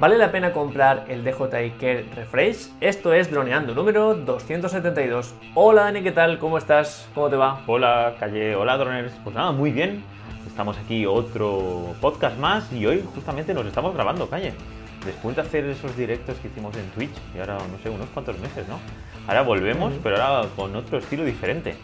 ¿Vale 0.00 0.16
la 0.16 0.32
pena 0.32 0.52
comprar 0.52 1.04
el 1.08 1.22
DJI 1.24 1.72
Care 1.78 2.06
Refresh? 2.16 2.70
Esto 2.80 3.12
es 3.12 3.30
Droneando 3.30 3.74
número 3.74 4.14
272. 4.14 5.34
Hola 5.54 5.82
Dani, 5.84 6.02
¿qué 6.02 6.10
tal? 6.12 6.38
¿Cómo 6.38 6.56
estás? 6.56 7.06
¿Cómo 7.14 7.28
te 7.28 7.36
va? 7.36 7.60
Hola 7.66 8.14
Calle, 8.18 8.56
hola 8.56 8.78
Droners. 8.78 9.12
Pues 9.22 9.36
nada, 9.36 9.52
muy 9.52 9.70
bien. 9.72 10.02
Estamos 10.46 10.78
aquí 10.78 11.04
otro 11.04 11.94
podcast 12.00 12.38
más 12.38 12.72
y 12.72 12.86
hoy 12.86 13.04
justamente 13.14 13.52
nos 13.52 13.66
estamos 13.66 13.92
grabando, 13.94 14.26
Calle. 14.30 14.54
Después 15.04 15.36
de 15.36 15.42
hacer 15.42 15.64
esos 15.66 15.94
directos 15.94 16.38
que 16.38 16.48
hicimos 16.48 16.74
en 16.78 16.88
Twitch, 16.92 17.12
y 17.34 17.40
ahora 17.40 17.58
no 17.70 17.78
sé, 17.82 17.90
unos 17.90 18.08
cuantos 18.10 18.38
meses, 18.38 18.66
¿no? 18.68 18.78
Ahora 19.28 19.42
volvemos, 19.42 19.92
pero 20.02 20.22
ahora 20.22 20.48
con 20.56 20.74
otro 20.76 20.96
estilo 20.96 21.24
diferente. 21.24 21.76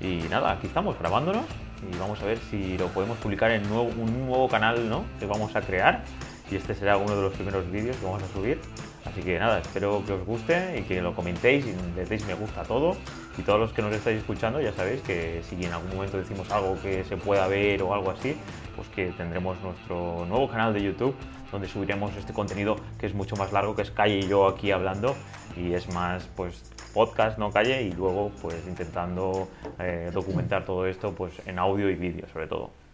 Y 0.00 0.20
nada, 0.30 0.52
aquí 0.52 0.66
estamos 0.66 0.98
grabándonos 0.98 1.44
y 1.90 1.96
vamos 1.98 2.20
a 2.20 2.26
ver 2.26 2.38
si 2.50 2.76
lo 2.76 2.88
podemos 2.88 3.16
publicar 3.18 3.50
en 3.52 3.66
nuevo- 3.68 3.90
un 3.98 4.26
nuevo 4.28 4.48
canal, 4.48 4.88
¿no? 4.88 5.04
Que 5.18 5.24
vamos 5.26 5.54
a 5.56 5.60
crear 5.62 6.02
y 6.50 6.56
este 6.56 6.74
será 6.74 6.96
uno 6.96 7.14
de 7.14 7.22
los 7.22 7.34
primeros 7.34 7.70
vídeos 7.70 7.96
que 7.96 8.04
vamos 8.04 8.22
a 8.22 8.28
subir. 8.28 8.60
Así 9.04 9.22
que 9.22 9.38
nada, 9.38 9.60
espero 9.60 10.02
que 10.06 10.12
os 10.12 10.24
guste 10.26 10.78
y 10.78 10.82
que 10.82 11.00
lo 11.00 11.14
comentéis 11.14 11.66
y 11.66 11.74
le 11.96 12.04
deis 12.04 12.26
me 12.26 12.34
gusta 12.34 12.62
a 12.62 12.64
todo. 12.64 12.96
Y 13.38 13.42
todos 13.42 13.60
los 13.60 13.72
que 13.72 13.82
nos 13.82 13.92
estáis 13.92 14.18
escuchando 14.18 14.60
ya 14.60 14.72
sabéis 14.72 15.00
que 15.02 15.42
si 15.48 15.64
en 15.64 15.72
algún 15.72 15.94
momento 15.94 16.18
decimos 16.18 16.50
algo 16.50 16.80
que 16.82 17.04
se 17.04 17.16
pueda 17.16 17.46
ver 17.46 17.82
o 17.82 17.94
algo 17.94 18.10
así, 18.10 18.36
pues 18.76 18.88
que 18.88 19.06
tendremos 19.12 19.60
nuestro 19.62 20.26
nuevo 20.26 20.48
canal 20.48 20.74
de 20.74 20.82
YouTube 20.82 21.14
donde 21.50 21.68
subiremos 21.68 22.14
este 22.16 22.32
contenido 22.32 22.76
que 22.98 23.06
es 23.06 23.14
mucho 23.14 23.36
más 23.36 23.52
largo, 23.52 23.74
que 23.74 23.82
es 23.82 23.90
Calle 23.90 24.18
y 24.18 24.28
yo 24.28 24.46
aquí 24.46 24.70
hablando 24.70 25.14
y 25.56 25.72
es 25.72 25.88
más 25.94 26.28
pues 26.36 26.62
podcast, 26.92 27.38
no 27.38 27.50
Calle, 27.50 27.82
y 27.82 27.92
luego 27.92 28.30
pues 28.42 28.66
intentando 28.66 29.48
eh, 29.78 30.10
documentar 30.12 30.64
todo 30.64 30.86
esto 30.86 31.14
pues 31.14 31.32
en 31.46 31.58
audio 31.58 31.88
y 31.90 31.94
vídeo 31.94 32.26
sobre 32.32 32.46
todo. 32.46 32.87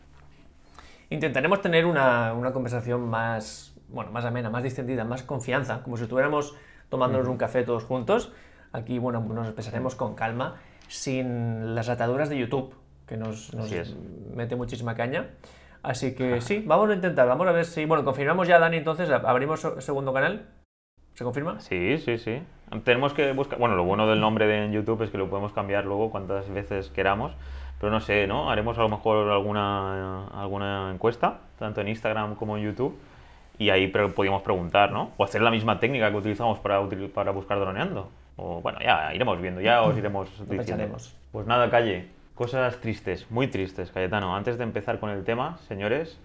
Intentaremos 1.11 1.61
tener 1.61 1.87
una, 1.87 2.33
una 2.35 2.53
conversación 2.53 3.09
más, 3.09 3.75
bueno, 3.89 4.11
más 4.11 4.25
amena, 4.25 4.51
más 4.51 4.62
distendida, 4.62 5.05
más 5.05 5.23
confianza, 5.23 5.83
como 5.83 5.97
si 5.97 6.05
estuviéramos 6.05 6.55
tomándonos 6.89 7.29
un 7.29 7.37
café 7.37 7.62
todos 7.62 7.85
juntos. 7.85 8.33
Aquí, 8.73 8.98
bueno, 8.98 9.20
nos 9.20 9.47
expresaremos 9.47 9.95
con 9.95 10.15
calma, 10.15 10.56
sin 10.89 11.75
las 11.75 11.89
ataduras 11.89 12.28
de 12.28 12.39
YouTube, 12.39 12.75
que 13.06 13.17
nos, 13.17 13.53
mete 14.34 14.56
muchísima 14.56 14.95
caña. 14.95 15.31
Así 15.83 16.15
que 16.15 16.41
sí, 16.41 16.65
vamos 16.67 16.91
a 16.91 16.95
intentar, 16.95 17.28
vamos 17.28 17.47
a 17.47 17.53
ver 17.53 17.67
si... 17.67 17.84
Bueno, 17.84 18.05
confirmamos 18.05 18.48
ya, 18.48 18.59
Dani, 18.59 18.78
entonces, 18.78 19.11
abrimos 19.11 19.61
segundo 19.78 20.12
canal. 20.12 20.48
¿Se 21.15 21.23
confirma? 21.23 21.61
Sí, 21.61 21.98
sí, 21.98 22.19
sí. 22.19 22.43
Tenemos 22.83 23.15
que 23.15 23.33
buscar. 23.33 23.59
Bueno, 23.59 23.77
lo 23.77 23.84
bueno 23.84 24.09
del 24.09 24.21
nombre 24.21 24.47
de 24.47 24.73
YouTube 24.73 25.03
es 25.03 25.11
que 25.11 25.19
lo 25.19 25.31
podemos 25.31 25.53
cambiar 25.53 25.84
luego 25.84 26.11
cuantas 26.11 26.48
veces 26.50 26.89
queramos. 26.89 27.33
Pero 27.85 27.93
no 27.93 28.01
sé, 28.01 28.27
¿no? 28.27 28.51
Haremos 28.51 28.79
a 28.79 28.81
lo 28.81 28.89
mejor 28.89 29.31
alguna, 29.31 30.27
alguna 30.29 30.91
encuesta, 30.91 31.41
tanto 31.59 31.83
en 31.83 31.89
Instagram 31.89 32.35
como 32.35 32.57
en 32.57 32.65
YouTube. 32.65 32.97
Y 33.59 33.69
ahí 33.69 33.89
pre- 33.89 34.09
podríamos 34.09 34.41
preguntar, 34.41 34.91
¿no? 34.91 35.11
O 35.19 35.25
hacer 35.25 35.43
la 35.43 35.51
misma 35.51 35.79
técnica 35.81 36.11
que 36.11 36.17
utilizamos 36.17 36.59
para, 36.61 36.81
util- 36.81 37.11
para 37.11 37.31
buscar 37.31 37.61
droneando. 37.61 38.09
O 38.37 38.62
bueno, 38.62 38.79
ya 38.83 39.12
iremos 39.15 39.39
viendo, 39.39 39.61
ya 39.61 39.83
os 39.83 39.99
iremos 39.99 40.31
diciendo. 40.61 40.85
Pues 41.31 41.47
nada, 41.47 41.69
calle. 41.69 42.09
Cosas 42.35 42.81
tristes, 42.81 43.31
muy 43.31 43.49
tristes, 43.49 43.93
Cayetano. 43.93 44.35
Antes 44.35 44.57
de 44.57 44.65
empezar 44.65 44.99
con 44.99 45.11
el 45.11 45.23
tema, 45.23 45.59
señores, 45.69 46.19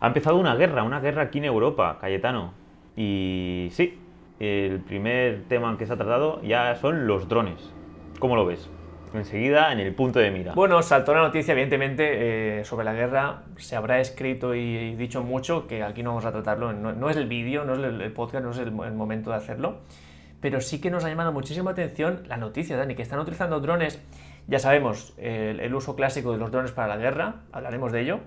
ha 0.00 0.08
empezado 0.08 0.38
una 0.38 0.56
guerra, 0.56 0.82
una 0.82 0.98
guerra 0.98 1.22
aquí 1.22 1.38
en 1.38 1.44
Europa, 1.44 1.98
Cayetano. 2.00 2.52
Y 2.96 3.68
sí, 3.70 3.96
el 4.40 4.80
primer 4.80 5.44
tema 5.48 5.78
que 5.78 5.86
se 5.86 5.92
ha 5.92 5.96
tratado 5.96 6.42
ya 6.42 6.74
son 6.74 7.06
los 7.06 7.28
drones. 7.28 7.72
¿Cómo 8.18 8.34
lo 8.34 8.44
ves? 8.44 8.68
Enseguida 9.14 9.72
en 9.72 9.78
el 9.80 9.94
punto 9.94 10.18
de 10.18 10.30
mira. 10.30 10.52
Bueno, 10.54 10.82
saltó 10.82 11.14
la 11.14 11.20
noticia, 11.22 11.52
evidentemente, 11.52 12.58
eh, 12.60 12.64
sobre 12.64 12.84
la 12.84 12.92
guerra. 12.92 13.42
Se 13.56 13.76
habrá 13.76 14.00
escrito 14.00 14.54
y, 14.54 14.58
y 14.60 14.96
dicho 14.96 15.22
mucho, 15.22 15.66
que 15.66 15.82
aquí 15.82 16.02
no 16.02 16.10
vamos 16.10 16.24
a 16.24 16.32
tratarlo. 16.32 16.72
No, 16.72 16.92
no 16.92 17.08
es 17.10 17.16
el 17.16 17.26
vídeo, 17.28 17.64
no 17.64 17.74
es 17.74 17.78
el, 17.78 18.00
el 18.00 18.12
podcast, 18.12 18.44
no 18.44 18.50
es 18.50 18.58
el, 18.58 18.68
el 18.68 18.92
momento 18.92 19.30
de 19.30 19.36
hacerlo. 19.36 19.78
Pero 20.40 20.60
sí 20.60 20.80
que 20.80 20.90
nos 20.90 21.04
ha 21.04 21.08
llamado 21.08 21.32
muchísima 21.32 21.70
atención 21.70 22.24
la 22.26 22.36
noticia, 22.36 22.76
Dani, 22.76 22.94
que 22.94 23.02
están 23.02 23.18
utilizando 23.20 23.60
drones. 23.60 24.02
Ya 24.46 24.58
sabemos 24.58 25.14
el, 25.16 25.60
el 25.60 25.74
uso 25.74 25.96
clásico 25.96 26.32
de 26.32 26.38
los 26.38 26.50
drones 26.50 26.72
para 26.72 26.88
la 26.88 26.96
guerra, 26.98 27.36
hablaremos 27.52 27.92
de 27.92 28.00
ello. 28.02 28.20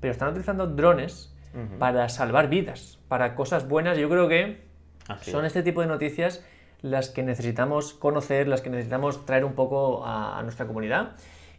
Pero 0.00 0.10
están 0.12 0.28
utilizando 0.28 0.66
drones 0.66 1.34
Ujú. 1.54 1.78
para 1.78 2.08
salvar 2.08 2.48
vidas, 2.48 2.98
para 3.08 3.34
cosas 3.36 3.68
buenas. 3.68 3.96
Yo 3.96 4.10
creo 4.10 4.28
que 4.28 4.64
Así 5.08 5.30
son 5.30 5.44
es. 5.44 5.48
este 5.48 5.62
tipo 5.62 5.80
de 5.80 5.86
noticias 5.86 6.44
las 6.82 7.08
que 7.08 7.22
necesitamos 7.22 7.94
conocer, 7.94 8.48
las 8.48 8.60
que 8.60 8.70
necesitamos 8.70 9.24
traer 9.24 9.44
un 9.44 9.54
poco 9.54 10.04
a, 10.04 10.38
a 10.38 10.42
nuestra 10.42 10.66
comunidad. 10.66 11.12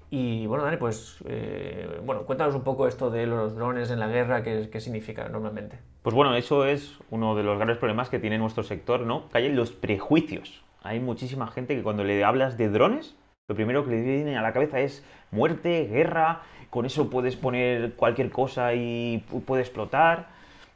Y 0.10 0.46
bueno, 0.46 0.64
Dani, 0.64 0.78
pues 0.78 1.18
eh, 1.26 2.00
bueno, 2.06 2.24
cuéntanos 2.24 2.54
un 2.54 2.62
poco 2.64 2.88
esto 2.88 3.10
de 3.10 3.26
los 3.26 3.56
drones 3.56 3.90
en 3.90 4.00
la 4.00 4.08
guerra, 4.08 4.44
qué, 4.44 4.70
qué 4.72 4.80
significa 4.80 5.28
normalmente. 5.28 5.80
Pues 6.04 6.16
bueno, 6.16 6.36
eso 6.36 6.66
es 6.66 7.00
uno 7.10 7.36
de 7.36 7.42
los 7.44 7.56
grandes 7.58 7.78
problemas 7.78 8.10
que 8.10 8.20
tiene 8.20 8.38
nuestro 8.38 8.62
sector, 8.64 9.02
¿no? 9.02 9.24
Hay 9.34 9.50
los 9.50 9.72
prejuicios. 9.72 10.62
Hay 10.84 11.00
muchísima 11.00 11.48
gente 11.48 11.76
que 11.76 11.82
cuando 11.82 12.04
le 12.04 12.24
hablas 12.24 12.58
de 12.58 12.70
drones, 12.70 13.16
lo 13.50 13.56
primero 13.56 13.84
que 13.86 13.92
le 13.92 14.02
viene 14.02 14.38
a 14.38 14.42
la 14.42 14.54
cabeza 14.54 14.82
es 14.82 15.04
muerte, 15.32 15.86
guerra, 15.86 16.42
con 16.70 16.86
eso 16.86 17.10
puedes 17.10 17.36
poner 17.36 17.94
cualquier 17.94 18.30
cosa 18.30 18.74
y 18.76 19.24
pu- 19.32 19.42
puede 19.44 19.62
explotar. 19.64 20.28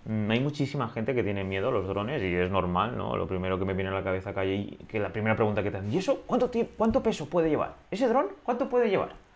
Mm, 0.07 0.31
Hay 0.31 0.40
muchísima 0.40 0.88
gente 0.90 1.13
que 1.13 1.22
tiene 1.23 1.44
miedo 1.44 1.68
a 1.68 1.72
los 1.72 1.88
drones 1.88 2.23
y 2.23 2.34
es 2.34 2.50
normal, 2.50 2.97
¿no? 2.97 3.16
Lo 3.18 3.28
primero 3.28 3.59
que 3.59 3.66
me 3.66 3.73
viene 3.73 3.90
a 3.90 3.94
la 3.94 4.03
cabeza 4.03 4.34
calle 4.34 4.56
y 4.56 4.66
que 4.88 5.00
la 5.00 5.12
primera 5.12 5.35
pregunta 5.35 5.62
que 5.62 5.69
te 5.69 5.78
hacen, 5.78 5.91
¿y 5.91 5.97
eso 5.97 6.23
cuánto, 6.25 6.50
cuánto 6.78 7.03
peso 7.03 7.29
puede 7.29 7.50
llevar? 7.50 7.75
¿Ese 7.91 8.07
dron 8.07 8.28
cuánto 8.44 8.69
puede 8.69 8.90
llevar? 8.90 9.26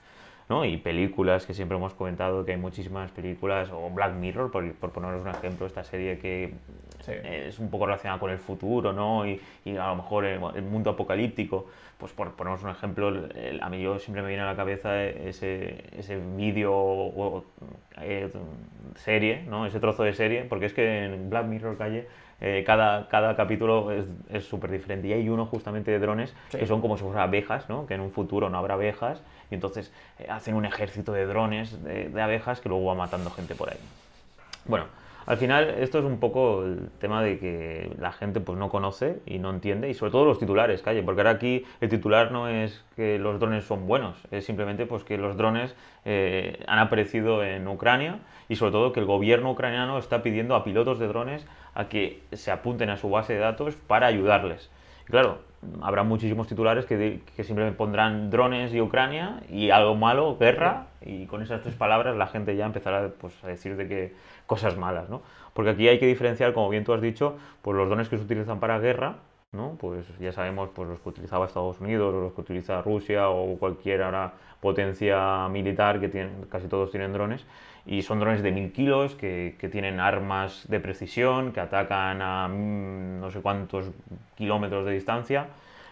¿No? 0.51 0.65
Y 0.65 0.75
películas 0.75 1.45
que 1.45 1.53
siempre 1.53 1.77
hemos 1.77 1.93
comentado 1.93 2.43
que 2.43 2.51
hay 2.51 2.57
muchísimas 2.57 3.09
películas, 3.11 3.69
o 3.71 3.89
Black 3.89 4.13
Mirror, 4.15 4.51
por, 4.51 4.69
por 4.73 4.91
poneros 4.91 5.21
un 5.21 5.29
ejemplo, 5.29 5.65
esta 5.65 5.83
serie 5.85 6.19
que 6.19 6.53
Sí. 6.99 7.13
es 7.23 7.57
un 7.57 7.71
poco 7.71 7.85
relacionada 7.87 8.19
con 8.19 8.29
el 8.29 8.37
futuro, 8.37 8.93
¿no? 8.93 9.25
Y, 9.25 9.41
y 9.65 9.75
a 9.75 9.87
lo 9.87 9.95
mejor 9.95 10.23
el, 10.25 10.39
el 10.55 10.61
mundo 10.61 10.91
apocalíptico, 10.91 11.65
pues 11.97 12.11
por 12.11 12.33
ponernos 12.33 12.61
un 12.63 12.69
ejemplo, 12.69 13.09
el- 13.09 13.35
el- 13.35 13.63
a 13.63 13.69
mí 13.69 13.81
yo 13.81 13.97
siempre 13.97 14.21
me 14.21 14.27
viene 14.27 14.43
a 14.43 14.45
la 14.45 14.55
cabeza 14.55 15.03
ese, 15.05 15.83
ese 15.97 16.19
vídeo 16.37 16.71
o 16.75 17.37
o, 17.37 17.45
eh, 18.01 18.29
serie, 18.95 19.43
¿no? 19.49 19.65
Ese 19.65 19.79
trozo 19.79 20.03
de 20.03 20.13
serie, 20.13 20.43
porque 20.43 20.65
es 20.67 20.73
que 20.73 21.05
en 21.05 21.29
Black 21.31 21.45
Mirror 21.47 21.75
Calle 21.77 22.07
eh, 22.41 22.63
cada, 22.65 23.07
cada 23.07 23.35
capítulo 23.35 23.91
es 23.91 24.05
es 24.31 24.45
súper 24.45 24.71
diferente. 24.71 25.07
Y 25.07 25.13
hay 25.13 25.29
uno 25.29 25.45
justamente 25.45 25.91
de 25.91 25.99
drones 25.99 26.33
Sí. 26.49 26.57
que 26.57 26.65
son 26.67 26.81
como 26.81 26.97
si 26.97 27.03
fueran 27.03 27.21
abejas, 27.23 27.69
¿no? 27.69 27.85
Que 27.85 27.93
en 27.93 28.01
un 28.01 28.11
futuro 28.11 28.49
no 28.49 28.57
habrá 28.57 28.73
abejas 28.73 29.21
y 29.49 29.55
entonces 29.55 29.93
eh, 30.19 30.25
hacen 30.29 30.55
un 30.55 30.65
ejército 30.65 31.13
de 31.13 31.25
drones 31.25 31.83
de, 31.83 32.09
de 32.09 32.21
abejas 32.21 32.59
que 32.61 32.69
luego 32.69 32.85
va 32.85 32.95
matando 32.95 33.29
gente 33.31 33.53
por 33.55 33.69
ahí. 33.69 33.77
Bueno, 34.65 34.85
al 35.25 35.37
final 35.37 35.69
esto 35.79 35.99
es 35.99 36.05
un 36.05 36.19
poco 36.19 36.63
el 36.63 36.89
tema 36.99 37.21
de 37.21 37.37
que 37.37 37.91
la 37.99 38.11
gente 38.11 38.39
pues 38.39 38.57
no 38.57 38.69
conoce 38.69 39.19
y 39.25 39.37
no 39.39 39.49
entiende 39.51 39.89
y 39.89 39.93
sobre 39.93 40.11
todo 40.11 40.25
los 40.25 40.39
titulares, 40.39 40.81
calle, 40.81 41.03
porque 41.03 41.21
ahora 41.21 41.31
aquí 41.31 41.63
el 41.79 41.89
titular 41.89 42.31
no 42.31 42.47
es 42.47 42.83
que 42.95 43.19
los 43.19 43.39
drones 43.39 43.65
son 43.65 43.85
buenos, 43.87 44.15
es 44.31 44.45
simplemente 44.45 44.85
pues 44.87 45.03
que 45.03 45.17
los 45.17 45.37
drones 45.37 45.75
eh, 46.05 46.63
han 46.67 46.79
aparecido 46.79 47.43
en 47.43 47.67
Ucrania 47.67 48.19
y 48.49 48.55
sobre 48.55 48.71
todo 48.71 48.93
que 48.93 48.99
el 48.99 49.05
gobierno 49.05 49.51
ucraniano 49.51 49.97
está 49.99 50.23
pidiendo 50.23 50.55
a 50.55 50.63
pilotos 50.63 50.97
de 50.99 51.07
drones 51.07 51.45
a 51.73 51.87
que 51.87 52.21
se 52.33 52.51
apunten 52.51 52.89
a 52.89 52.97
su 52.97 53.09
base 53.09 53.33
de 53.33 53.39
datos 53.39 53.75
para 53.75 54.07
ayudarles. 54.07 54.69
Y 55.07 55.11
claro, 55.11 55.39
habrá 55.81 56.03
muchísimos 56.03 56.47
titulares 56.47 56.85
que, 56.85 57.21
que 57.35 57.43
simplemente 57.43 57.77
pondrán 57.77 58.29
drones 58.29 58.73
y 58.73 58.81
Ucrania 58.81 59.41
y 59.49 59.69
algo 59.69 59.95
malo, 59.95 60.37
guerra, 60.37 60.87
y 61.01 61.25
con 61.25 61.41
esas 61.41 61.61
tres 61.61 61.75
palabras 61.75 62.15
la 62.15 62.27
gente 62.27 62.55
ya 62.55 62.65
empezará 62.65 63.09
pues, 63.19 63.33
a 63.43 63.47
decir 63.47 63.75
de 63.75 63.87
que 63.87 64.13
cosas 64.45 64.77
malas, 64.77 65.09
¿no? 65.09 65.21
Porque 65.53 65.71
aquí 65.71 65.87
hay 65.87 65.99
que 65.99 66.07
diferenciar, 66.07 66.53
como 66.53 66.69
bien 66.69 66.83
tú 66.83 66.93
has 66.93 67.01
dicho, 67.01 67.37
pues 67.61 67.75
los 67.75 67.87
drones 67.87 68.09
que 68.09 68.17
se 68.17 68.23
utilizan 68.23 68.59
para 68.59 68.79
guerra, 68.79 69.17
¿no? 69.51 69.75
Pues 69.79 70.05
ya 70.19 70.31
sabemos 70.31 70.69
pues, 70.73 70.87
los 70.87 70.99
que 70.99 71.09
utilizaba 71.09 71.45
Estados 71.45 71.79
Unidos, 71.79 72.13
o 72.13 72.21
los 72.21 72.33
que 72.33 72.41
utiliza 72.41 72.81
Rusia 72.81 73.29
o 73.29 73.57
cualquier 73.57 74.03
ahora 74.03 74.33
potencia 74.61 75.47
militar 75.49 75.99
que 75.99 76.07
tienen, 76.07 76.45
casi 76.49 76.67
todos 76.67 76.91
tienen 76.91 77.11
drones, 77.11 77.45
y 77.85 78.01
son 78.03 78.19
drones 78.19 78.43
de 78.43 78.51
mil 78.51 78.71
kilos 78.71 79.15
que, 79.15 79.55
que 79.59 79.69
tienen 79.69 79.99
armas 79.99 80.65
de 80.67 80.79
precisión, 80.79 81.51
que 81.51 81.59
atacan 81.59 82.21
a 82.21 82.47
mm, 82.47 83.19
no 83.19 83.31
sé 83.31 83.41
cuántos 83.41 83.91
kilómetros 84.35 84.85
de 84.85 84.93
distancia. 84.93 85.47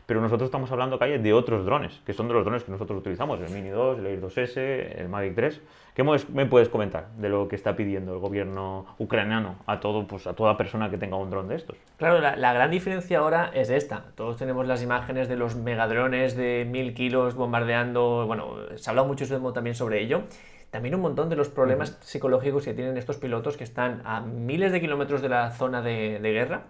Pero 0.10 0.22
nosotros 0.22 0.48
estamos 0.48 0.72
hablando, 0.72 0.98
Calle, 0.98 1.19
de 1.19 1.34
otros 1.34 1.68
drones, 1.68 2.02
que 2.04 2.13
son 2.13 2.28
de 2.28 2.34
los 2.34 2.44
drones 2.44 2.63
que 2.63 2.72
nosotros 2.72 2.98
utilizamos, 2.98 3.40
el 3.42 3.52
Mini 3.52 3.69
2, 3.69 4.00
el 4.00 4.08
Air 4.08 4.19
2S, 4.19 4.58
el 4.98 5.08
Mavic 5.08 5.36
3. 5.36 5.62
¿Qué 5.94 6.04
me 6.04 6.48
puedes 6.48 6.68
comentar 6.68 7.10
de 7.18 7.30
lo 7.30 7.48
que 7.48 7.56
está 7.56 7.75
pidiendo 7.75 8.13
el 8.13 8.19
gobierno 8.19 8.88
ucraniano 8.98 9.58
a, 9.68 9.80
todo, 9.80 10.08
pues, 10.08 10.25
a 10.25 10.34
toda 10.34 10.58
persona 10.58 10.90
que 10.90 10.98
tenga 10.98 11.16
un 11.16 11.30
dron 11.30 11.48
de 11.48 11.58
estos? 11.58 11.78
Claro, 11.98 12.19
la, 12.22 12.36
la 12.38 12.54
gran 12.54 12.72
diferencia 12.72 13.19
ahora 13.19 13.52
es 13.54 13.69
esta. 13.69 14.06
Todos 14.16 14.38
tenemos 14.38 14.66
las 14.66 14.81
imágenes 14.81 15.30
de 15.30 15.36
los 15.36 15.56
megadrones 15.56 16.36
de 16.36 16.66
mil 16.68 16.96
kilos 16.96 17.36
bombardeando. 17.36 18.25
Bueno, 18.25 18.56
se 18.78 18.90
ha 18.90 18.92
hablado 18.92 19.08
mucho 19.08 19.28
también 19.54 19.75
sobre 19.75 20.02
ello. 20.02 20.24
También 20.71 20.95
un 20.95 21.01
montón 21.01 21.30
de 21.30 21.36
los 21.36 21.50
problemas 21.50 21.98
psicológicos 22.01 22.66
que 22.66 22.74
tienen 22.74 22.98
estos 22.98 23.18
pilotos 23.18 23.57
que 23.57 23.63
están 23.63 24.01
a 24.06 24.21
miles 24.21 24.71
de 24.71 24.81
kilómetros 24.81 25.21
de 25.21 25.30
la 25.30 25.51
zona 25.51 25.81
de, 25.81 26.19
de 26.19 26.31
guerra, 26.31 26.68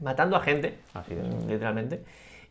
matando 0.00 0.36
a 0.36 0.40
gente, 0.40 0.78
Así 0.94 1.14
es. 1.14 1.44
mm, 1.44 1.48
literalmente, 1.48 2.04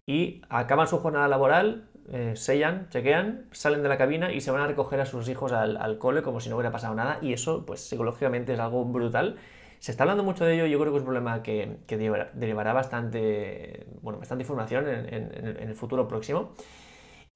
y 0.06 0.42
acaban 0.50 0.88
su 0.88 1.00
jornada 1.00 1.28
laboral, 1.28 1.90
eh, 2.12 2.34
sellan, 2.36 2.88
chequean, 2.90 3.48
salen 3.52 3.82
de 3.82 3.90
la 3.90 3.98
cabina 3.98 4.32
y 4.32 4.42
se 4.42 4.52
van 4.52 4.62
a 4.62 4.68
recoger 4.68 5.02
a 5.02 5.06
sus 5.08 5.28
hijos 5.28 5.52
al, 5.52 5.78
al 5.78 5.98
cole 5.98 6.22
como 6.22 6.40
si 6.40 6.50
no 6.50 6.56
hubiera 6.56 6.72
pasado 6.72 6.94
nada. 6.94 7.18
Y 7.22 7.34
eso, 7.34 7.66
pues 7.66 7.82
psicológicamente 7.82 8.54
es 8.54 8.60
algo 8.60 8.86
brutal. 8.86 9.38
Se 9.80 9.92
está 9.92 10.04
hablando 10.04 10.24
mucho 10.24 10.46
de 10.46 10.56
ello, 10.56 10.66
yo 10.68 10.80
creo 10.80 10.92
que 10.92 10.98
es 10.98 11.02
un 11.02 11.06
problema 11.06 11.42
que, 11.42 11.78
que 11.88 11.98
derivará 11.98 12.74
bastante, 12.74 13.88
bueno, 14.02 14.20
bastante 14.20 14.44
información 14.44 14.88
en, 14.88 15.60
el 15.60 15.76
futuro 15.76 16.08
próximo. 16.08 16.54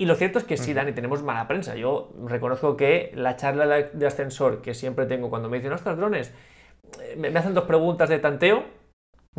Y 0.02 0.06
lo 0.06 0.16
cierto 0.16 0.40
es 0.40 0.46
que 0.46 0.56
sí, 0.56 0.74
Dani, 0.74 0.94
tenemos 0.94 1.24
mala 1.24 1.46
prensa. 1.46 1.76
Yo 1.76 2.14
reconozco 2.26 2.78
que 2.78 3.12
la 3.16 3.36
charla 3.36 3.68
de 3.68 4.08
ascensor 4.08 4.62
que 4.62 4.74
siempre 4.74 5.06
tengo 5.06 5.30
cuando 5.30 5.50
me 5.50 5.58
dicen, 5.58 5.74
ostras, 5.74 5.98
drones, 5.98 6.34
eh, 7.02 7.16
me 7.18 7.38
hacen 7.38 7.54
dos 7.54 7.66
preguntas 7.66 8.08
de 8.08 8.20
tanteo, 8.20 8.64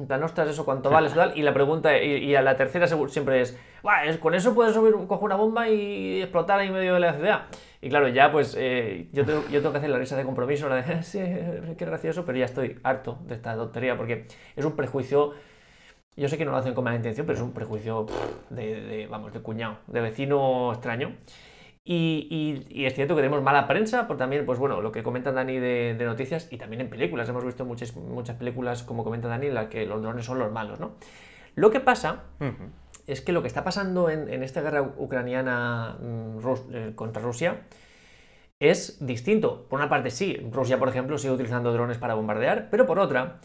tan 0.07 0.23
ostras, 0.23 0.49
eso 0.49 0.67
cuánto 0.67 0.91
vale, 0.91 1.11
y 1.35 1.43
la 1.43 1.55
pregunta, 1.55 1.97
y, 1.99 2.35
a 2.35 2.43
la 2.43 2.57
tercera 2.57 2.87
siempre 2.87 3.41
es, 3.41 3.59
con 4.21 4.35
eso 4.35 4.55
puedes 4.55 4.75
subir, 4.75 4.95
coger 5.07 5.25
una 5.25 5.37
bomba 5.37 5.69
y 5.69 6.21
explotar 6.23 6.61
ahí 6.61 6.69
en 6.69 6.75
medio 6.75 6.95
de 6.95 7.01
la 7.01 7.15
ciudad. 7.15 7.47
Y 7.81 7.89
claro, 7.89 8.09
ya 8.09 8.31
pues 8.31 8.55
eh, 8.59 9.09
yo, 9.13 9.25
tengo, 9.25 9.43
yo 9.51 9.61
tengo 9.61 9.73
que 9.73 9.79
hacer 9.79 9.91
la 9.91 9.99
risa 9.99 10.17
de 10.17 10.25
compromiso, 10.25 10.69
la 10.69 10.83
de, 10.83 11.03
sí, 11.03 11.19
qué 11.19 11.85
gracioso, 11.87 12.27
pero 12.27 12.37
ya 12.37 12.45
estoy 12.45 12.79
harto 12.83 13.19
de 13.25 13.35
esta 13.35 13.55
tontería 13.55 13.97
porque 13.97 14.27
es 14.57 14.65
un 14.65 14.77
prejuicio, 14.77 15.33
yo 16.17 16.29
sé 16.29 16.37
que 16.37 16.45
no 16.45 16.51
lo 16.51 16.57
hacen 16.57 16.75
con 16.75 16.85
mala 16.85 16.97
intención, 16.97 17.27
pero 17.27 17.39
es 17.39 17.43
un 17.43 17.53
prejuicio 17.53 18.07
de, 18.51 19.07
vamos, 19.11 19.33
de 19.33 19.41
cuñado, 19.41 19.79
de 19.87 20.01
vecino 20.01 20.73
extraño. 20.73 21.17
Y, 21.83 22.67
y, 22.71 22.85
es 22.85 22.95
cierto 22.95 23.15
que 23.17 23.23
tenemos 23.23 23.43
mala 23.43 23.67
prensa, 23.67 24.07
por 24.07 24.17
también, 24.17 24.45
pues 24.45 24.59
bueno, 24.59 24.81
lo 24.81 24.93
que 24.93 25.03
comenta 25.03 25.33
Dani 25.33 25.59
de, 25.59 25.97
noticias 26.01 26.49
y 26.51 26.59
también 26.59 26.83
en 26.83 26.91
películas. 26.91 27.29
Hemos 27.29 27.45
visto 27.45 27.65
muchas, 27.65 27.97
muchas 27.97 28.37
películas, 28.37 28.83
como 28.83 29.03
comenta 29.03 29.29
Dani, 29.29 29.47
en 29.47 29.55
las 29.55 29.69
que 29.69 29.87
los 29.87 30.03
drones 30.03 30.27
son 30.27 30.39
los 30.39 30.53
malos, 30.53 30.79
¿no? 30.79 30.93
Lo 31.55 31.71
que 31.71 31.81
pasa 31.81 32.25
es 33.07 33.21
que 33.23 33.33
lo 33.33 33.43
que 33.43 33.49
está 33.49 33.65
pasando 33.65 34.11
en, 34.11 34.43
esta 34.43 34.61
guerra 34.61 34.83
ucraniana 34.83 35.97
mm, 36.01 36.39
eh, 36.73 36.93
contra 36.95 37.23
Rusia 37.23 37.63
es 38.61 39.05
distinto. 39.05 39.67
Por 39.69 39.81
una 39.81 39.89
parte, 39.89 40.11
sí, 40.11 40.37
Rusia, 40.53 40.79
por 40.79 40.89
ejemplo, 40.89 41.19
sigue 41.19 41.33
utilizando 41.33 41.73
drones 41.73 41.99
para 41.99 42.15
bombardear, 42.15 42.69
pero 42.71 42.87
por 42.87 42.99
otra, 42.99 43.41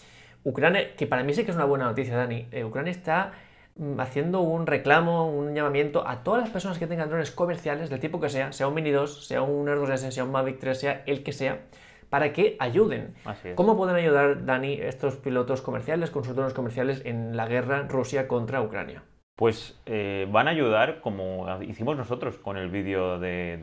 Ucrania, 0.45 0.95
que 0.95 1.07
para 1.07 1.23
mí 1.23 1.33
sí 1.33 1.43
que 1.43 1.51
es 1.51 1.57
una 1.57 1.65
buena 1.65 1.85
noticia, 1.85 2.15
Dani, 2.15 2.47
eh, 2.51 2.63
Ucrania 2.63 2.91
está 2.91 3.31
mm, 3.77 3.99
haciendo 3.99 4.41
un 4.41 4.67
reclamo, 4.67 5.27
un 5.27 5.55
llamamiento 5.55 6.07
a 6.07 6.23
todas 6.23 6.41
las 6.41 6.51
personas 6.51 6.77
que 6.77 6.85
tengan 6.85 7.09
drones 7.09 7.31
comerciales, 7.31 7.89
del 7.89 7.99
tipo 7.99 8.21
que 8.21 8.29
sea, 8.29 8.53
sea 8.53 8.67
un 8.67 8.75
Mini 8.75 8.91
2, 8.91 9.25
sea 9.25 9.41
un 9.41 9.67
Air 9.67 9.79
2S, 9.79 10.11
sea 10.11 10.23
un 10.23 10.31
Mavic 10.31 10.59
3, 10.59 10.79
sea 10.79 11.03
el 11.07 11.23
que 11.23 11.33
sea, 11.33 11.61
para 12.09 12.31
que 12.31 12.57
ayuden. 12.59 13.15
¿Cómo 13.55 13.75
pueden 13.75 13.95
ayudar, 13.95 14.45
Dani, 14.45 14.73
estos 14.73 15.15
pilotos 15.15 15.63
comerciales, 15.63 16.11
con 16.11 16.23
sus 16.23 16.35
drones 16.35 16.53
comerciales 16.53 17.01
en 17.05 17.35
la 17.35 17.47
guerra 17.47 17.87
Rusia 17.89 18.27
contra 18.27 18.61
Ucrania? 18.61 19.01
Pues 19.35 19.77
eh, 19.85 20.27
van 20.31 20.47
a 20.47 20.51
ayudar, 20.51 21.01
como 21.01 21.61
hicimos 21.61 21.97
nosotros 21.97 22.37
con 22.37 22.55
el 22.55 22.69
vídeo 22.69 23.19
de, 23.19 23.59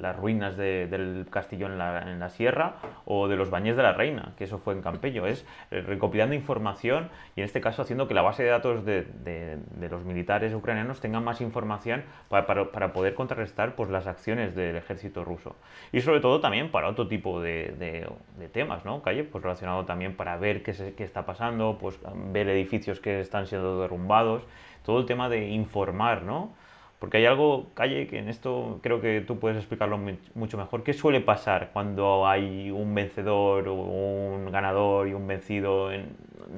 las 0.00 0.16
ruinas 0.16 0.56
del 0.56 1.26
castillo 1.28 1.66
en 1.66 1.76
la, 1.76 2.28
sierra 2.28 2.76
o 3.04 3.26
de 3.26 3.34
los 3.34 3.50
bañes 3.50 3.76
de 3.76 3.82
la 3.82 3.94
reina, 3.94 4.32
que 4.38 4.44
eso 4.44 4.58
fue 4.58 4.74
en 4.74 4.80
Campello. 4.80 5.26
Es 5.26 5.44
eh, 5.72 5.80
recopilando 5.80 6.36
información 6.36 7.10
y 7.34 7.40
en 7.40 7.46
este 7.46 7.60
caso 7.60 7.82
haciendo 7.82 8.06
que 8.06 8.14
la 8.14 8.22
base 8.22 8.44
de 8.44 8.50
datos 8.50 8.84
de, 8.84 9.58
los 9.90 10.04
militares 10.04 10.54
ucranianos 10.54 11.00
tengan 11.00 11.24
más 11.24 11.40
información 11.40 12.04
para, 12.28 12.92
poder 12.92 13.14
contrarrestar 13.14 13.74
pues, 13.74 13.90
las 13.90 14.06
acciones 14.06 14.54
del 14.54 14.76
ejército 14.76 15.24
ruso. 15.24 15.56
Y 15.90 16.00
sobre 16.02 16.20
todo 16.20 16.40
también 16.40 16.70
para 16.70 16.88
otro 16.88 17.08
tipo 17.08 17.40
de, 17.40 18.06
temas, 18.52 18.84
¿no? 18.84 19.02
Calle, 19.02 19.24
pues 19.24 19.42
relacionado 19.42 19.84
también 19.84 20.16
para 20.16 20.36
ver 20.36 20.62
qué, 20.62 20.94
qué 20.96 21.02
está 21.02 21.26
pasando, 21.26 21.76
pues 21.80 21.98
ver 22.32 22.48
edificios 22.48 23.00
que 23.00 23.20
están 23.20 23.46
siendo 23.48 23.80
derrumbados 23.80 24.44
todo 24.84 25.00
el 25.00 25.06
tema 25.06 25.28
de 25.28 25.48
informar, 25.48 26.22
¿no? 26.22 26.50
Porque 26.98 27.16
hay 27.16 27.26
algo, 27.26 27.66
Calle, 27.74 28.06
que 28.06 28.18
en 28.18 28.28
esto 28.28 28.78
creo 28.80 29.00
que 29.00 29.22
tú 29.22 29.40
puedes 29.40 29.58
explicarlo 29.58 29.98
mucho 30.34 30.56
mejor. 30.56 30.84
¿Qué 30.84 30.92
suele 30.92 31.20
pasar 31.20 31.70
cuando 31.72 32.28
hay 32.28 32.70
un 32.70 32.94
vencedor 32.94 33.66
o 33.66 33.74
un 33.74 34.52
ganador 34.52 35.08
y 35.08 35.14
un 35.14 35.26
vencido? 35.26 35.90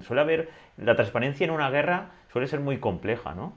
Suele 0.03 0.21
haber, 0.21 0.51
la 0.77 0.97
transparencia 0.97 1.45
en 1.45 1.51
una 1.51 1.71
guerra 1.71 2.11
suele 2.31 2.47
ser 2.47 2.61
muy 2.61 2.79
compleja, 2.79 3.35
¿no? 3.35 3.55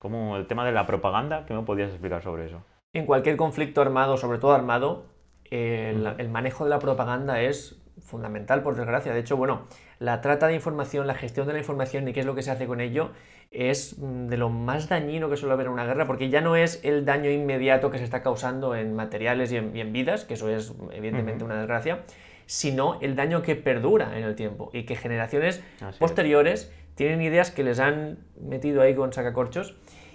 Como 0.00 0.36
el 0.36 0.46
tema 0.48 0.64
de 0.64 0.72
la 0.72 0.86
propaganda, 0.86 1.46
¿qué 1.46 1.54
me 1.54 1.62
podrías 1.62 1.90
explicar 1.90 2.22
sobre 2.22 2.46
eso? 2.46 2.64
En 2.92 3.06
cualquier 3.06 3.36
conflicto 3.36 3.80
armado, 3.80 4.16
sobre 4.16 4.38
todo 4.38 4.54
armado, 4.54 5.06
el 5.50 6.28
manejo 6.30 6.64
de 6.64 6.70
la 6.70 6.80
propaganda 6.80 7.42
es 7.42 7.80
fundamental, 8.00 8.62
por 8.64 8.74
desgracia. 8.74 9.12
De 9.12 9.20
hecho, 9.20 9.36
bueno, 9.36 9.68
la 10.04 10.20
trata 10.20 10.46
de 10.46 10.54
información, 10.54 11.06
la 11.06 11.14
gestión 11.14 11.46
de 11.46 11.54
la 11.54 11.58
información 11.58 12.06
y 12.06 12.12
qué 12.12 12.20
es 12.20 12.26
lo 12.26 12.34
que 12.34 12.42
se 12.42 12.50
hace 12.50 12.66
con 12.66 12.80
ello 12.80 13.10
es 13.50 13.98
mm, 13.98 14.26
de 14.26 14.36
lo 14.36 14.50
más 14.50 14.88
dañino 14.88 15.30
que 15.30 15.36
suele 15.36 15.54
haber 15.54 15.66
en 15.66 15.72
una 15.72 15.86
guerra, 15.86 16.06
porque 16.06 16.28
ya 16.28 16.40
no 16.40 16.56
es 16.56 16.80
el 16.84 17.04
daño 17.04 17.30
inmediato 17.30 17.90
que 17.90 17.98
se 17.98 18.04
está 18.04 18.22
causando 18.22 18.74
en 18.74 18.94
materiales 18.94 19.50
y 19.50 19.56
en, 19.56 19.92
vidas, 19.92 20.24
que 20.24 20.34
eso 20.34 20.48
es 20.50 20.74
evidentemente 20.92 21.44
una 21.44 21.56
desgracia, 21.56 22.02
sino 22.46 23.00
el 23.00 23.16
daño 23.16 23.40
que 23.40 23.56
perdura 23.56 24.18
en 24.18 24.24
el 24.24 24.34
tiempo 24.34 24.70
y 24.74 24.84
que 24.84 24.94
generaciones 24.94 25.62
posteriores 25.98 26.70
tienen 26.94 27.22
ideas 27.22 27.50
que 27.50 27.64
les 27.64 27.80
han 27.80 28.18
metido 28.38 28.82
ahí 28.82 28.94
con 28.94 29.12
sacacorchos 29.12 29.74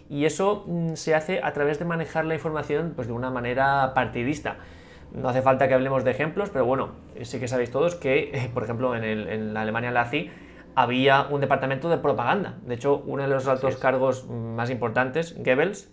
y 0.09 0.25
eso 0.25 0.65
mm, 0.67 0.93
se 0.93 1.15
hace 1.15 1.41
a 1.41 1.51
través 1.53 1.79
de 1.79 1.85
manejar 1.85 2.25
la 2.25 2.35
información 2.35 2.93
pues, 2.95 3.07
de 3.07 3.13
una 3.13 3.31
manera 3.31 3.93
partidista. 3.95 4.57
No 5.11 5.29
hace 5.29 5.41
falta 5.41 5.67
que 5.67 5.73
hablemos 5.73 6.03
de 6.03 6.11
ejemplos, 6.11 6.49
pero 6.49 6.65
bueno, 6.65 6.89
sí 7.21 7.39
que 7.39 7.47
sabéis 7.47 7.71
todos 7.71 7.95
que, 7.95 8.49
por 8.53 8.63
ejemplo, 8.63 8.95
en, 8.95 9.53
la 9.53 9.61
Alemania 9.61 9.91
nazi 9.91 10.29
había 10.75 11.27
un 11.29 11.41
departamento 11.41 11.89
de 11.89 11.97
propaganda. 11.97 12.57
De 12.65 12.75
hecho, 12.75 13.03
uno 13.05 13.23
de 13.23 13.29
los 13.29 13.47
altos 13.47 13.77
cargos 13.77 14.27
más 14.27 14.69
importantes, 14.69 15.35
Goebbels, 15.37 15.91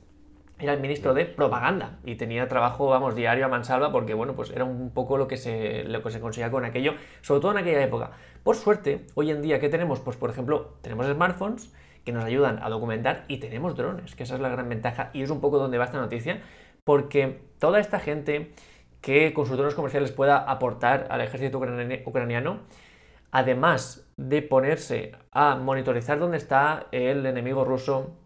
era 0.58 0.72
el 0.72 0.80
ministro 0.80 1.12
de 1.12 1.26
propaganda 1.26 1.98
y 2.04 2.14
tenía 2.14 2.48
trabajo, 2.48 2.86
vamos, 2.88 3.14
diario 3.14 3.44
a 3.44 3.48
mansalva 3.48 3.92
porque, 3.92 4.14
bueno, 4.14 4.34
pues 4.34 4.50
era 4.50 4.64
un 4.64 4.90
poco 4.90 5.18
lo 5.18 5.28
que 5.28 5.36
se, 5.36 5.84
lo 5.84 6.02
que 6.02 6.10
se 6.10 6.20
conseguía 6.20 6.50
con 6.50 6.64
aquello, 6.64 6.94
sobre 7.20 7.40
todo 7.40 7.52
en 7.52 7.58
aquella 7.58 7.82
época. 7.82 8.12
Por 8.42 8.56
suerte, 8.56 9.06
hoy 9.14 9.30
en 9.30 9.42
día, 9.42 9.60
¿qué 9.60 9.68
tenemos? 9.68 10.00
Pues, 10.00 10.16
por 10.16 10.30
ejemplo, 10.30 10.76
tenemos 10.80 11.06
smartphones 11.06 11.74
que 12.04 12.12
nos 12.12 12.24
ayudan 12.24 12.62
a 12.62 12.70
documentar 12.70 13.24
y 13.28 13.38
tenemos 13.38 13.76
drones, 13.76 14.14
que 14.14 14.22
esa 14.22 14.36
es 14.36 14.40
la 14.40 14.48
gran 14.48 14.68
ventaja 14.68 15.10
y 15.12 15.22
es 15.22 15.30
un 15.30 15.40
poco 15.40 15.58
donde 15.58 15.76
va 15.76 15.84
esta 15.84 16.00
noticia, 16.00 16.40
porque 16.84 17.42
toda 17.58 17.80
esta 17.80 17.98
gente 17.98 18.52
que 19.06 19.32
con 19.32 19.46
sus 19.46 19.56
drones 19.56 19.76
comerciales 19.76 20.10
pueda 20.10 20.38
aportar 20.38 21.06
al 21.10 21.20
ejército 21.20 21.60
ucraniano, 22.04 22.62
además 23.30 24.10
de 24.16 24.42
ponerse 24.42 25.12
a 25.30 25.54
monitorizar 25.54 26.18
dónde 26.18 26.38
está 26.38 26.88
el 26.90 27.24
enemigo 27.24 27.64
ruso, 27.64 28.16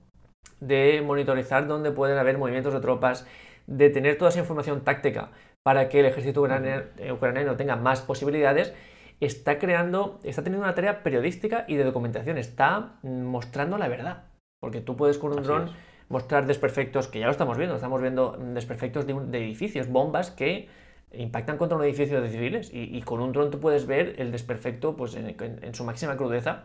de 0.59 1.03
monitorizar 1.05 1.67
dónde 1.67 1.91
pueden 1.91 2.17
haber 2.17 2.39
movimientos 2.39 2.73
de 2.73 2.81
tropas, 2.81 3.27
de 3.67 3.91
tener 3.91 4.17
toda 4.17 4.31
esa 4.31 4.39
información 4.39 4.81
táctica 4.83 5.33
para 5.63 5.91
que 5.91 6.01
el 6.01 6.07
ejército 6.07 6.41
ucraniano, 6.41 7.57
tenga 7.57 7.77
más 7.77 8.01
posibilidades, 8.01 8.73
está 9.21 9.59
creando, 9.59 10.19
está 10.25 10.43
teniendo 10.43 10.65
una 10.65 10.75
tarea 10.75 11.03
periodística 11.03 11.67
y 11.69 11.77
de 11.77 11.85
documentación, 11.85 12.39
está 12.39 12.95
mostrando 13.03 13.77
la 13.77 13.89
verdad. 13.89 14.25
Porque 14.63 14.81
tú 14.81 14.97
puedes 14.97 15.19
con 15.19 15.37
un 15.37 15.43
dron 15.43 15.73
mostrar 16.11 16.47
desperfectos, 16.47 17.09
que 17.09 17.21
ya 17.21 17.27
lo 17.27 17.31
estamos 17.31 17.57
viendo, 17.57 17.77
estamos 17.77 18.03
viendo 18.03 18.37
desperfectos 18.53 19.07
de, 19.07 19.39
edificios, 19.39 19.89
bombas 19.89 20.33
que 20.33 20.69
impactan 21.13 21.57
contra 21.57 21.79
un 21.79 21.85
edificio 21.85 22.21
de 22.21 22.29
civiles 22.29 22.71
y, 22.73 23.01
con 23.03 23.21
un 23.21 23.33
dron 23.33 23.51
tú 23.51 23.61
puedes 23.61 23.87
ver 23.87 24.17
el 24.19 24.33
desperfecto 24.33 24.97
pues, 24.97 25.15
en, 25.15 25.75
su 25.75 25.85
máxima 25.85 26.17
crudeza. 26.17 26.65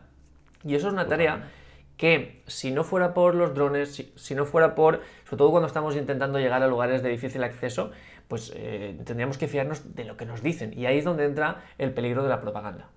Y 0.63 0.73
eso 0.73 0.87
es 0.87 0.93
una 0.93 1.07
tarea 1.07 1.51
que 1.95 2.43
si 2.47 2.71
no 2.71 2.83
fuera 2.83 3.13
por 3.13 3.35
los 3.35 3.53
drones, 3.53 4.11
si, 4.15 4.35
no 4.35 4.45
fuera 4.45 4.73
por, 4.73 5.01
sobre 5.25 5.37
todo 5.37 5.51
cuando 5.51 5.67
estamos 5.67 5.95
intentando 5.95 6.39
llegar 6.39 6.63
a 6.63 6.67
lugares 6.67 7.03
de 7.03 7.09
difícil 7.09 7.43
acceso, 7.43 7.91
pues 8.27 8.51
eh, 8.55 8.99
tendríamos 9.05 9.37
que 9.37 9.47
fiarnos 9.47 9.95
de 9.95 10.05
lo 10.05 10.17
que 10.17 10.25
nos 10.25 10.41
dicen. 10.41 10.77
Y 10.77 10.87
ahí 10.87 10.97
es 10.97 11.05
donde 11.05 11.23
entra 11.23 11.63
el 11.77 11.93
peligro 11.93 12.23
de 12.23 12.29
la 12.29 12.41
propaganda. 12.41 12.89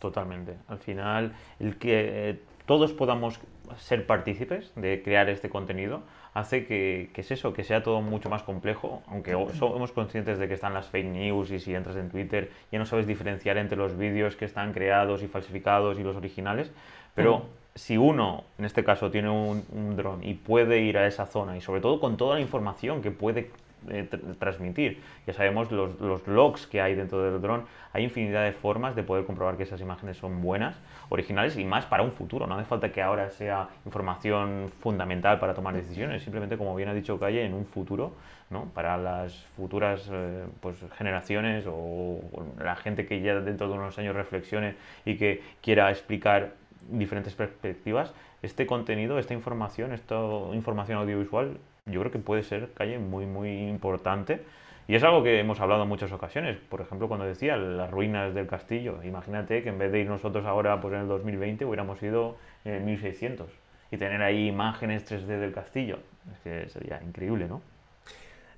Totalmente. 0.00 0.58
Al 0.66 0.78
final, 0.78 1.36
el 1.60 1.78
que 1.78 2.30
eh, 2.30 2.40
todos 2.70 2.92
podamos 2.92 3.40
ser 3.78 4.06
partícipes 4.06 4.70
de 4.76 5.02
crear 5.02 5.28
este 5.28 5.48
contenido 5.48 6.02
hace 6.34 6.66
que, 6.66 7.10
es 7.16 7.30
eso, 7.32 7.52
que 7.52 7.64
sea 7.64 7.82
todo 7.82 8.00
mucho 8.00 8.30
más 8.30 8.44
complejo, 8.44 9.02
aunque 9.08 9.32
somos 9.58 9.90
conscientes 9.90 10.38
de 10.38 10.46
que 10.46 10.54
están 10.54 10.72
las 10.72 10.86
fake 10.86 11.08
news 11.08 11.50
y 11.50 11.58
si 11.58 11.74
entras 11.74 11.96
en 11.96 12.10
Twitter 12.10 12.52
ya 12.70 12.78
no 12.78 12.86
sabes 12.86 13.08
diferenciar 13.08 13.58
entre 13.58 13.76
los 13.76 13.98
vídeos 13.98 14.36
que 14.36 14.44
están 14.44 14.72
creados 14.72 15.20
y 15.24 15.26
falsificados 15.26 15.98
y 15.98 16.04
los 16.04 16.14
originales, 16.14 16.70
pero 17.16 17.42
si 17.74 17.98
uno, 17.98 18.44
en 18.56 18.66
este 18.66 18.84
caso, 18.84 19.10
tiene 19.10 19.30
un, 19.30 19.64
un 19.72 19.96
dron 19.96 20.22
y 20.22 20.34
puede 20.34 20.80
ir 20.80 20.96
a 20.96 21.08
esa 21.08 21.26
zona 21.26 21.56
y 21.56 21.60
sobre 21.60 21.80
todo 21.80 21.98
con 21.98 22.16
toda 22.16 22.36
la 22.36 22.40
información 22.40 23.02
que 23.02 23.10
puede 23.10 23.50
eh, 23.88 24.08
transmitir. 24.38 25.00
Ya 25.26 25.32
sabemos 25.32 25.70
los, 25.72 25.98
los, 26.00 26.26
logs 26.26 26.66
que 26.66 26.80
hay 26.80 26.94
dentro 26.94 27.22
del 27.22 27.40
dron. 27.40 27.64
Hay 27.92 28.04
infinidad 28.04 28.44
de 28.44 28.52
formas 28.52 28.94
de 28.94 29.02
poder 29.02 29.24
comprobar 29.24 29.56
que 29.56 29.62
esas 29.62 29.80
imágenes 29.80 30.16
son 30.16 30.42
buenas, 30.42 30.76
originales 31.08 31.56
y 31.56 31.64
más 31.64 31.86
para 31.86 32.02
un 32.02 32.12
futuro. 32.12 32.46
No 32.46 32.56
hace 32.56 32.66
falta 32.66 32.92
que 32.92 33.02
ahora 33.02 33.30
sea 33.30 33.68
información 33.84 34.70
fundamental 34.80 35.40
para 35.40 35.54
tomar 35.54 35.74
decisiones. 35.74 36.22
Simplemente, 36.22 36.56
como 36.56 36.74
bien 36.74 36.88
ha 36.88 36.94
dicho 36.94 37.18
Calle, 37.18 37.44
en 37.44 37.54
un 37.54 37.66
futuro, 37.66 38.12
¿no? 38.50 38.64
para 38.74 38.98
las 38.98 39.34
futuras 39.56 40.08
eh, 40.12 40.44
pues, 40.60 40.76
generaciones 40.98 41.64
o, 41.68 42.20
la 42.58 42.76
gente 42.76 43.06
que 43.06 43.20
ya 43.20 43.40
dentro 43.40 43.68
de 43.68 43.74
unos 43.74 43.98
años 43.98 44.14
reflexione 44.14 44.74
y 45.04 45.16
que 45.16 45.42
quiera 45.62 45.90
explicar 45.90 46.54
diferentes 46.90 47.34
perspectivas, 47.34 48.12
este 48.42 48.66
contenido, 48.66 49.18
esta 49.18 49.34
información, 49.34 49.92
esta 49.92 50.16
información 50.52 50.98
audiovisual 50.98 51.58
yo 51.86 52.00
creo 52.00 52.12
que 52.12 52.18
puede 52.18 52.42
ser, 52.42 52.72
Calle, 52.74 52.98
muy, 52.98 53.26
muy 53.26 53.68
importante 53.68 54.42
Y 54.88 54.94
es 54.96 55.02
algo 55.04 55.22
que 55.22 55.38
hemos 55.40 55.60
hablado 55.60 55.84
en 55.84 55.88
muchas 55.88 56.12
ocasiones. 56.12 56.58
Por 56.68 56.80
ejemplo, 56.80 57.08
cuando 57.08 57.26
decía 57.26 57.56
las 57.56 57.90
ruinas 57.90 58.34
del 58.34 58.46
castillo. 58.46 59.02
Imagínate 59.04 59.62
que 59.62 59.68
en 59.68 59.78
vez 59.78 59.92
de 59.92 60.00
ir 60.00 60.08
nosotros 60.08 60.44
ahora 60.46 60.80
pues 60.80 60.94
en 60.94 61.00
el 61.00 61.08
2020 61.08 61.64
hubiéramos 61.64 62.02
ido 62.02 62.36
en 62.64 62.74
el 62.74 62.82
1600 62.82 63.48
y 63.90 63.96
tener 63.96 64.22
ahí 64.22 64.48
imágenes 64.48 65.10
3D 65.10 65.38
del 65.38 65.52
castillo. 65.52 65.98
Es 66.32 66.38
que 66.40 66.68
sería 66.68 67.00
increíble, 67.02 67.48
¿no? 67.48 67.62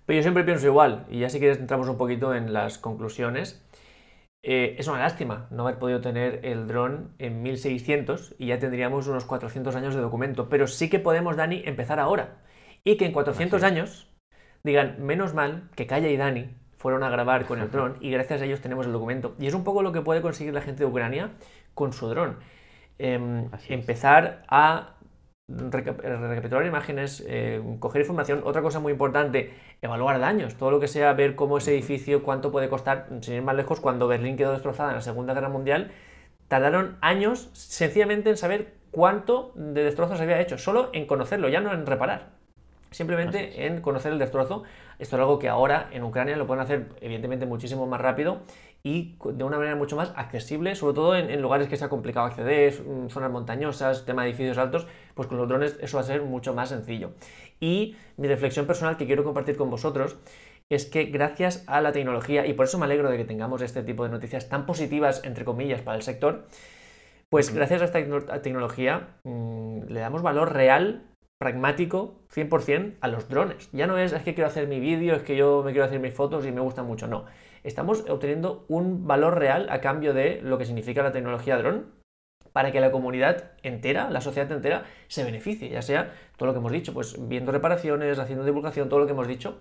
Pero 0.06 0.16
yo 0.16 0.22
siempre 0.22 0.44
pienso 0.44 0.66
igual, 0.66 1.06
y 1.10 1.20
ya 1.20 1.28
si 1.28 1.38
quieres 1.38 1.58
entramos 1.58 1.88
un 1.88 1.96
poquito 1.96 2.34
en 2.34 2.52
las 2.52 2.78
conclusiones. 2.78 3.64
Eh, 4.44 4.74
es 4.76 4.88
una 4.88 4.98
lástima 4.98 5.46
no 5.50 5.62
haber 5.62 5.78
podido 5.78 6.00
tener 6.00 6.40
el 6.44 6.66
dron 6.66 7.12
en 7.20 7.42
1600 7.44 8.34
y 8.38 8.46
ya 8.46 8.58
tendríamos 8.58 9.06
unos 9.06 9.24
400 9.24 9.76
años 9.76 9.94
de 9.94 10.00
documento, 10.00 10.48
pero 10.48 10.66
sí 10.66 10.90
que 10.90 10.98
podemos, 10.98 11.36
Dani, 11.36 11.62
empezar 11.64 12.00
ahora. 12.00 12.38
Y 12.84 12.96
que 12.96 13.06
en 13.06 13.12
400 13.12 13.62
años 13.62 14.08
digan, 14.64 14.96
menos 14.98 15.34
mal 15.34 15.68
que 15.76 15.86
Kaya 15.86 16.08
y 16.08 16.16
Dani 16.16 16.50
fueron 16.76 17.04
a 17.04 17.10
grabar 17.10 17.46
con 17.46 17.60
el 17.60 17.70
dron 17.72 17.96
y 18.00 18.10
gracias 18.10 18.42
a 18.42 18.44
ellos 18.44 18.60
tenemos 18.60 18.86
el 18.86 18.92
documento. 18.92 19.34
Y 19.38 19.46
es 19.46 19.54
un 19.54 19.64
poco 19.64 19.82
lo 19.82 19.92
que 19.92 20.00
puede 20.00 20.20
conseguir 20.20 20.52
la 20.52 20.62
gente 20.62 20.84
de 20.84 20.90
Ucrania 20.90 21.30
con 21.74 21.92
su 21.92 22.08
dron. 22.08 22.38
Em, 22.98 23.48
empezar 23.68 24.44
a 24.48 24.94
recapitular 25.48 26.64
imágenes, 26.66 27.24
eh, 27.26 27.62
coger 27.78 28.02
información. 28.02 28.42
Otra 28.44 28.62
cosa 28.62 28.80
muy 28.80 28.92
importante, 28.92 29.54
evaluar 29.80 30.18
daños. 30.18 30.56
Todo 30.56 30.70
lo 30.70 30.80
que 30.80 30.88
sea 30.88 31.12
ver 31.12 31.34
cómo 31.34 31.58
ese 31.58 31.72
edificio, 31.72 32.22
cuánto 32.22 32.50
puede 32.50 32.68
costar, 32.68 33.08
sin 33.20 33.34
ir 33.34 33.42
más 33.42 33.54
lejos, 33.54 33.80
cuando 33.80 34.08
Berlín 34.08 34.36
quedó 34.36 34.52
destrozada 34.52 34.90
en 34.90 34.96
la 34.96 35.02
Segunda 35.02 35.34
Guerra 35.34 35.48
Mundial, 35.48 35.90
tardaron 36.48 36.96
años 37.00 37.50
sencillamente 37.52 38.30
en 38.30 38.36
saber 38.36 38.74
cuánto 38.90 39.52
de 39.54 39.84
destrozos 39.84 40.20
había 40.20 40.40
hecho, 40.40 40.58
solo 40.58 40.90
en 40.92 41.06
conocerlo, 41.06 41.48
ya 41.48 41.60
no 41.60 41.72
en 41.72 41.86
reparar 41.86 42.41
simplemente 42.92 43.66
en 43.66 43.80
conocer 43.80 44.12
el 44.12 44.18
destrozo. 44.18 44.62
Esto 44.98 45.16
es 45.16 45.20
algo 45.20 45.38
que 45.38 45.48
ahora 45.48 45.88
en 45.92 46.04
Ucrania 46.04 46.36
lo 46.36 46.46
pueden 46.46 46.62
hacer 46.62 46.90
evidentemente 47.00 47.44
muchísimo 47.46 47.86
más 47.86 48.00
rápido 48.00 48.42
y 48.84 49.16
de 49.24 49.44
una 49.44 49.58
manera 49.58 49.76
mucho 49.76 49.96
más 49.96 50.12
accesible, 50.16 50.74
sobre 50.74 50.94
todo 50.94 51.16
en, 51.16 51.40
lugares 51.40 51.68
que 51.68 51.76
sea 51.76 51.88
complicado 51.88 52.26
acceder, 52.26 52.82
mm, 52.82 53.08
zonas 53.08 53.30
montañosas, 53.30 54.04
tema 54.04 54.22
de 54.22 54.30
edificios 54.30 54.58
altos, 54.58 54.86
pues 55.14 55.28
con 55.28 55.38
los 55.38 55.48
drones 55.48 55.78
eso 55.80 55.96
va 55.96 56.02
a 56.02 56.06
ser 56.06 56.22
mucho 56.22 56.54
más 56.54 56.70
sencillo. 56.70 57.12
Y 57.60 57.96
mi 58.16 58.28
reflexión 58.28 58.66
personal 58.66 58.96
que 58.96 59.06
quiero 59.06 59.24
compartir 59.24 59.56
con 59.56 59.70
vosotros 59.70 60.16
es 60.68 60.86
que 60.86 61.04
gracias 61.04 61.64
a 61.68 61.80
la 61.80 61.92
tecnología, 61.92 62.46
y 62.46 62.54
por 62.54 62.66
eso 62.66 62.78
me 62.78 62.86
alegro 62.86 63.10
de 63.10 63.16
que 63.18 63.24
tengamos 63.24 63.62
este 63.62 63.82
tipo 63.82 64.04
de 64.04 64.10
noticias 64.10 64.48
tan 64.48 64.66
positivas, 64.66 65.22
entre 65.24 65.44
comillas, 65.44 65.82
para 65.82 65.96
el 65.96 66.02
sector, 66.02 66.46
pues 67.28 67.54
gracias 67.54 67.82
a 67.82 67.84
esta 67.86 68.42
tecnología 68.42 69.08
mm, 69.24 69.84
le 69.88 70.00
damos 70.00 70.22
valor 70.22 70.52
real 70.52 71.04
pragmático 71.42 72.20
100% 72.32 72.98
a 73.00 73.08
los 73.08 73.28
drones. 73.28 73.68
Ya 73.72 73.88
no 73.88 73.98
es, 73.98 74.12
es 74.12 74.22
que 74.22 74.32
quiero 74.32 74.46
hacer 74.46 74.68
mi 74.68 74.78
vídeo, 74.78 75.16
es 75.16 75.24
que 75.24 75.34
yo 75.34 75.64
me 75.64 75.72
quiero 75.72 75.84
hacer 75.84 75.98
mis 75.98 76.14
fotos 76.14 76.46
y 76.46 76.52
me 76.52 76.60
gusta 76.60 76.84
mucho. 76.84 77.08
No. 77.08 77.24
Estamos 77.64 78.08
obteniendo 78.08 78.64
un 78.68 79.08
valor 79.08 79.40
real 79.40 79.66
a 79.68 79.80
cambio 79.80 80.14
de 80.14 80.40
lo 80.40 80.56
que 80.56 80.66
significa 80.66 81.02
la 81.02 81.10
tecnología 81.10 81.58
dron 81.58 81.86
para 82.52 82.70
que 82.70 82.78
la 82.78 82.92
comunidad 82.92 83.50
entera, 83.64 84.08
la 84.08 84.20
sociedad 84.20 84.52
entera, 84.52 84.84
se 85.08 85.24
beneficie, 85.24 85.68
ya 85.68 85.82
sea 85.82 86.14
todo 86.36 86.46
lo 86.46 86.52
que 86.52 86.60
hemos 86.60 86.70
dicho, 86.70 86.94
pues 86.94 87.16
viendo 87.28 87.50
reparaciones, 87.50 88.20
haciendo 88.20 88.44
divulgación, 88.44 88.88
todo 88.88 89.00
lo 89.00 89.06
que 89.06 89.12
hemos 89.12 89.26
dicho. 89.26 89.58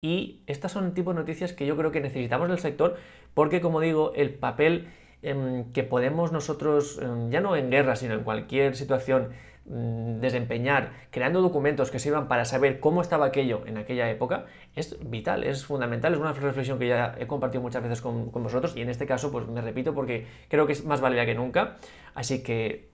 Y 0.00 0.44
estas 0.46 0.72
son 0.72 0.94
tipo 0.94 1.12
de 1.12 1.20
noticias 1.20 1.52
que 1.52 1.66
yo 1.66 1.76
creo 1.76 1.90
que 1.90 2.00
necesitamos 2.00 2.48
del 2.48 2.58
sector 2.58 2.96
porque, 3.34 3.60
como 3.60 3.80
digo, 3.80 4.12
el 4.14 4.32
papel 4.32 4.88
em, 5.20 5.72
que 5.72 5.82
podemos 5.82 6.32
nosotros, 6.32 6.98
em, 7.02 7.30
ya 7.30 7.42
no 7.42 7.54
en 7.54 7.70
guerra, 7.70 7.96
sino 7.96 8.14
en 8.14 8.22
cualquier 8.22 8.76
situación, 8.76 9.30
desempeñar 9.68 10.92
creando 11.10 11.42
documentos 11.42 11.90
que 11.90 11.98
sirvan 11.98 12.26
para 12.26 12.46
saber 12.46 12.80
cómo 12.80 13.02
estaba 13.02 13.26
aquello 13.26 13.62
en 13.66 13.76
aquella 13.76 14.08
época 14.10 14.46
es 14.74 14.96
vital, 15.10 15.44
es 15.44 15.66
fundamental, 15.66 16.14
es 16.14 16.18
una 16.18 16.32
reflexión 16.32 16.78
que 16.78 16.88
ya 16.88 17.14
he 17.18 17.26
compartido 17.26 17.62
muchas 17.62 17.82
veces 17.82 18.00
con, 18.00 18.30
vosotros 18.32 18.74
y 18.76 18.80
en 18.80 18.88
este 18.88 19.06
caso 19.06 19.30
pues 19.30 19.46
me 19.46 19.60
repito 19.60 19.94
porque 19.94 20.26
creo 20.48 20.66
que 20.66 20.72
es 20.72 20.84
más 20.84 21.02
válida 21.02 21.26
que 21.26 21.34
nunca, 21.34 21.76
así 22.14 22.42
que 22.42 22.92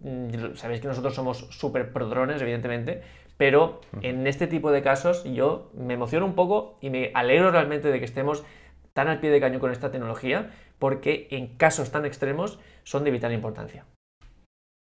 mm, 0.00 0.54
sabéis 0.54 0.80
que 0.80 0.88
nosotros 0.88 1.14
somos 1.14 1.38
súper 1.50 1.92
prodrones 1.92 2.40
evidentemente, 2.40 3.02
pero 3.36 3.80
en 4.00 4.26
este 4.28 4.46
tipo 4.46 4.70
de 4.70 4.82
casos 4.82 5.24
yo 5.24 5.72
me 5.74 5.94
emociono 5.94 6.26
un 6.26 6.34
poco 6.36 6.78
y 6.80 6.90
me 6.90 7.10
alegro 7.14 7.50
realmente 7.50 7.90
de 7.90 7.98
que 7.98 8.04
estemos 8.04 8.44
tan 8.92 9.08
al 9.08 9.18
pie 9.18 9.30
de 9.30 9.40
caño 9.40 9.58
con 9.58 9.72
esta 9.72 9.90
tecnología 9.90 10.52
porque 10.78 11.26
en 11.32 11.56
casos 11.56 11.90
tan 11.90 12.04
extremos 12.04 12.60
son 12.84 13.02
de 13.02 13.10
vital 13.10 13.32
importancia. 13.32 13.86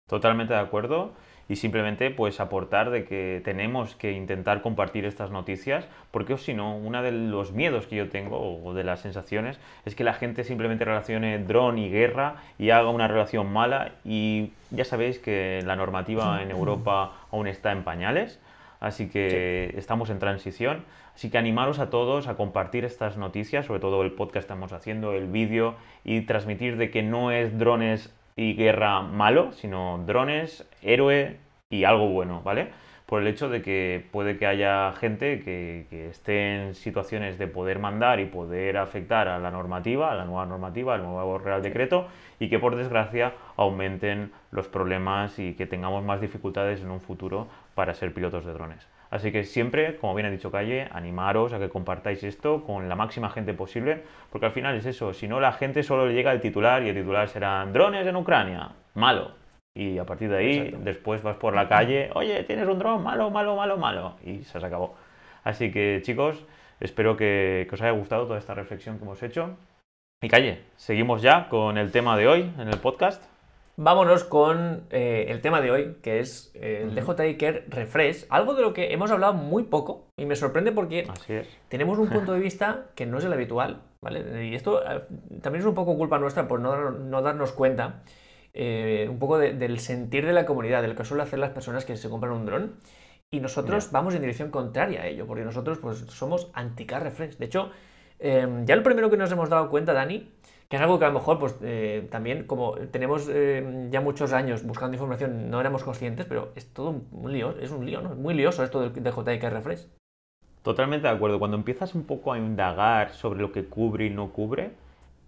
Totalmente 0.08 0.54
de 0.54 0.60
acuerdo. 0.60 1.12
Y 1.46 1.56
simplemente 1.56 2.10
pues 2.10 2.40
aportar 2.40 2.88
de 2.90 3.04
que 3.04 3.42
tenemos 3.44 3.94
que 3.96 4.12
intentar 4.12 4.62
compartir 4.62 5.04
estas 5.04 5.30
noticias 5.30 5.86
porque 6.10 6.38
si 6.38 6.54
no, 6.54 6.74
uno 6.74 7.02
de 7.02 7.12
los 7.12 7.52
miedos 7.52 7.86
que 7.86 7.96
yo 7.96 8.08
tengo 8.08 8.38
o 8.64 8.72
de 8.72 8.82
las 8.82 9.00
sensaciones 9.00 9.60
es 9.84 9.94
que 9.94 10.04
la 10.04 10.14
gente 10.14 10.44
simplemente 10.44 10.86
relacione 10.86 11.38
dron 11.38 11.76
y 11.76 11.90
guerra 11.90 12.36
y 12.58 12.70
haga 12.70 12.88
una 12.88 13.08
relación 13.08 13.52
mala. 13.52 13.92
Y 14.04 14.52
ya 14.70 14.86
sabéis 14.86 15.18
que 15.18 15.60
la 15.66 15.76
normativa 15.76 16.42
en 16.42 16.50
Europa 16.50 17.12
aún 17.30 17.46
está 17.46 17.72
en 17.72 17.84
pañales 17.84 18.40
así 18.80 19.08
que 19.08 19.72
estamos 19.76 20.10
en 20.10 20.18
transición. 20.18 20.84
Así 21.14 21.30
que 21.30 21.38
animaros 21.38 21.78
a 21.78 21.90
todos 21.90 22.26
a 22.26 22.36
compartir 22.36 22.84
estas 22.84 23.16
noticias, 23.16 23.66
sobre 23.66 23.80
todo 23.80 24.02
el 24.02 24.12
podcast 24.12 24.32
que 24.32 24.38
estamos 24.40 24.72
haciendo, 24.72 25.12
el 25.12 25.26
vídeo 25.26 25.76
y 26.04 26.22
transmitir 26.22 26.76
de 26.76 26.90
que 26.90 27.02
no 27.02 27.30
es 27.30 27.58
drones 27.58 28.12
y 28.36 28.54
guerra 28.54 29.02
malo, 29.02 29.52
sino 29.52 30.02
drones, 30.06 30.68
héroe 30.82 31.38
y 31.70 31.84
algo 31.84 32.08
bueno, 32.08 32.42
¿vale? 32.42 32.68
Por 33.06 33.20
el 33.20 33.28
hecho 33.28 33.48
de 33.48 33.62
que 33.62 34.04
puede 34.12 34.38
que 34.38 34.46
haya 34.46 34.92
gente 34.92 35.40
que, 35.42 36.08
esté 36.08 36.56
en 36.56 36.74
situaciones 36.74 37.38
de 37.38 37.46
poder 37.46 37.78
mandar 37.78 38.18
y 38.18 38.26
poder 38.26 38.78
afectar 38.78 39.28
a 39.28 39.38
la 39.38 39.50
normativa, 39.50 40.10
a 40.10 40.14
la 40.14 40.24
nueva 40.24 40.46
normativa, 40.46 40.94
al 40.94 41.02
nuevo 41.02 41.38
Real 41.38 41.62
Decreto, 41.62 42.08
y 42.40 42.48
que 42.48 42.58
por 42.58 42.76
desgracia 42.76 43.34
aumenten 43.56 44.32
los 44.50 44.68
problemas 44.68 45.38
y 45.38 45.54
que 45.54 45.66
tengamos 45.66 46.02
más 46.02 46.20
dificultades 46.20 46.80
en 46.80 46.90
un 46.90 47.00
futuro 47.00 47.46
para 47.74 47.94
ser 47.94 48.14
pilotos 48.14 48.46
de 48.46 48.52
drones. 48.52 48.93
Así 49.14 49.30
que 49.30 49.44
siempre, 49.44 49.96
como 49.98 50.12
bien 50.12 50.26
ha 50.26 50.30
dicho 50.30 50.50
Calle, 50.50 50.88
animaros 50.90 51.52
a 51.52 51.60
que 51.60 51.68
compartáis 51.68 52.24
esto 52.24 52.64
con 52.64 52.88
la 52.88 52.96
máxima 52.96 53.30
gente 53.30 53.54
posible, 53.54 54.02
porque 54.28 54.46
al 54.46 54.50
final 54.50 54.74
es 54.74 54.86
eso, 54.86 55.14
si 55.14 55.28
no 55.28 55.38
la 55.38 55.52
gente 55.52 55.84
solo 55.84 56.08
le 56.08 56.14
llega 56.14 56.32
el 56.32 56.40
titular 56.40 56.82
y 56.82 56.88
el 56.88 56.96
titular 56.96 57.28
serán 57.28 57.72
drones 57.72 58.04
en 58.08 58.16
Ucrania, 58.16 58.72
malo. 58.94 59.30
Y 59.72 59.98
a 59.98 60.04
partir 60.04 60.30
de 60.30 60.38
ahí, 60.38 60.76
después 60.80 61.22
vas 61.22 61.36
por 61.36 61.54
la 61.54 61.68
calle, 61.68 62.10
oye, 62.14 62.42
tienes 62.42 62.66
un 62.66 62.80
dron, 62.80 63.04
malo, 63.04 63.30
malo, 63.30 63.54
malo, 63.54 63.76
malo. 63.76 64.16
Y 64.24 64.42
se 64.42 64.58
acabó. 64.58 64.96
Así 65.44 65.70
que 65.70 66.00
chicos, 66.02 66.44
espero 66.80 67.16
que, 67.16 67.68
que 67.68 67.74
os 67.76 67.82
haya 67.82 67.92
gustado 67.92 68.26
toda 68.26 68.40
esta 68.40 68.54
reflexión 68.54 68.98
que 68.98 69.04
hemos 69.04 69.22
hecho. 69.22 69.56
Y 70.24 70.28
Calle, 70.28 70.64
seguimos 70.74 71.22
ya 71.22 71.48
con 71.48 71.78
el 71.78 71.92
tema 71.92 72.16
de 72.16 72.26
hoy 72.26 72.52
en 72.58 72.66
el 72.66 72.80
podcast. 72.80 73.22
Vámonos 73.76 74.22
con 74.22 74.84
eh, 74.90 75.26
el 75.30 75.40
tema 75.40 75.60
de 75.60 75.72
hoy, 75.72 75.96
que 76.00 76.20
es 76.20 76.52
eh, 76.54 76.82
el 76.84 76.94
DJI 76.94 77.36
Care 77.36 77.64
Refresh, 77.68 78.24
algo 78.28 78.54
de 78.54 78.62
lo 78.62 78.72
que 78.72 78.92
hemos 78.92 79.10
hablado 79.10 79.34
muy 79.34 79.64
poco 79.64 80.06
y 80.16 80.26
me 80.26 80.36
sorprende 80.36 80.70
porque 80.70 81.08
tenemos 81.68 81.98
un 81.98 82.08
punto 82.08 82.32
de 82.32 82.38
vista 82.40 82.86
que 82.94 83.04
no 83.04 83.18
es 83.18 83.24
el 83.24 83.32
habitual, 83.32 83.82
¿vale? 84.00 84.46
Y 84.46 84.54
esto 84.54 84.80
eh, 84.80 85.02
también 85.42 85.62
es 85.62 85.66
un 85.66 85.74
poco 85.74 85.96
culpa 85.96 86.20
nuestra 86.20 86.46
por 86.46 86.60
no, 86.60 87.22
darnos 87.22 87.50
cuenta 87.50 88.02
un 88.56 89.18
poco 89.18 89.38
del 89.38 89.80
sentir 89.80 90.24
de 90.24 90.32
la 90.32 90.46
comunidad, 90.46 90.80
de 90.80 90.86
lo 90.86 90.94
que 90.94 91.04
suelen 91.04 91.26
hacer 91.26 91.40
las 91.40 91.50
personas 91.50 91.84
que 91.84 91.96
se 91.96 92.08
compran 92.08 92.32
un 92.32 92.46
dron. 92.46 92.76
Y 93.32 93.40
nosotros 93.40 93.90
vamos 93.90 94.14
en 94.14 94.20
dirección 94.20 94.52
contraria 94.52 95.02
a 95.02 95.06
ello, 95.08 95.26
porque 95.26 95.42
nosotros 95.42 95.78
pues, 95.78 95.98
somos 96.10 96.52
anti-car 96.54 97.02
refresh. 97.02 97.36
De 97.38 97.46
hecho, 97.46 97.72
ya 98.20 98.76
lo 98.76 98.84
primero 98.84 99.10
que 99.10 99.16
nos 99.16 99.32
hemos 99.32 99.48
dado 99.48 99.68
cuenta, 99.70 99.92
Dani, 99.92 100.30
que 100.74 100.78
es 100.78 100.82
algo 100.82 100.98
que 100.98 101.04
a 101.04 101.08
lo 101.08 101.14
mejor, 101.14 101.38
pues 101.38 101.56
eh, 101.62 102.08
también, 102.10 102.48
como 102.48 102.74
tenemos 102.90 103.28
eh, 103.30 103.86
ya 103.92 104.00
muchos 104.00 104.32
años 104.32 104.64
buscando 104.64 104.96
información, 104.96 105.48
no 105.48 105.60
éramos 105.60 105.84
conscientes, 105.84 106.26
pero 106.26 106.50
es 106.56 106.66
todo 106.74 107.00
un, 107.12 107.32
lío, 107.32 107.54
es 107.60 107.70
un 107.70 107.86
lío, 107.86 108.00
¿no? 108.00 108.16
Muy 108.16 108.34
lioso 108.34 108.64
esto 108.64 108.80
del, 108.80 108.90
JIK 108.92 109.44
Refresh. 109.44 109.86
Totalmente 110.62 111.06
de 111.06 111.14
acuerdo. 111.14 111.38
Cuando 111.38 111.56
empiezas 111.56 111.94
un 111.94 112.02
poco 112.02 112.32
a 112.32 112.38
indagar 112.38 113.10
sobre 113.10 113.40
lo 113.40 113.52
que 113.52 113.66
cubre 113.66 114.06
y 114.06 114.10
no 114.10 114.30
cubre, 114.30 114.72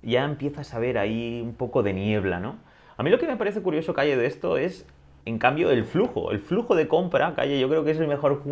ya 0.03 0.25
empiezas 0.25 0.75
a 0.75 0.81
ver 0.81 0.99
ahí 0.99 1.41
un 1.41 1.55
poco 1.55 1.85
de 1.85 1.93
niebla, 1.93 2.41
¿no? 2.41 2.57
A 2.97 3.05
mí 3.05 3.11
lo 3.11 3.21
que 3.21 3.29
me 3.29 3.37
parece 3.37 3.63
curioso, 3.63 3.95
Calle, 3.95 4.17
de 4.17 4.27
esto 4.27 4.59
es, 4.59 4.85
en 5.27 5.39
cambio, 5.39 5.71
el 5.71 5.85
flujo. 5.85 6.33
El 6.33 6.41
flujo 6.41 6.75
de 6.75 6.89
compra, 6.89 7.37
Calle, 7.37 7.61
yo 7.61 7.69
creo 7.69 7.85
que 7.85 7.93
es 7.93 8.01
el 8.01 8.09
mejor 8.09 8.43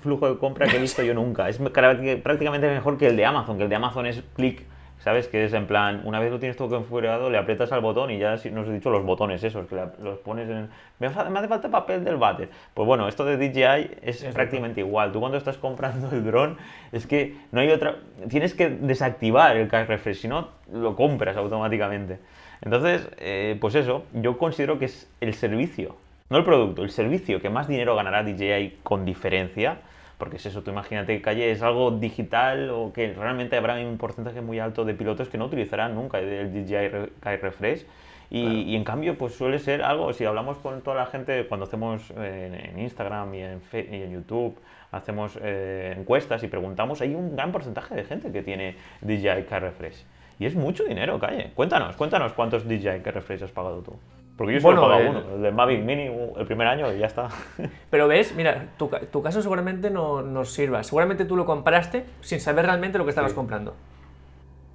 flujo 0.00 0.30
de 0.30 0.38
compra 0.38 0.66
que 0.66 0.78
he 0.78 0.80
visto 0.80 1.02
yo 1.02 1.12
nunca. 1.12 1.50
Es 1.50 1.58
prácticamente 1.58 2.70
mejor 2.70 2.96
que 2.96 3.08
el 3.08 3.18
de 3.18 3.26
Amazon, 3.26 3.58
que 3.58 3.64
el 3.64 3.68
de 3.68 3.76
Amazon 3.76 4.06
es 4.06 4.22
clic 4.34 4.64
¿Sabes? 5.00 5.28
Que 5.28 5.44
es 5.44 5.52
en 5.52 5.66
plan, 5.66 6.02
una 6.04 6.18
vez 6.18 6.30
lo 6.30 6.40
tienes 6.40 6.56
todo 6.56 6.68
configurado, 6.68 7.30
le 7.30 7.38
aprietas 7.38 7.70
al 7.70 7.80
botón 7.80 8.10
y 8.10 8.18
ya 8.18 8.32
nos 8.32 8.68
he 8.68 8.72
dicho 8.72 8.90
los 8.90 9.04
botones 9.04 9.42
esos, 9.44 9.66
que 9.66 9.76
los 10.02 10.18
pones 10.18 10.48
en... 10.48 10.68
Me 10.98 11.06
hace 11.06 11.48
falta 11.48 11.70
papel 11.70 12.04
del 12.04 12.16
váter. 12.16 12.48
Pues 12.74 12.84
bueno, 12.84 13.06
esto 13.06 13.24
de 13.24 13.36
DJI 13.36 13.98
es, 14.02 14.24
prácticamente 14.34 14.80
igual. 14.80 15.12
Tú 15.12 15.20
cuando 15.20 15.38
estás 15.38 15.56
comprando 15.56 16.10
el 16.10 16.24
dron, 16.24 16.56
es 16.90 17.06
que 17.06 17.36
no 17.52 17.60
hay 17.60 17.70
otra... 17.70 17.96
Tienes 18.28 18.54
que 18.54 18.68
desactivar 18.70 19.56
el 19.56 19.68
cache 19.68 19.86
refresh, 19.86 20.22
si 20.22 20.28
no, 20.28 20.48
lo 20.72 20.96
compras 20.96 21.36
automáticamente. 21.36 22.18
Entonces, 22.60 23.08
eh, 23.18 23.56
pues 23.60 23.76
eso, 23.76 24.04
yo 24.14 24.36
considero 24.36 24.80
que 24.80 24.86
es 24.86 25.08
el 25.20 25.34
servicio, 25.34 25.94
no 26.28 26.38
el 26.38 26.44
producto, 26.44 26.82
el 26.82 26.90
servicio 26.90 27.40
que 27.40 27.50
más 27.50 27.68
dinero 27.68 27.94
ganará 27.94 28.24
DJI 28.24 28.78
con 28.82 29.04
diferencia 29.04 29.78
Porque 30.18 30.36
es 30.36 30.46
eso, 30.46 30.62
tú 30.62 30.72
imagínate 30.72 31.16
que 31.16 31.22
calle 31.22 31.50
es 31.52 31.62
algo 31.62 31.92
digital 31.92 32.70
o 32.70 32.92
que 32.92 33.14
realmente 33.14 33.56
habrá 33.56 33.76
un 33.76 33.98
porcentaje 33.98 34.40
muy 34.40 34.58
alto 34.58 34.84
de 34.84 34.94
pilotos 34.94 35.28
que 35.28 35.38
no 35.38 35.46
utilizarán 35.46 35.94
nunca 35.94 36.18
el 36.18 36.52
DJI 36.52 37.12
Kai 37.20 37.36
Refresh. 37.36 37.86
Y, 38.30 38.76
en 38.76 38.84
cambio, 38.84 39.16
pues 39.16 39.34
suele 39.34 39.58
ser 39.58 39.82
algo, 39.82 40.12
si 40.12 40.26
hablamos 40.26 40.58
con 40.58 40.82
toda 40.82 40.96
la 40.96 41.06
gente 41.06 41.46
cuando 41.46 41.64
hacemos 41.64 42.12
eh, 42.18 42.72
en, 42.74 42.78
Instagram 42.78 43.34
y 43.34 43.40
en, 43.40 43.62
y 43.72 44.02
en 44.02 44.12
YouTube, 44.12 44.58
hacemos 44.92 45.38
eh, 45.40 45.94
encuestas 45.96 46.42
y 46.42 46.48
preguntamos, 46.48 47.00
hay 47.00 47.14
un 47.14 47.34
gran 47.34 47.52
porcentaje 47.52 47.94
de 47.94 48.04
gente 48.04 48.30
que 48.30 48.42
tiene 48.42 48.76
DJI 49.00 49.44
Car 49.48 49.62
Refresh. 49.62 50.04
Y 50.38 50.44
es 50.44 50.54
mucho 50.54 50.84
dinero, 50.84 51.18
calle. 51.18 51.52
Cuéntanos, 51.54 51.96
cuéntanos 51.96 52.34
cuántos 52.34 52.68
DJI 52.68 53.00
Car 53.02 53.14
Refresh 53.14 53.44
has 53.44 53.50
pagado 53.50 53.80
tú. 53.80 53.96
Porque 54.38 54.54
yo 54.54 54.60
solo 54.60 54.78
he 54.78 54.80
pagado 54.80 55.10
uno, 55.10 55.22
el 55.34 55.42
de 55.42 55.50
Mavic 55.50 55.82
Mini, 55.82 56.10
el 56.36 56.46
primer 56.46 56.68
año 56.68 56.90
y 56.92 56.98
ya 56.98 57.06
está. 57.06 57.28
Pero 57.90 58.08
ves, 58.08 58.34
mira, 58.34 58.68
tu, 58.78 58.88
tu 59.10 59.22
caso 59.22 59.42
seguramente 59.42 59.90
no 59.90 60.22
nos 60.22 60.52
sirva. 60.52 60.82
Seguramente 60.84 61.26
tú 61.26 61.36
lo 61.36 61.44
compraste 61.44 62.06
sin 62.20 62.40
saber 62.40 62.64
realmente 62.64 62.98
lo 62.98 63.04
que 63.04 63.10
estabas 63.10 63.34
comprando. 63.34 63.74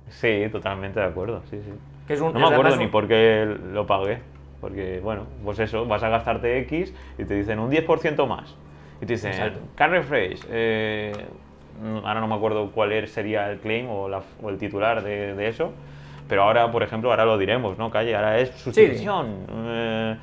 Sí, 0.09 0.47
totalmente 0.51 0.99
de 0.99 1.05
acuerdo, 1.05 1.41
sí, 1.49 1.59
sí. 1.63 2.15
no 2.21 2.33
me 2.33 2.45
acuerdo 2.45 2.75
ni 2.75 2.87
por 2.87 3.07
qué 3.07 3.57
lo 3.73 3.87
pagué. 3.87 4.19
Porque, 4.63 5.01
bueno, 5.01 5.23
pues 5.43 5.59
eso, 5.59 5.85
vas 5.85 6.03
a 6.03 6.09
gastarte 6.09 6.57
X 6.59 6.93
y 7.17 7.25
te 7.25 7.33
dicen 7.33 7.59
un 7.59 7.69
10% 7.69 8.25
más. 8.27 8.55
Y 9.01 9.05
te 9.05 9.13
dicen, 9.13 9.33
car 9.75 9.89
refresh, 9.89 10.45
eh, 10.49 11.11
ahora 12.03 12.21
no 12.21 12.27
me 12.27 12.35
acuerdo 12.35 12.71
cuál 12.71 13.05
sería 13.09 13.51
el 13.51 13.59
claim 13.59 13.89
o, 13.89 14.07
el 14.47 14.57
titular 14.57 15.03
de, 15.03 15.47
eso, 15.49 15.73
pero 16.27 16.43
ahora, 16.43 16.71
por 16.71 16.83
ejemplo, 16.83 17.09
ahora 17.09 17.25
lo 17.25 17.37
diremos, 17.37 17.77
¿no, 17.77 17.89
Calle? 17.91 18.15
Ahora 18.15 18.39
es 18.39 18.49
sustitución. 18.51 19.45
Eh, 19.49 20.17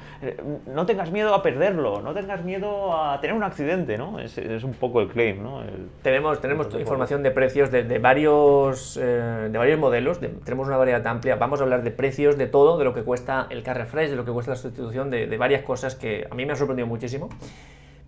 no 0.67 0.87
tengas 0.87 1.11
miedo 1.11 1.35
a 1.35 1.43
perderlo, 1.43 2.01
no 2.01 2.13
tengas 2.13 2.45
miedo 2.45 2.97
a 2.97 3.21
tener 3.21 3.37
un 3.37 3.43
accidente, 3.43 3.97
¿no? 3.99 4.19
Es, 4.19 4.37
un 4.65 4.75
poco 4.75 5.01
el 5.01 5.09
claim, 5.09 5.43
¿no? 5.43 5.63
tenemos 6.03 6.41
tenemos 6.41 6.73
información 6.75 7.23
de 7.23 7.31
precios 7.31 7.71
de, 7.71 7.99
varios, 7.99 8.99
eh, 9.01 9.49
de 9.51 9.59
varios 9.59 9.79
modelos, 9.79 10.21
tenemos 10.21 10.67
una 10.67 10.77
variedad 10.77 11.07
amplia. 11.07 11.37
Vamos 11.37 11.61
a 11.61 11.65
hablar 11.65 11.83
de 11.83 11.91
precios, 11.91 12.37
de 12.37 12.47
todo, 12.47 12.79
de 12.79 12.85
lo 12.85 12.95
que 12.95 13.03
cuesta 13.03 13.47
el 13.51 13.63
car 13.63 13.77
refresh, 13.77 14.11
de 14.11 14.17
lo 14.17 14.25
que 14.25 14.33
cuesta 14.33 14.53
la 14.53 14.57
sustitución, 14.57 15.11
de, 15.11 15.27
de 15.27 15.37
varias 15.37 15.63
cosas 15.63 15.95
que 15.95 16.27
a 16.31 16.35
mí 16.35 16.47
me 16.47 16.53
ha 16.53 16.57
sorprendido 16.57 16.87
muchísimo. 16.87 17.29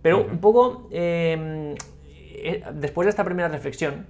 Pero 0.03 0.21
un 0.21 0.39
poco, 0.39 0.89
eh, 0.91 1.75
después 2.73 3.05
de 3.05 3.09
esta 3.09 3.23
primera 3.23 3.47
reflexión, 3.47 4.05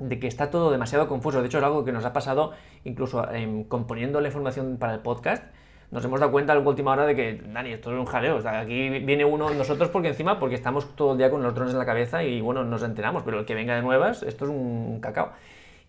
de 0.00 0.18
que 0.18 0.26
está 0.26 0.50
todo 0.50 0.70
demasiado 0.70 1.06
confuso, 1.08 1.40
de 1.40 1.46
hecho 1.46 1.58
es 1.58 1.64
algo 1.64 1.84
que 1.84 1.92
nos 1.92 2.04
ha 2.04 2.12
pasado 2.12 2.52
incluso 2.84 3.30
em, 3.32 3.64
componiendo 3.64 4.20
la 4.20 4.28
información 4.28 4.78
para 4.78 4.94
el 4.94 5.00
podcast, 5.00 5.44
nos 5.90 6.04
hemos 6.04 6.20
dado 6.20 6.30
cuenta 6.30 6.52
a 6.52 6.58
última 6.58 6.92
hora 6.92 7.04
de 7.04 7.16
que, 7.16 7.42
Dani, 7.52 7.72
esto 7.72 7.92
es 7.92 7.98
un 7.98 8.06
jaleo. 8.06 8.40
Aquí 8.48 8.88
viene 9.00 9.24
uno 9.24 9.50
nosotros 9.50 9.88
porque 9.88 10.08
encima, 10.08 10.38
porque 10.38 10.54
estamos 10.54 10.94
todo 10.94 11.12
el 11.12 11.18
día 11.18 11.30
con 11.30 11.42
los 11.42 11.52
drones 11.52 11.72
en 11.72 11.80
la 11.80 11.86
cabeza 11.86 12.22
y 12.22 12.40
bueno, 12.40 12.62
nos 12.64 12.84
enteramos, 12.84 13.24
pero 13.24 13.40
el 13.40 13.44
que 13.44 13.56
venga 13.56 13.74
de 13.74 13.82
nuevas, 13.82 14.22
esto 14.22 14.44
es 14.44 14.50
un 14.50 15.00
cacao. 15.00 15.32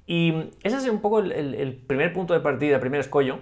Y 0.07 0.49
ese 0.63 0.77
es 0.77 0.87
un 0.89 1.01
poco 1.01 1.19
el, 1.19 1.83
primer 1.85 2.13
punto 2.13 2.33
de 2.33 2.39
partida, 2.39 2.75
el 2.75 2.81
primer 2.81 2.99
escollo. 2.99 3.39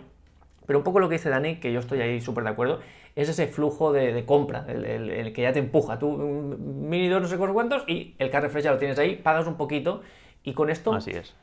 Pero 0.66 0.80
un 0.80 0.84
poco 0.84 1.00
lo 1.00 1.08
que 1.08 1.16
dice 1.16 1.30
Dani, 1.30 1.56
que 1.56 1.72
yo 1.72 1.80
estoy 1.80 2.02
ahí 2.02 2.20
súper 2.20 2.44
de 2.44 2.50
acuerdo, 2.52 2.80
es 3.16 3.30
ese 3.30 3.48
flujo 3.48 3.92
de, 3.94 4.24
compra, 4.26 4.66
el, 4.68 5.32
que 5.34 5.42
ya 5.42 5.54
te 5.54 5.60
empuja. 5.60 5.98
Tú, 5.98 6.12
mini 6.12 7.08
dos 7.08 7.22
no 7.22 7.28
sé 7.28 7.38
cuántos, 7.38 7.86
y 7.88 8.16
el 8.20 8.30
car 8.30 8.44
refresh 8.44 8.66
ya 8.66 8.72
lo 8.72 8.78
tienes 8.78 9.00
ahí, 9.00 9.16
pagas 9.16 9.48
un 9.48 9.56
poquito, 9.56 10.02
y 10.44 10.54
con 10.54 10.70
esto 10.70 10.98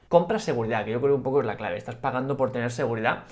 compras 0.09 0.43
seguridad, 0.43 0.85
que 0.85 0.93
yo 0.93 1.01
creo 1.01 1.15
un 1.15 1.23
poco 1.23 1.41
es 1.41 1.47
la 1.47 1.57
clave. 1.57 1.77
Estás 1.77 1.97
pagando 1.97 2.37
por 2.37 2.53
tener 2.53 2.71
seguridad. 2.71 3.25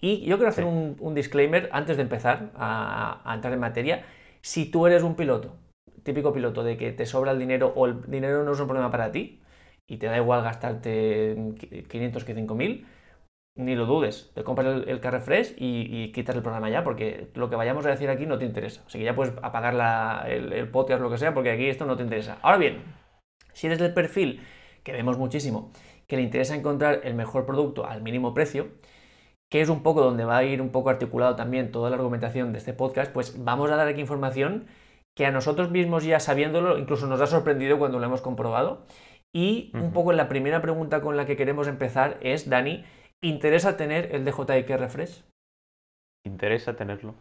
Y 0.00 0.24
yo 0.24 0.36
quiero 0.36 0.50
hacer 0.50 0.64
un, 0.64 1.14
disclaimer 1.14 1.68
antes 1.72 1.96
de 1.96 2.02
empezar 2.02 2.50
a, 2.56 3.22
entrar 3.34 3.52
en 3.52 3.60
materia. 3.60 4.04
Si 4.40 4.66
tú 4.66 4.86
eres 4.86 5.04
un 5.04 5.14
piloto, 5.14 5.54
típico 6.02 6.32
piloto 6.32 6.64
de 6.64 6.76
que 6.76 6.90
te 6.90 7.06
sobra 7.06 7.30
el 7.30 7.38
dinero 7.38 7.72
o 7.76 7.86
el 7.86 8.02
dinero 8.10 8.42
no 8.44 8.52
es 8.52 8.60
un 8.60 8.66
problema 8.66 8.90
para 8.90 9.12
ti 9.12 9.40
y 9.86 9.98
te 9.98 10.06
da 10.06 10.16
igual 10.16 10.42
gastarte 10.42 11.54
500 11.88 12.24
que 12.24 12.34
5000, 12.34 12.86
ni 13.54 13.76
lo 13.76 13.86
dudes, 13.86 14.32
te 14.34 14.42
compras 14.42 14.82
el, 14.86 15.00
car 15.00 15.12
refresh 15.12 15.54
y, 15.58 16.10
quitas 16.12 16.34
el 16.34 16.42
programa 16.42 16.70
ya, 16.70 16.82
porque 16.82 17.28
lo 17.34 17.50
que 17.50 17.56
vayamos 17.56 17.86
a 17.86 17.90
decir 17.90 18.08
aquí 18.08 18.26
no 18.26 18.38
te 18.38 18.46
interesa. 18.46 18.82
Así 18.86 18.98
que 18.98 19.04
ya 19.04 19.14
puedes 19.14 19.34
apagar 19.42 20.26
el, 20.28 20.52
el, 20.52 20.68
podcast 20.68 21.00
o 21.00 21.04
lo 21.04 21.10
que 21.10 21.18
sea, 21.18 21.34
porque 21.34 21.50
aquí 21.50 21.68
esto 21.68 21.84
no 21.84 21.96
te 21.96 22.02
interesa. 22.02 22.38
Ahora 22.42 22.56
bien, 22.56 22.82
si 23.52 23.66
eres 23.66 23.78
del 23.78 23.92
perfil, 23.92 24.40
que 24.82 24.92
vemos 24.92 25.18
muchísimo, 25.18 25.70
que 26.06 26.16
le 26.16 26.22
interesa 26.22 26.54
encontrar 26.54 27.00
el 27.04 27.14
mejor 27.14 27.46
producto 27.46 27.86
al 27.86 28.02
mínimo 28.02 28.34
precio, 28.34 28.68
que 29.50 29.60
es 29.60 29.68
un 29.68 29.82
poco 29.82 30.02
donde 30.02 30.24
va 30.24 30.38
a 30.38 30.44
ir 30.44 30.62
un 30.62 30.70
poco 30.70 30.90
articulado 30.90 31.36
también 31.36 31.72
toda 31.72 31.90
la 31.90 31.96
argumentación 31.96 32.52
de 32.52 32.58
este 32.58 32.72
podcast, 32.72 33.12
pues 33.12 33.44
vamos 33.44 33.70
a 33.70 33.76
dar 33.76 33.88
aquí 33.88 34.00
información 34.00 34.66
que 35.16 35.26
a 35.26 35.30
nosotros 35.30 35.70
mismos 35.70 36.04
ya 36.04 36.20
sabiéndolo, 36.20 36.78
incluso 36.78 37.06
nos 37.06 37.20
ha 37.20 37.26
sorprendido 37.26 37.78
cuando 37.78 37.98
lo 37.98 38.06
hemos 38.06 38.22
comprobado. 38.22 38.86
Y 39.34 39.70
un 39.74 39.92
poco 39.92 40.12
la 40.12 40.28
primera 40.28 40.60
pregunta 40.60 41.00
con 41.00 41.16
la 41.16 41.24
que 41.24 41.36
queremos 41.36 41.66
empezar 41.66 42.18
es, 42.20 42.50
Dani, 42.50 42.84
¿Interesa 43.24 43.76
tener 43.76 44.12
el 44.16 44.24
DJI 44.24 44.62
Refresh? 44.62 45.22
¿Interesa 46.26 46.74
tenerlo? 46.74 47.14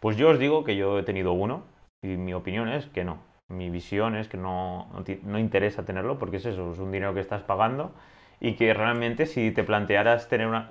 Pues 0.00 0.16
yo 0.16 0.30
os 0.30 0.38
digo 0.38 0.64
que 0.64 0.76
yo 0.76 0.98
he 0.98 1.02
tenido 1.02 1.34
uno 1.34 1.64
y 2.02 2.16
mi 2.16 2.32
opinión 2.32 2.68
es 2.70 2.86
que 2.86 3.04
no. 3.04 3.18
Mi 3.48 3.70
visión 3.70 4.16
es 4.16 4.28
que 4.28 4.36
no, 4.36 4.88
no, 5.22 5.38
interesa 5.38 5.84
tenerlo 5.84 6.18
porque 6.18 6.38
es 6.38 6.46
eso, 6.46 6.72
es 6.72 6.78
un 6.78 6.90
dinero 6.90 7.12
que 7.12 7.20
estás 7.20 7.42
pagando 7.42 7.92
y 8.40 8.54
que 8.54 8.72
realmente 8.72 9.26
si 9.26 9.50
te 9.50 9.62
plantearas 9.62 10.28
tener 10.28 10.46
una, 10.46 10.70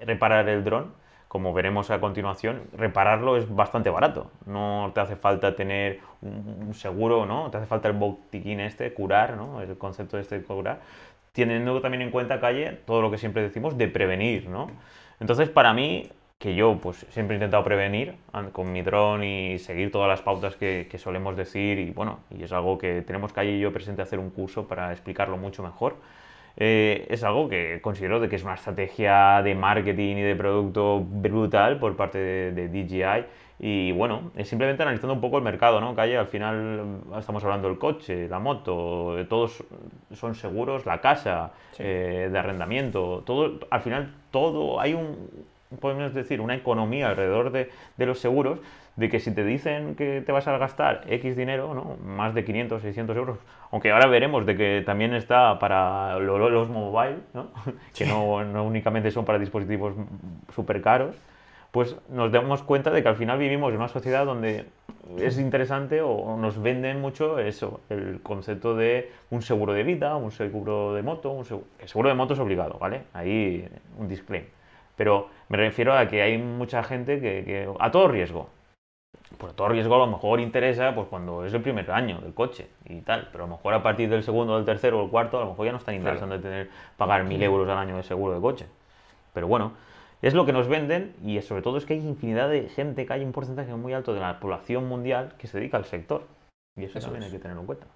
reparar 0.00 0.48
el 0.48 0.64
dron, 0.64 0.92
como 1.28 1.52
veremos 1.52 1.90
a 1.90 2.00
continuación, 2.00 2.62
repararlo 2.76 3.36
es 3.36 3.52
bastante 3.52 3.90
barato. 3.90 4.30
No 4.46 4.92
te 4.94 5.00
hace 5.00 5.16
falta 5.16 5.56
tener 5.56 6.00
un 6.22 6.74
seguro, 6.74 7.26
¿no? 7.26 7.50
Te 7.50 7.56
hace 7.56 7.66
falta 7.66 7.88
el 7.88 7.94
botiquín 7.94 8.60
este, 8.60 8.92
curar, 8.92 9.36
¿no? 9.36 9.60
El 9.60 9.76
concepto 9.76 10.18
este 10.18 10.38
de 10.38 10.44
curar 10.44 10.80
teniendo 11.34 11.80
también 11.80 12.02
en 12.02 12.10
cuenta, 12.10 12.40
Calle, 12.40 12.78
todo 12.86 13.02
lo 13.02 13.10
que 13.10 13.18
siempre 13.18 13.42
decimos 13.42 13.76
de 13.76 13.88
prevenir, 13.88 14.48
¿no? 14.48 14.70
Entonces, 15.18 15.48
para 15.48 15.74
mí, 15.74 16.08
que 16.44 16.54
yo 16.54 16.76
pues 16.76 17.06
siempre 17.08 17.34
he 17.34 17.38
intentado 17.38 17.64
prevenir 17.64 18.16
con 18.52 18.70
mi 18.70 18.82
dron 18.82 19.24
y 19.24 19.58
seguir 19.58 19.90
todas 19.90 20.10
las 20.10 20.20
pautas 20.20 20.56
que, 20.56 20.86
solemos 20.98 21.38
decir 21.38 21.78
y 21.78 21.90
bueno, 21.90 22.20
y 22.30 22.42
es 22.42 22.52
algo 22.52 22.76
que 22.76 23.00
tenemos 23.00 23.32
Calle 23.32 23.52
y 23.52 23.60
yo 23.60 23.72
presente 23.72 24.02
hacer 24.02 24.18
un 24.18 24.28
curso 24.28 24.68
para 24.68 24.92
explicarlo 24.92 25.38
mucho 25.38 25.62
mejor. 25.62 25.96
Eh, 26.58 27.06
es 27.08 27.24
algo 27.24 27.48
que 27.48 27.80
considero 27.80 28.20
de 28.20 28.28
que 28.28 28.36
es 28.36 28.44
una 28.44 28.56
estrategia 28.56 29.40
de 29.42 29.54
marketing 29.54 30.16
y 30.16 30.20
de 30.20 30.36
producto 30.36 31.00
brutal 31.00 31.78
por 31.78 31.96
parte 31.96 32.18
de, 32.18 32.52
de 32.52 32.68
DJI 32.68 33.24
y 33.58 33.92
bueno, 33.92 34.30
es 34.36 34.46
simplemente 34.46 34.82
analizando 34.82 35.14
un 35.14 35.22
poco 35.22 35.38
el 35.38 35.44
mercado, 35.44 35.80
¿no? 35.80 35.94
Calle, 35.94 36.18
al 36.18 36.26
final 36.26 37.00
estamos 37.18 37.42
hablando 37.42 37.68
del 37.68 37.78
coche, 37.78 38.28
la 38.28 38.38
moto, 38.38 39.16
todos 39.30 39.64
son 40.12 40.34
seguros, 40.34 40.84
la 40.84 41.00
casa, 41.00 41.52
eh, 41.78 42.28
de 42.30 42.38
arrendamiento, 42.38 43.22
todo, 43.24 43.60
al 43.70 43.80
final 43.80 44.14
todo, 44.30 44.78
hay 44.78 44.92
un, 44.92 45.30
podemos 45.80 46.14
decir, 46.14 46.40
una 46.40 46.54
economía 46.54 47.08
alrededor 47.08 47.52
de, 47.52 47.70
de, 47.96 48.06
los 48.06 48.18
seguros, 48.18 48.60
de 48.96 49.08
que 49.08 49.20
si 49.20 49.32
te 49.32 49.44
dicen 49.44 49.94
que 49.94 50.22
te 50.24 50.32
vas 50.32 50.46
a 50.46 50.56
gastar 50.58 51.04
X 51.08 51.36
dinero, 51.36 51.74
¿no? 51.74 51.96
Más 52.04 52.34
de 52.34 52.44
500, 52.44 52.82
600 52.82 53.16
euros, 53.16 53.38
aunque 53.70 53.90
ahora 53.90 54.06
veremos 54.06 54.46
de 54.46 54.56
que 54.56 54.82
también 54.86 55.14
está 55.14 55.58
para 55.58 56.18
los 56.18 56.68
mobile, 56.68 57.18
¿no? 57.32 57.48
Que 57.94 58.06
no, 58.06 58.44
no 58.44 58.64
únicamente 58.64 59.10
son 59.10 59.24
para 59.24 59.38
dispositivos 59.38 59.94
súper 60.54 60.80
caros, 60.80 61.16
pues 61.74 61.96
nos 62.08 62.30
damos 62.30 62.62
cuenta 62.62 62.92
de 62.92 63.02
que 63.02 63.08
al 63.08 63.16
final 63.16 63.36
vivimos 63.36 63.70
en 63.70 63.78
una 63.78 63.88
sociedad 63.88 64.24
donde 64.24 64.66
es 65.18 65.40
interesante 65.40 66.02
o 66.02 66.36
nos 66.36 66.62
venden 66.62 67.00
mucho 67.00 67.40
eso, 67.40 67.80
el 67.90 68.20
concepto 68.22 68.76
de 68.76 69.10
un 69.30 69.42
seguro 69.42 69.72
de 69.72 69.82
vida, 69.82 70.14
un 70.14 70.30
seguro 70.30 70.94
de 70.94 71.02
moto, 71.02 71.32
un 71.32 71.44
seguro, 71.44 71.66
el 71.80 71.88
seguro 71.88 72.08
de 72.10 72.14
moto 72.14 72.34
es 72.34 72.40
obligado, 72.40 72.78
¿vale? 72.78 73.02
Ahí 73.12 73.68
un 73.98 74.06
disclaimer. 74.06 74.48
Pero 74.96 75.28
me 75.48 75.56
refiero 75.56 75.94
a 75.94 76.06
que 76.08 76.22
hay 76.22 76.38
mucha 76.38 76.82
gente 76.82 77.20
que, 77.20 77.68
a 77.78 77.90
todo 77.90 78.08
riesgo. 78.08 78.48
Pues 79.38 79.52
a 79.52 79.56
todo 79.56 79.68
riesgo 79.68 79.94
a 79.96 79.98
lo 79.98 80.06
mejor 80.06 80.38
interesa 80.38 80.94
pues 80.94 81.08
cuando 81.08 81.44
es 81.44 81.52
el 81.52 81.60
primer 81.60 81.90
año 81.90 82.20
del 82.20 82.34
coche 82.34 82.68
y 82.84 83.00
tal, 83.00 83.28
pero 83.32 83.44
a 83.44 83.46
lo 83.48 83.56
mejor 83.56 83.74
a 83.74 83.82
partir 83.82 84.08
del 84.08 84.22
segundo, 84.22 84.56
del 84.56 84.64
tercero 84.64 85.00
o 85.00 85.04
el 85.04 85.10
cuarto, 85.10 85.38
a 85.38 85.40
lo 85.40 85.50
mejor 85.50 85.66
ya 85.66 85.72
no 85.72 85.78
está 85.78 85.92
interesante 85.92 86.38
tener, 86.38 86.70
pagar 86.96 87.24
mil 87.24 87.42
euros 87.42 87.68
al 87.68 87.78
año 87.78 87.96
de 87.96 88.04
seguro 88.04 88.34
de 88.34 88.40
coche. 88.40 88.66
Pero 89.32 89.48
bueno, 89.48 89.72
es 90.22 90.34
lo 90.34 90.46
que 90.46 90.52
nos 90.52 90.68
venden 90.68 91.14
y 91.22 91.40
sobre 91.42 91.62
todo 91.62 91.76
es 91.76 91.84
que 91.84 91.94
hay 91.94 92.00
infinidad 92.00 92.48
de 92.48 92.68
gente, 92.68 93.04
que 93.04 93.12
hay 93.12 93.24
un 93.24 93.32
porcentaje 93.32 93.74
muy 93.74 93.92
alto 93.92 94.14
de 94.14 94.20
la 94.20 94.40
población 94.40 94.88
mundial 94.88 95.34
que 95.36 95.46
se 95.46 95.58
dedica 95.58 95.76
al 95.76 95.84
sector. 95.84 96.26
Y 96.76 96.84
eso, 96.84 96.98
también 96.98 97.24
hay 97.24 97.30
que 97.30 97.38
tenerlo 97.38 97.60
en 97.60 97.66
cuenta. 97.66 97.86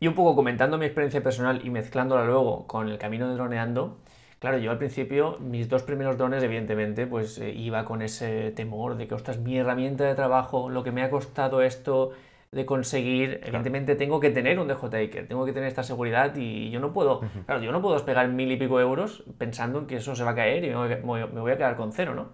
Y 0.00 0.08
un 0.08 0.14
poco 0.14 0.34
comentando 0.34 0.78
mi 0.78 0.86
experiencia 0.86 1.22
personal 1.22 1.60
y 1.64 1.70
mezclándola 1.70 2.24
luego 2.24 2.66
con 2.66 2.88
el 2.88 2.98
camino 2.98 3.28
de 3.28 3.34
droneando, 3.34 3.98
claro, 4.38 4.58
yo 4.58 4.70
al 4.70 4.78
principio, 4.78 5.38
mis 5.40 5.68
dos 5.68 5.82
primeros 5.82 6.18
drones, 6.18 6.42
evidentemente, 6.42 7.06
pues 7.06 7.38
eh, 7.38 7.50
iba 7.50 7.84
con 7.84 8.02
ese 8.02 8.50
temor 8.52 8.96
de 8.96 9.06
que, 9.06 9.14
ostras, 9.14 9.38
mi 9.38 9.56
herramienta 9.56 10.04
de 10.04 10.14
trabajo, 10.14 10.70
lo 10.70 10.84
que 10.84 10.92
me 10.92 11.02
ha 11.02 11.10
costado 11.10 11.62
esto, 11.62 12.12
de 12.54 12.64
conseguir, 12.64 13.40
evidentemente 13.42 13.96
tengo 13.96 14.20
que 14.20 14.30
tener 14.30 14.60
un 14.60 14.68
DJI, 14.68 15.26
tengo 15.26 15.44
que 15.44 15.52
tener 15.52 15.68
esta 15.68 15.82
seguridad 15.82 16.36
y 16.36 16.70
yo 16.70 16.78
no 16.78 16.92
puedo, 16.92 17.20
claro, 17.46 17.60
yo 17.60 17.72
no 17.72 17.82
puedo 17.82 17.96
despegar 17.96 18.28
mil 18.28 18.50
y 18.52 18.56
pico 18.56 18.78
euros 18.80 19.24
pensando 19.38 19.80
en 19.80 19.86
que 19.86 19.96
eso 19.96 20.14
se 20.14 20.22
va 20.22 20.30
a 20.30 20.34
caer 20.36 20.64
y 20.64 20.70
me 20.70 21.40
voy 21.40 21.52
a 21.52 21.56
quedar 21.56 21.74
con 21.74 21.92
cero, 21.92 22.14
¿no? 22.14 22.28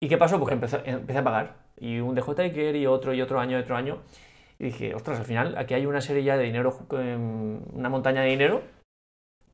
¿Y 0.00 0.08
qué 0.08 0.16
pasó? 0.16 0.38
Pues 0.38 0.52
empecé, 0.52 0.80
empecé 0.84 1.18
a 1.18 1.24
pagar 1.24 1.56
y 1.76 1.98
un 1.98 2.14
DJI 2.14 2.76
y 2.76 2.86
otro 2.86 3.12
y 3.14 3.20
otro 3.20 3.40
año 3.40 3.58
y 3.58 3.60
otro 3.60 3.76
año. 3.76 3.98
Y 4.58 4.66
dije, 4.66 4.94
ostras, 4.94 5.18
al 5.18 5.24
final 5.24 5.56
aquí 5.58 5.74
hay 5.74 5.86
una 5.86 6.00
serie 6.00 6.22
ya 6.22 6.36
de 6.36 6.44
dinero, 6.44 6.76
em, 6.92 7.60
una 7.72 7.88
montaña 7.88 8.22
de 8.22 8.28
dinero 8.28 8.62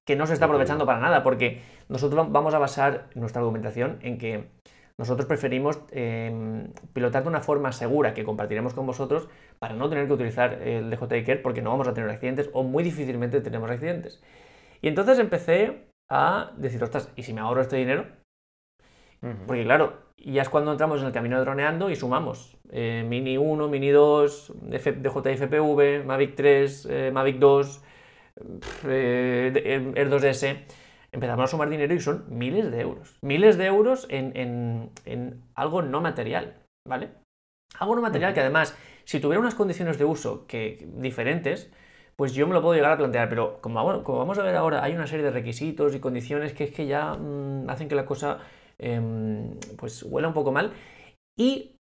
que 0.08 0.16
no 0.16 0.26
se 0.26 0.32
está 0.32 0.46
aprovechando 0.46 0.86
para 0.86 1.00
nada, 1.00 1.22
porque 1.22 1.60
nosotros 1.90 2.32
vamos 2.32 2.54
a 2.54 2.58
basar 2.58 3.10
nuestra 3.14 3.42
argumentación 3.42 3.98
en 4.00 4.16
que 4.16 4.48
nosotros 4.96 5.26
preferimos 5.26 5.80
em, 5.90 6.72
pilotar 6.94 7.24
de 7.24 7.28
una 7.28 7.42
forma 7.42 7.72
segura 7.72 8.14
que 8.14 8.24
compartiremos 8.24 8.72
con 8.72 8.86
vosotros 8.86 9.28
para 9.58 9.74
no 9.74 9.86
tener 9.90 10.06
que 10.06 10.14
utilizar 10.14 10.62
el 10.62 10.88
DJI 10.88 11.24
Care 11.24 11.40
porque 11.40 11.60
no 11.60 11.68
vamos 11.68 11.88
a 11.88 11.92
tener 11.92 12.08
accidentes 12.08 12.48
o 12.54 12.62
muy 12.62 12.82
difícilmente 12.82 13.42
tenemos 13.42 13.70
accidentes. 13.70 14.22
Y 14.80 14.88
entonces 14.88 15.18
empecé 15.18 15.90
a 16.08 16.52
decir, 16.56 16.82
ostras, 16.82 17.12
¿y 17.14 17.24
si 17.24 17.34
me 17.34 17.42
ahorro 17.42 17.60
este 17.60 17.76
dinero? 17.76 18.06
Porque 19.46 19.64
claro, 19.64 19.92
ya 20.16 20.40
es 20.40 20.48
cuando 20.48 20.72
entramos 20.72 21.02
en 21.02 21.08
el 21.08 21.12
camino 21.12 21.36
de 21.36 21.42
droneando 21.42 21.90
y 21.90 21.96
sumamos 21.96 22.56
eh, 22.70 23.04
Mini 23.06 23.36
1, 23.36 23.68
Mini 23.68 23.90
2, 23.90 24.52
DJI 24.62 25.36
FPV, 25.36 26.06
Mavic 26.06 26.34
3, 26.34 26.88
eh, 26.90 27.10
Mavic 27.12 27.38
2, 27.38 27.82
eh, 28.86 29.92
Air 29.94 30.10
2S. 30.10 30.64
Empezamos 31.10 31.44
a 31.44 31.46
sumar 31.46 31.68
dinero 31.70 31.94
y 31.94 32.00
son 32.00 32.26
miles 32.28 32.70
de 32.70 32.80
euros. 32.80 33.16
Miles 33.22 33.56
de 33.56 33.66
euros 33.66 34.06
en, 34.10 34.90
algo 35.54 35.82
no 35.82 36.00
material, 36.00 36.62
¿vale? 36.86 37.10
Algo 37.78 37.96
no 37.96 38.02
material 38.02 38.34
que 38.34 38.40
además, 38.40 38.76
si 39.04 39.20
tuviera 39.20 39.40
unas 39.40 39.54
condiciones 39.54 39.98
de 39.98 40.04
uso 40.04 40.46
que, 40.46 40.86
diferentes, 40.96 41.70
pues 42.16 42.34
yo 42.34 42.46
me 42.46 42.52
lo 42.52 42.60
puedo 42.60 42.74
llegar 42.74 42.92
a 42.92 42.98
plantear, 42.98 43.28
pero 43.28 43.60
como, 43.62 44.02
como, 44.02 44.18
vamos 44.18 44.38
a 44.38 44.42
ver 44.42 44.56
ahora, 44.56 44.84
hay 44.84 44.94
una 44.94 45.06
serie 45.06 45.24
de 45.24 45.30
requisitos 45.30 45.94
y 45.94 46.00
condiciones 46.00 46.52
que 46.52 46.64
es 46.64 46.72
que 46.72 46.86
ya 46.86 47.14
mm, 47.14 47.70
hacen 47.70 47.88
que 47.88 47.94
la 47.94 48.04
cosa 48.04 48.40
Em, 48.78 49.58
pues 49.76 50.02
huela 50.04 50.28
un 50.28 50.34
poco 50.34 50.52
mal. 50.52 50.72
Y 51.36 51.76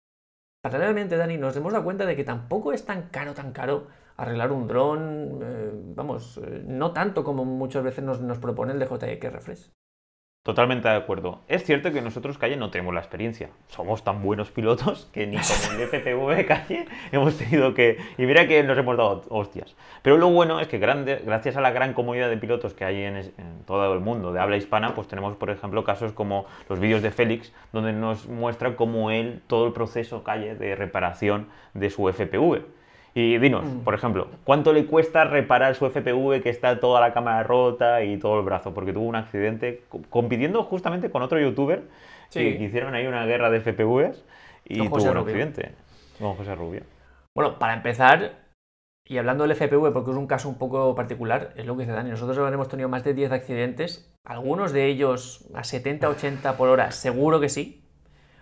paralelamente, 0.62 1.16
Dani, 1.16 1.36
nos 1.36 1.56
hemos 1.56 1.72
dado 1.72 1.84
cuenta 1.84 2.06
de 2.06 2.16
que 2.16 2.24
tampoco 2.24 2.72
es 2.72 2.84
tan 2.84 3.08
caro, 3.10 3.34
tan 3.34 3.52
caro 3.52 3.88
arreglar 4.16 4.52
un 4.52 4.66
dron, 4.66 5.40
eh, 5.42 5.70
vamos, 5.94 6.38
eh, 6.38 6.64
no 6.66 6.92
tanto 6.92 7.24
como 7.24 7.44
muchas 7.44 7.84
veces 7.84 8.04
nos, 8.04 8.20
nos 8.20 8.38
propone 8.38 8.72
el 8.72 8.78
DJI 8.78 9.28
Refresh. 9.28 9.70
Totalmente 10.46 10.86
de 10.88 10.94
acuerdo. 10.94 11.40
Es 11.48 11.64
cierto 11.64 11.90
que 11.90 12.00
nosotros, 12.00 12.38
Calle, 12.38 12.56
no 12.56 12.70
tenemos 12.70 12.94
la 12.94 13.00
experiencia. 13.00 13.50
Somos 13.66 14.04
tan 14.04 14.22
buenos 14.22 14.52
pilotos 14.52 15.10
que 15.12 15.26
ni 15.26 15.38
con 15.38 15.74
el 15.74 15.88
FPV 15.88 16.46
Calle 16.46 16.86
hemos 17.10 17.36
tenido 17.36 17.74
que... 17.74 17.98
Y 18.16 18.26
mira 18.26 18.46
que 18.46 18.62
nos 18.62 18.78
hemos 18.78 18.96
dado 18.96 19.24
hostias. 19.28 19.74
Pero 20.02 20.18
lo 20.18 20.28
bueno 20.28 20.60
es 20.60 20.68
que 20.68 20.78
gracias 20.78 21.56
a 21.56 21.60
la 21.60 21.72
gran 21.72 21.94
comunidad 21.94 22.28
de 22.28 22.36
pilotos 22.36 22.74
que 22.74 22.84
hay 22.84 23.02
en, 23.02 23.32
todo 23.66 23.92
el 23.92 23.98
mundo 23.98 24.32
de 24.32 24.38
habla 24.38 24.56
hispana, 24.56 24.94
pues 24.94 25.08
tenemos, 25.08 25.34
por 25.34 25.50
ejemplo, 25.50 25.82
casos 25.82 26.12
como 26.12 26.46
los 26.68 26.78
vídeos 26.78 27.02
de 27.02 27.10
Félix, 27.10 27.52
donde 27.72 27.92
nos 27.92 28.28
muestra 28.28 28.76
cómo 28.76 29.10
él, 29.10 29.42
todo 29.48 29.66
el 29.66 29.72
proceso, 29.72 30.22
Calle, 30.22 30.54
de 30.54 30.76
reparación 30.76 31.48
de 31.74 31.90
su 31.90 32.06
FPV. 32.06 32.75
Y 33.16 33.38
dinos, 33.38 33.64
mm. 33.64 33.78
por 33.78 33.94
ejemplo, 33.94 34.28
¿cuánto 34.44 34.74
le 34.74 34.84
cuesta 34.84 35.24
reparar 35.24 35.74
su 35.74 35.88
FPV 35.88 36.42
que 36.42 36.50
está 36.50 36.78
toda 36.80 37.00
la 37.00 37.14
cámara 37.14 37.42
rota 37.44 38.04
y 38.04 38.18
todo 38.18 38.38
el 38.38 38.44
brazo? 38.44 38.74
Porque 38.74 38.92
tuvo 38.92 39.06
un 39.06 39.16
accidente 39.16 39.84
compitiendo 40.10 40.62
justamente 40.64 41.10
con 41.10 41.22
otro 41.22 41.40
youtuber 41.40 41.84
que, 42.30 42.62
hicieron 42.62 42.94
ahí 42.94 43.06
una 43.06 43.24
guerra 43.24 43.48
de 43.48 43.62
FPVs 43.62 44.22
y 44.66 44.86
tuvo 44.86 45.10
un 45.10 45.16
accidente. 45.16 45.72
Con 46.18 46.34
José 46.34 46.54
Rubio. 46.54 46.82
Bueno, 47.34 47.58
para 47.58 47.72
empezar, 47.72 48.32
y 49.06 49.16
hablando 49.16 49.46
del 49.46 49.56
FPV, 49.56 49.94
porque 49.94 50.10
es 50.10 50.16
un 50.18 50.26
caso 50.26 50.50
un 50.50 50.58
poco 50.58 50.94
particular, 50.94 51.54
es 51.56 51.64
lo 51.64 51.74
que 51.74 51.84
dice 51.84 51.92
Dani, 51.92 52.10
nosotros 52.10 52.36
hemos 52.52 52.68
tenido 52.68 52.90
más 52.90 53.02
de 53.02 53.14
10 53.14 53.32
accidentes, 53.32 54.14
algunos 54.26 54.72
de 54.72 54.88
ellos 54.88 55.48
a 55.54 55.60
70-80 55.62 56.54
por 56.56 56.68
hora, 56.68 56.90
seguro 56.90 57.40
que 57.40 57.48
sí, 57.48 57.85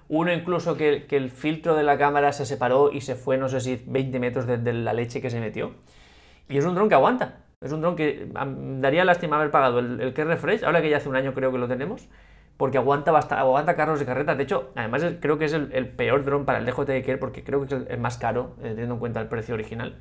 uno 0.09 0.33
incluso 0.33 0.77
que, 0.77 1.07
el 1.11 1.31
filtro 1.31 1.75
de 1.75 1.83
la 1.83 1.99
cámara 1.99 2.33
se 2.33 2.47
separó 2.47 2.91
y 2.93 3.01
se 3.01 3.15
fue, 3.15 3.39
no 3.39 3.49
sé 3.49 3.61
si 3.61 3.83
20 3.87 4.19
metros 4.21 4.47
de, 4.47 4.73
la 4.73 4.93
leche 4.93 5.21
que 5.21 5.31
se 5.31 5.41
metió. 5.41 5.73
Y 6.49 6.59
es 6.59 6.65
un 6.65 6.75
dron 6.75 6.89
que 6.89 6.95
aguanta. 6.95 7.41
Es 7.61 7.73
un 7.73 7.81
dron 7.81 7.97
que 7.97 8.29
daría 8.81 9.05
lástima 9.05 9.37
haber 9.37 9.51
pagado 9.51 9.79
el, 9.79 10.01
el 10.01 10.13
que 10.13 10.25
refresh, 10.25 10.65
ahora 10.65 10.83
que 10.83 10.91
ya 10.91 10.99
hace 10.99 11.09
un 11.09 11.17
año 11.17 11.33
creo 11.33 11.51
que 11.51 11.59
lo 11.59 11.67
tenemos, 11.67 12.09
porque 12.57 12.79
aguanta, 12.79 13.11
bastante, 13.11 13.41
aguanta 13.43 13.75
carros 13.75 13.99
de 13.99 14.07
carreta. 14.07 14.35
De 14.35 14.45
hecho, 14.45 14.71
además 14.77 15.05
creo 15.21 15.39
que 15.39 15.47
es 15.47 15.53
el, 15.53 15.89
peor 15.89 16.25
dron 16.25 16.45
para 16.45 16.59
el 16.59 16.67
DJI 16.67 17.17
porque 17.17 17.43
creo 17.43 17.67
que 17.67 17.75
es 17.75 17.83
el, 17.89 17.99
más 17.99 18.19
caro, 18.19 18.55
eh, 18.61 18.71
teniendo 18.71 18.95
en 18.95 19.01
cuenta 19.01 19.21
el 19.21 19.29
precio 19.29 19.55
original. 19.55 19.97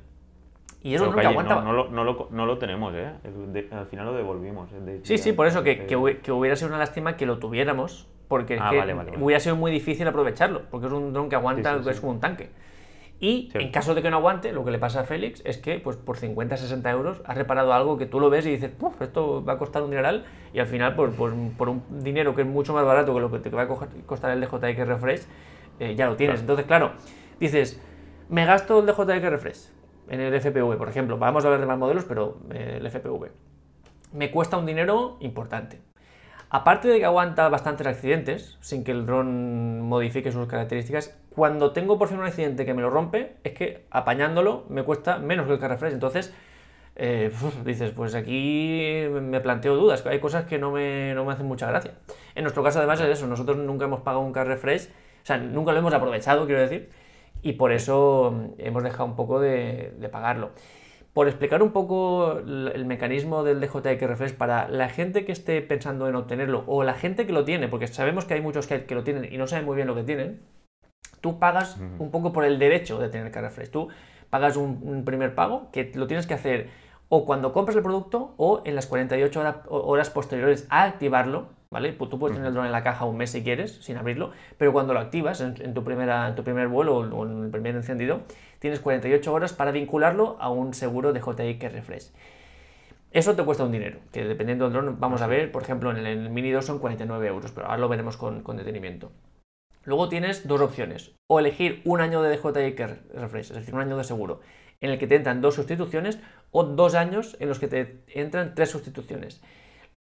Y 0.82 0.94
es 0.94 1.00
un 1.00 1.08
dron 1.08 1.20
que 1.20 1.26
aguanta. 1.26 1.54
No, 1.56 1.72
no, 1.88 2.04
lo, 2.04 2.28
no, 2.30 2.46
lo, 2.46 2.58
tenemos, 2.58 2.94
¿eh? 2.94 3.10
al 3.72 3.86
final 3.86 4.06
lo 4.06 4.12
devolvimos. 4.12 4.70
Eh, 4.72 5.00
sí, 5.02 5.18
sí, 5.18 5.32
por 5.32 5.46
eso 5.46 5.62
que, 5.62 5.86
que, 5.86 5.96
hubiera 6.32 6.56
sido 6.56 6.68
una 6.68 6.78
lástima 6.78 7.16
que 7.16 7.26
lo 7.26 7.38
tuviéramos 7.38 8.08
porque 8.28 8.58
ah, 8.60 8.70
hubiera 9.20 9.40
sido 9.40 9.56
muy 9.56 9.70
difícil 9.70 10.06
aprovecharlo, 10.06 10.62
porque 10.70 10.86
es 10.86 10.92
un 10.92 11.12
dron 11.12 11.28
que 11.28 11.36
aguanta, 11.36 11.80
es 11.88 12.00
como 12.00 12.12
un 12.12 12.20
tanque. 12.20 12.50
Y 13.20 13.50
en 13.54 13.70
caso 13.70 13.94
de 13.94 14.02
que 14.02 14.10
no 14.10 14.16
aguante, 14.16 14.52
lo 14.52 14.64
que 14.64 14.70
le 14.70 14.78
pasa 14.78 15.00
a 15.00 15.04
Félix 15.04 15.40
es 15.46 15.56
que 15.56 15.78
pues 15.78 15.96
por 15.96 16.16
50, 16.16 16.56
60 16.56 16.90
euros 16.90 17.22
has 17.24 17.36
reparado 17.36 17.72
algo 17.72 17.96
que 17.96 18.06
tú 18.06 18.20
lo 18.20 18.28
ves 18.28 18.44
y 18.44 18.50
dices, 18.50 18.70
Puf, 18.70 19.00
esto 19.00 19.42
va 19.44 19.54
a 19.54 19.58
costar 19.58 19.82
un 19.82 19.90
dineral 19.90 20.24
y 20.52 20.58
al 20.58 20.66
final 20.66 20.94
pues, 20.94 21.12
pues, 21.16 21.32
por 21.56 21.68
un 21.68 21.82
dinero 22.02 22.34
que 22.34 22.42
es 22.42 22.48
mucho 22.48 22.74
más 22.74 22.84
barato 22.84 23.14
que 23.14 23.20
lo 23.20 23.30
que 23.30 23.38
te 23.38 23.50
va 23.50 23.62
a 23.62 23.68
costar 23.68 24.30
el 24.30 24.40
DJI 24.40 24.74
que 24.74 24.84
Refresh, 24.84 25.22
eh, 25.78 25.94
ya 25.94 26.06
lo 26.06 26.16
tienes. 26.16 26.40
Entonces, 26.40 26.66
claro, 26.66 26.92
dices, 27.40 27.80
me 28.28 28.44
gasto 28.44 28.80
el 28.80 28.86
DJI 28.86 29.20
que 29.20 29.30
Refresh 29.30 29.70
en 30.08 30.20
el 30.20 30.40
FPV, 30.40 30.76
por 30.76 30.88
ejemplo, 30.88 31.18
vamos 31.18 31.44
a 31.44 31.50
ver 31.50 31.60
de 31.60 31.66
más 31.66 31.78
modelos, 31.78 32.04
pero 32.04 32.38
eh, 32.50 32.78
el 32.80 32.90
FPV. 32.90 33.30
Me 34.12 34.30
cuesta 34.30 34.56
un 34.58 34.66
dinero 34.66 35.16
importante. 35.20 35.80
Aparte 36.54 36.86
de 36.86 37.00
que 37.00 37.04
aguanta 37.04 37.48
bastantes 37.48 37.84
accidentes, 37.84 38.56
sin 38.60 38.84
que 38.84 38.92
el 38.92 39.06
dron 39.06 39.80
modifique 39.80 40.30
sus 40.30 40.46
características, 40.46 41.12
cuando 41.30 41.72
tengo 41.72 41.98
por 41.98 42.06
fin 42.06 42.18
un 42.18 42.26
accidente 42.26 42.64
que 42.64 42.74
me 42.74 42.80
lo 42.80 42.90
rompe, 42.90 43.32
es 43.42 43.54
que 43.54 43.86
apañándolo 43.90 44.64
me 44.68 44.84
cuesta 44.84 45.18
menos 45.18 45.48
que 45.48 45.54
el 45.54 45.60
refresh. 45.60 45.92
Entonces, 45.92 46.32
eh, 46.94 47.32
dices, 47.64 47.90
pues 47.90 48.14
aquí 48.14 49.04
me 49.10 49.40
planteo 49.40 49.74
dudas, 49.74 50.06
hay 50.06 50.20
cosas 50.20 50.44
que 50.44 50.60
no 50.60 50.70
me, 50.70 51.12
no 51.16 51.24
me, 51.24 51.32
hacen 51.32 51.46
mucha 51.46 51.66
gracia. 51.66 51.94
En 52.36 52.44
nuestro 52.44 52.62
caso, 52.62 52.78
además, 52.78 53.00
es 53.00 53.08
eso, 53.08 53.26
nosotros 53.26 53.56
nunca 53.56 53.86
hemos 53.86 54.02
pagado 54.02 54.22
un 54.22 54.32
car 54.32 54.46
refresh, 54.46 54.84
o 54.84 55.26
sea, 55.26 55.38
nunca 55.38 55.72
lo 55.72 55.80
hemos 55.80 55.92
aprovechado, 55.92 56.46
quiero 56.46 56.60
decir, 56.60 56.88
y 57.42 57.54
por 57.54 57.72
eso 57.72 58.52
hemos 58.58 58.84
dejado 58.84 59.06
un 59.06 59.16
poco 59.16 59.40
de, 59.40 59.92
de 59.98 60.08
pagarlo 60.08 60.52
por 61.14 61.28
explicar 61.28 61.62
un 61.62 61.70
poco 61.70 62.38
el 62.38 62.84
mecanismo 62.84 63.44
del 63.44 63.60
DJI 63.60 64.06
Refresh 64.06 64.34
para 64.34 64.68
la 64.68 64.88
gente 64.88 65.24
que 65.24 65.30
esté 65.30 65.62
pensando 65.62 66.08
en 66.08 66.16
obtenerlo 66.16 66.64
o 66.66 66.82
la 66.82 66.94
gente 66.94 67.24
que 67.24 67.32
lo 67.32 67.44
tiene, 67.44 67.68
porque 67.68 67.86
sabemos 67.86 68.24
que 68.24 68.34
hay 68.34 68.40
muchos 68.40 68.66
que, 68.66 68.84
lo 68.90 69.04
tienen 69.04 69.32
y 69.32 69.38
no 69.38 69.46
saben 69.46 69.64
muy 69.64 69.76
bien 69.76 69.86
lo 69.86 69.94
que 69.94 70.02
tienen, 70.02 70.40
tú 71.20 71.38
pagas 71.38 71.78
un 71.98 72.10
poco 72.10 72.32
por 72.32 72.44
el 72.44 72.58
derecho 72.58 72.98
de 72.98 73.08
tener 73.08 73.32
Refresh. 73.32 73.70
Tú 73.70 73.88
pagas 74.28 74.56
un, 74.56 75.04
primer 75.04 75.36
pago 75.36 75.70
que 75.70 75.92
lo 75.94 76.08
tienes 76.08 76.26
que 76.26 76.34
hacer 76.34 76.68
o 77.08 77.24
cuando 77.24 77.52
compras 77.52 77.76
el 77.76 77.82
producto 77.84 78.34
o 78.36 78.62
en 78.64 78.74
las 78.74 78.88
48 78.88 79.62
horas 79.70 80.10
posteriores 80.10 80.66
a 80.68 80.82
activarlo 80.82 81.50
¿vale? 81.74 81.92
Pues 81.92 82.08
tú 82.08 82.20
puedes 82.20 82.36
tener 82.36 82.46
el 82.46 82.54
dron 82.54 82.66
en 82.66 82.72
la 82.72 82.84
caja 82.84 83.04
un 83.04 83.16
mes 83.16 83.30
si 83.30 83.42
quieres, 83.42 83.78
sin 83.82 83.96
abrirlo, 83.96 84.30
pero 84.58 84.72
cuando 84.72 84.94
lo 84.94 85.00
activas 85.00 85.40
en, 85.40 85.74
tu, 85.74 85.82
primera, 85.82 86.28
en 86.28 86.36
tu 86.36 86.44
primer 86.44 86.68
vuelo 86.68 86.98
o 86.98 87.26
en 87.26 87.42
el 87.42 87.50
primer 87.50 87.74
encendido, 87.74 88.20
tienes 88.60 88.78
48 88.78 89.32
horas 89.32 89.52
para 89.52 89.72
vincularlo 89.72 90.36
a 90.38 90.50
un 90.50 90.72
seguro 90.72 91.12
de 91.12 91.20
JI 91.20 91.58
que 91.58 91.68
Refresh. 91.68 92.12
Eso 93.10 93.34
te 93.34 93.42
cuesta 93.42 93.64
un 93.64 93.72
dinero, 93.72 93.98
que 94.12 94.24
dependiendo 94.24 94.66
del 94.66 94.72
dron, 94.72 95.00
vamos 95.00 95.20
a 95.20 95.26
ver, 95.26 95.50
por 95.50 95.62
ejemplo, 95.62 95.90
en 95.90 96.06
el, 96.06 96.30
Mini 96.30 96.52
2 96.52 96.64
son 96.64 96.78
49 96.78 97.26
euros, 97.26 97.50
pero 97.50 97.66
ahora 97.66 97.78
lo 97.78 97.88
veremos 97.88 98.16
con, 98.16 98.44
detenimiento. 98.56 99.10
Luego 99.82 100.08
tienes 100.08 100.46
dos 100.46 100.60
opciones, 100.60 101.16
o 101.26 101.40
elegir 101.40 101.82
un 101.84 102.00
año 102.00 102.22
de 102.22 102.36
DJI 102.36 102.76
que 102.76 102.86
Refresh, 102.86 103.50
es 103.50 103.56
decir, 103.56 103.74
un 103.74 103.80
año 103.80 103.96
de 103.96 104.04
seguro, 104.04 104.42
en 104.80 104.90
el 104.90 104.98
que 104.98 105.08
te 105.08 105.16
entran 105.16 105.40
dos 105.40 105.56
sustituciones, 105.56 106.20
o 106.52 106.62
dos 106.62 106.94
años 106.94 107.36
en 107.40 107.48
los 107.48 107.58
que 107.58 107.66
te 107.66 108.04
entran 108.14 108.54
tres 108.54 108.70
sustituciones 108.70 109.42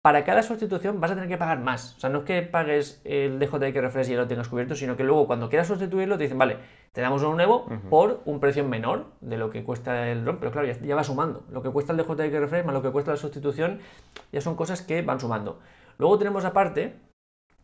para 0.08 0.24
cada 0.24 0.42
sustitución 0.42 1.02
vas 1.02 1.12
a 1.12 1.16
tener 1.16 1.28
que 1.28 1.38
pagar 1.38 1.60
más. 1.60 1.98
O 1.98 2.00
sea, 2.00 2.10
no 2.10 2.20
es 2.20 2.24
que 2.24 2.42
pagues 2.42 3.02
el 3.04 3.40
DJI 3.40 3.74
que 3.74 3.82
refresh 3.82 4.08
y 4.08 4.12
ya 4.12 4.20
lo 4.20 4.26
tengas 4.26 4.48
cubierto, 4.48 4.74
sino 4.74 4.96
que 4.96 5.04
luego 5.04 5.28
cuando 5.28 5.50
quieras 5.50 5.68
sustituirlo 5.68 6.18
te 6.18 6.24
dicen, 6.24 6.38
vale, 6.38 6.60
te 6.94 7.02
damos 7.02 7.24
uno 7.24 7.36
nuevo 7.36 7.68
por 7.90 8.22
un 8.24 8.40
precio 8.40 8.64
menor 8.64 9.08
de 9.20 9.38
lo 9.38 9.50
que 9.50 9.66
cuesta 9.66 10.10
el 10.10 10.24
drone, 10.24 10.40
pero 10.40 10.54
claro, 10.54 10.66
ya, 10.66 10.96
va 10.96 11.04
sumando. 11.04 11.44
Lo 11.52 11.62
que 11.62 11.72
cuesta 11.72 11.92
el 11.92 11.98
DJI 11.98 12.30
que 12.30 12.40
refresh 12.40 12.64
más 12.64 12.74
lo 12.74 12.82
que 12.82 12.90
cuesta 12.90 13.12
la 13.12 13.18
sustitución 13.18 13.82
ya 14.32 14.40
son 14.40 14.56
cosas 14.56 14.82
que 14.82 15.02
van 15.02 15.20
sumando. 15.20 15.60
Luego 15.98 16.18
tenemos 16.18 16.46
aparte 16.46 16.94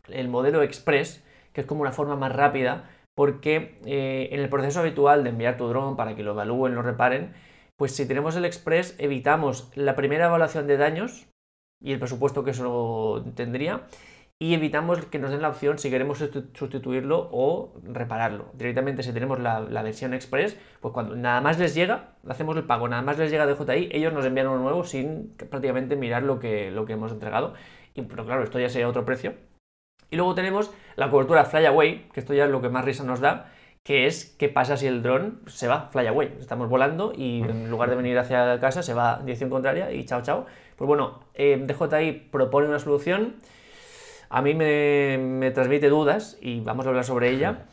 el 0.08 0.28
modelo 0.28 0.60
Express, 0.60 1.24
que 1.54 1.62
es 1.62 1.66
como 1.66 1.80
una 1.80 1.92
forma 1.92 2.14
más 2.14 2.36
rápida, 2.36 2.90
porque 3.14 3.78
eh, 3.86 4.28
en 4.32 4.40
el 4.40 4.50
proceso 4.50 4.80
habitual 4.80 5.24
de 5.24 5.30
enviar 5.30 5.56
tu 5.56 5.66
drone 5.66 5.96
para 5.96 6.14
que 6.14 6.22
lo 6.22 6.32
evalúen, 6.32 6.74
lo 6.74 6.82
reparen, 6.82 7.32
pues 7.78 7.96
si 7.96 8.06
tenemos 8.06 8.36
el 8.36 8.44
Express 8.44 8.96
evitamos 8.98 9.72
la 9.76 9.96
primera 9.96 10.26
evaluación 10.26 10.66
de 10.66 10.76
daños, 10.76 11.26
y 11.84 11.92
el 11.92 12.00
presupuesto 12.00 12.42
que 12.42 12.50
eso 12.50 13.24
tendría 13.36 13.82
y 14.40 14.54
evitamos 14.54 15.06
que 15.06 15.18
nos 15.18 15.30
den 15.30 15.42
la 15.42 15.48
opción 15.48 15.78
si 15.78 15.90
queremos 15.90 16.18
sustituirlo 16.18 17.28
o 17.30 17.72
repararlo. 17.84 18.46
Directamente 18.54 19.02
si 19.02 19.12
tenemos 19.12 19.38
la, 19.38 19.60
versión 19.82 20.12
express, 20.12 20.58
pues 20.80 20.92
cuando 20.92 21.14
nada 21.14 21.40
más 21.40 21.58
les 21.58 21.74
llega, 21.74 22.14
hacemos 22.28 22.56
el 22.56 22.64
pago, 22.64 22.88
nada 22.88 23.02
más 23.02 23.16
les 23.16 23.30
llega 23.30 23.46
de 23.46 23.54
JI, 23.54 23.90
ellos 23.92 24.12
nos 24.12 24.24
envían 24.24 24.48
uno 24.48 24.58
nuevo 24.58 24.84
sin 24.84 25.34
prácticamente 25.36 25.94
mirar 25.94 26.24
lo 26.24 26.40
que, 26.40 26.70
lo 26.72 26.84
que 26.84 26.94
hemos 26.94 27.12
entregado. 27.12 27.54
Y, 27.94 28.02
pero 28.02 28.24
claro, 28.24 28.42
esto 28.42 28.58
ya 28.58 28.68
sería 28.68 28.88
otro 28.88 29.04
precio. 29.04 29.34
Y 30.10 30.16
luego 30.16 30.34
tenemos 30.34 30.72
la 30.96 31.10
cobertura 31.10 31.44
Flyaway, 31.44 32.08
que 32.12 32.20
esto 32.20 32.34
ya 32.34 32.44
es 32.46 32.50
lo 32.50 32.60
que 32.60 32.68
más 32.68 32.84
risa 32.84 33.04
nos 33.04 33.20
da, 33.20 33.52
que 33.84 34.06
es 34.06 34.34
qué 34.38 34.48
pasa 34.48 34.76
si 34.76 34.86
el 34.86 35.02
dron 35.02 35.42
se 35.46 35.68
va, 35.68 35.90
fly 35.92 36.06
away. 36.06 36.36
Estamos 36.40 36.68
volando 36.68 37.12
y 37.14 37.42
en 37.42 37.70
lugar 37.70 37.90
de 37.90 37.96
venir 37.96 38.18
hacia 38.18 38.58
casa 38.58 38.82
se 38.82 38.94
va 38.94 39.20
dirección 39.20 39.50
contraria 39.50 39.92
y 39.92 40.04
chao, 40.06 40.22
chao. 40.22 40.46
Pues 40.76 40.86
bueno, 40.86 41.20
eh, 41.34 41.56
DJI 41.66 42.28
propone 42.30 42.66
una 42.68 42.78
solución, 42.78 43.36
a 44.28 44.42
mí 44.42 44.54
me, 44.54 45.18
me 45.18 45.50
transmite 45.50 45.88
dudas 45.88 46.38
y 46.40 46.60
vamos 46.60 46.86
a 46.86 46.88
hablar 46.88 47.04
sobre 47.04 47.30
ella. 47.30 47.66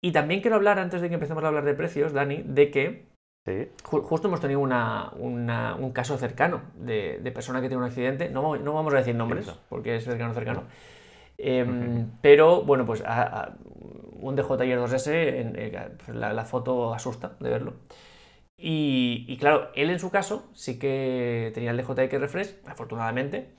Y 0.00 0.12
también 0.12 0.40
quiero 0.40 0.56
hablar, 0.56 0.78
antes 0.78 1.00
de 1.00 1.08
que 1.08 1.14
empecemos 1.14 1.42
a 1.44 1.48
hablar 1.48 1.64
de 1.64 1.74
precios, 1.74 2.12
Dani, 2.12 2.42
de 2.44 2.70
que 2.70 3.06
Sí. 3.46 3.68
Ju- 3.84 4.02
Justo 4.02 4.26
hemos 4.26 4.40
tenido 4.40 4.58
una- 4.58 5.12
una- 5.18 5.76
un 5.76 5.92
caso 5.92 6.18
cercano 6.18 6.62
de, 6.74 7.20
de 7.22 7.30
persona 7.30 7.60
que 7.60 7.68
tiene 7.68 7.80
un 7.80 7.88
accidente. 7.88 8.28
No, 8.28 8.56
no 8.56 8.72
vamos 8.72 8.92
a 8.92 8.96
decir 8.96 9.14
nombres, 9.14 9.46
porque 9.68 9.94
es 9.94 10.04
cercano, 10.04 10.34
cercano. 10.34 10.64
Em, 11.38 12.10
Pero 12.22 12.62
bueno, 12.62 12.84
pues 12.86 13.02
a- 13.06 13.22
a- 13.22 13.54
un 14.20 14.34
DJI 14.34 14.72
2S, 14.72 15.38
en- 15.40 15.54
eh, 15.56 15.90
la, 16.12 16.32
la 16.32 16.44
foto 16.44 16.92
asusta 16.92 17.36
de 17.38 17.50
verlo. 17.50 17.74
Y, 18.58 19.26
y 19.28 19.36
claro, 19.36 19.70
él 19.74 19.90
en 19.90 19.98
su 19.98 20.10
caso 20.10 20.48
sí 20.54 20.78
que 20.78 21.50
tenía 21.54 21.70
el 21.72 21.76
DJI 21.76 22.08
que 22.08 22.18
refresh, 22.18 22.56
afortunadamente. 22.66 23.54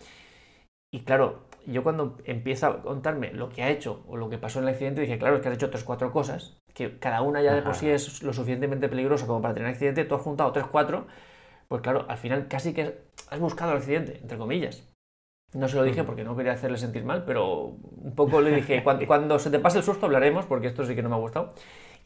Y 0.91 1.01
claro, 1.01 1.47
yo 1.65 1.83
cuando 1.83 2.17
empieza 2.25 2.67
a 2.67 2.81
contarme 2.81 3.33
lo 3.33 3.49
que 3.49 3.62
ha 3.62 3.69
hecho 3.69 4.03
o 4.07 4.17
lo 4.17 4.29
que 4.29 4.38
pasó 4.38 4.60
en 4.60 4.65
el 4.65 4.73
accidente, 4.73 5.01
dije, 5.01 5.19
claro, 5.19 5.36
es 5.36 5.41
que 5.41 5.49
has 5.49 5.55
hecho 5.55 5.69
tres, 5.69 5.83
cuatro 5.83 6.12
cosas, 6.12 6.57
que 6.73 6.97
cada 6.99 7.21
una 7.21 7.41
ya 7.41 7.53
de 7.53 7.62
por 7.62 7.75
sí 7.75 7.89
es 7.89 8.23
lo 8.23 8.33
suficientemente 8.33 8.88
peligrosa 8.88 9.27
como 9.27 9.41
para 9.41 9.53
tener 9.53 9.69
accidente, 9.69 10.05
tú 10.05 10.15
has 10.15 10.21
juntado 10.21 10.51
tres, 10.53 10.65
cuatro, 10.71 11.07
pues 11.67 11.81
claro, 11.81 12.05
al 12.07 12.17
final 12.17 12.47
casi 12.47 12.73
que 12.73 12.95
has 13.29 13.39
buscado 13.39 13.71
el 13.73 13.79
accidente, 13.79 14.19
entre 14.21 14.38
comillas. 14.38 14.88
No 15.53 15.67
se 15.67 15.77
lo 15.77 15.83
dije 15.83 16.03
porque 16.03 16.23
no 16.23 16.36
quería 16.36 16.53
hacerle 16.53 16.77
sentir 16.77 17.05
mal, 17.05 17.23
pero 17.25 17.55
un 17.57 18.13
poco 18.15 18.41
le 18.41 18.51
dije, 18.51 18.83
cuando, 18.83 19.05
cuando 19.07 19.39
se 19.39 19.49
te 19.49 19.60
pase 19.60 19.79
el 19.79 19.83
susto 19.83 20.05
hablaremos, 20.05 20.45
porque 20.45 20.67
esto 20.67 20.86
sí 20.86 20.95
que 20.95 21.03
no 21.03 21.10
me 21.10 21.15
ha 21.15 21.19
gustado. 21.19 21.53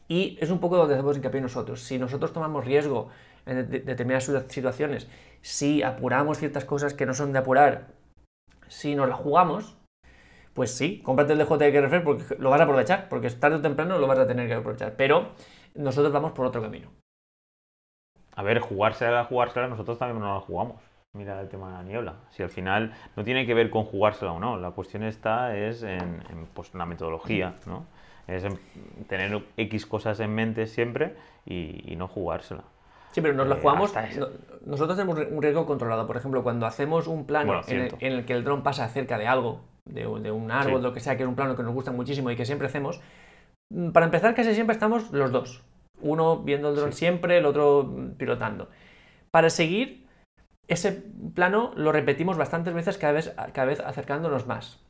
Y 0.08 0.36
es 0.40 0.50
un 0.50 0.58
poco 0.58 0.76
donde 0.76 0.94
hacemos 0.94 1.16
hincapié 1.16 1.40
nosotros. 1.40 1.80
Si 1.82 1.98
nosotros 1.98 2.32
tomamos 2.32 2.64
riesgo 2.64 3.08
en 3.46 3.56
de- 3.56 3.64
de- 3.64 3.80
determinadas 3.80 4.28
situa- 4.28 4.48
situaciones, 4.48 5.08
si 5.40 5.82
apuramos 5.82 6.38
ciertas 6.38 6.64
cosas 6.64 6.94
que 6.94 7.06
no 7.06 7.14
son 7.14 7.32
de 7.32 7.38
apurar, 7.38 7.88
si 8.68 8.94
nos 8.94 9.08
la 9.08 9.14
jugamos, 9.16 9.76
pues 10.54 10.70
sí, 10.76 11.00
cómprate 11.02 11.32
el 11.32 11.38
DJI 11.38 11.80
refresh 11.80 12.02
porque 12.02 12.24
lo 12.38 12.50
vas 12.50 12.60
a 12.60 12.64
aprovechar, 12.64 13.08
porque 13.08 13.30
tarde 13.30 13.56
o 13.56 13.60
temprano 13.62 13.98
lo 13.98 14.06
vas 14.06 14.18
a 14.18 14.26
tener 14.26 14.48
que 14.48 14.54
aprovechar. 14.54 14.94
Pero 14.96 15.30
nosotros 15.74 16.12
vamos 16.12 16.32
por 16.32 16.46
otro 16.46 16.60
camino. 16.60 16.90
A 18.34 18.42
ver, 18.42 18.60
jugársela, 18.60 19.24
jugársela, 19.24 19.68
nosotros 19.68 19.98
también 19.98 20.20
no 20.20 20.34
la 20.34 20.40
jugamos. 20.40 20.76
Mira 21.14 21.40
el 21.40 21.48
tema 21.48 21.68
de 21.68 21.74
la 21.74 21.82
niebla. 21.82 22.14
Si 22.30 22.42
al 22.42 22.48
final 22.48 22.94
no 23.16 23.24
tiene 23.24 23.44
que 23.46 23.52
ver 23.52 23.68
con 23.68 23.84
jugársela 23.84 24.32
o 24.32 24.40
no, 24.40 24.56
la 24.56 24.70
cuestión 24.70 25.02
está 25.02 25.54
es 25.56 25.82
en, 25.82 26.22
en, 26.30 26.46
pues, 26.54 26.72
la 26.74 26.86
metodología, 26.86 27.54
¿no? 27.66 27.84
Es 28.28 28.44
en 28.44 28.58
tener 29.08 29.42
X 29.56 29.86
cosas 29.86 30.20
en 30.20 30.34
mente 30.34 30.66
siempre 30.66 31.14
y, 31.44 31.92
y 31.92 31.96
no 31.96 32.08
jugársela. 32.08 32.62
Sí, 33.10 33.20
pero 33.20 33.34
nos 33.34 33.46
la 33.48 33.56
Eh, 33.56 33.58
jugamos. 33.60 33.94
eso. 33.96 34.20
no- 34.20 34.28
nosotros 34.64 34.96
tenemos 34.96 35.18
un 35.30 35.42
riesgo 35.42 35.66
controlado. 35.66 36.06
Por 36.06 36.16
ejemplo, 36.16 36.42
cuando 36.42 36.64
hacemos 36.66 37.08
un 37.08 37.26
plano 37.26 37.52
Bueno, 37.52 37.62
en, 37.68 37.80
el, 37.80 37.94
en 38.00 38.12
el 38.12 38.24
que 38.24 38.32
el 38.32 38.44
dron 38.44 38.62
pasa 38.62 38.88
cerca 38.88 39.18
de 39.18 39.26
algo, 39.26 39.60
de, 39.84 40.02
de 40.20 40.30
un 40.30 40.50
árbol, 40.50 40.78
Sí. 40.80 40.82
lo 40.82 40.92
que 40.94 41.00
sea, 41.00 41.16
que 41.16 41.24
es 41.24 41.28
un 41.28 41.34
plano 41.34 41.56
que 41.56 41.62
nos 41.62 41.74
gusta 41.74 41.90
muchísimo 41.92 42.30
y 42.30 42.36
que 42.36 42.46
siempre 42.46 42.68
hacemos, 42.68 43.00
mm, 43.72 43.90
para 43.90 44.06
empezar, 44.06 44.34
casi 44.34 44.54
siempre 44.54 44.72
estamos 44.74 45.10
los 45.10 45.30
dos. 45.32 45.62
Uno 46.00 46.38
viendo 46.38 46.70
el 46.70 46.76
dron 46.76 46.92
Sí. 46.92 47.00
siempre, 47.00 47.38
el 47.38 47.44
otro 47.46 47.84
mm, 47.84 48.12
pilotando. 48.12 48.68
Para 49.30 49.50
seguir, 49.50 50.06
ese 50.68 51.02
plano 51.34 51.72
lo 51.76 51.92
repetimos 51.92 52.38
bastantes 52.38 52.72
veces, 52.72 52.96
cada 52.98 53.12
vez, 53.12 53.34
cada 53.52 53.66
vez 53.66 53.80
acercándonos 53.80 54.46
más. 54.46 54.80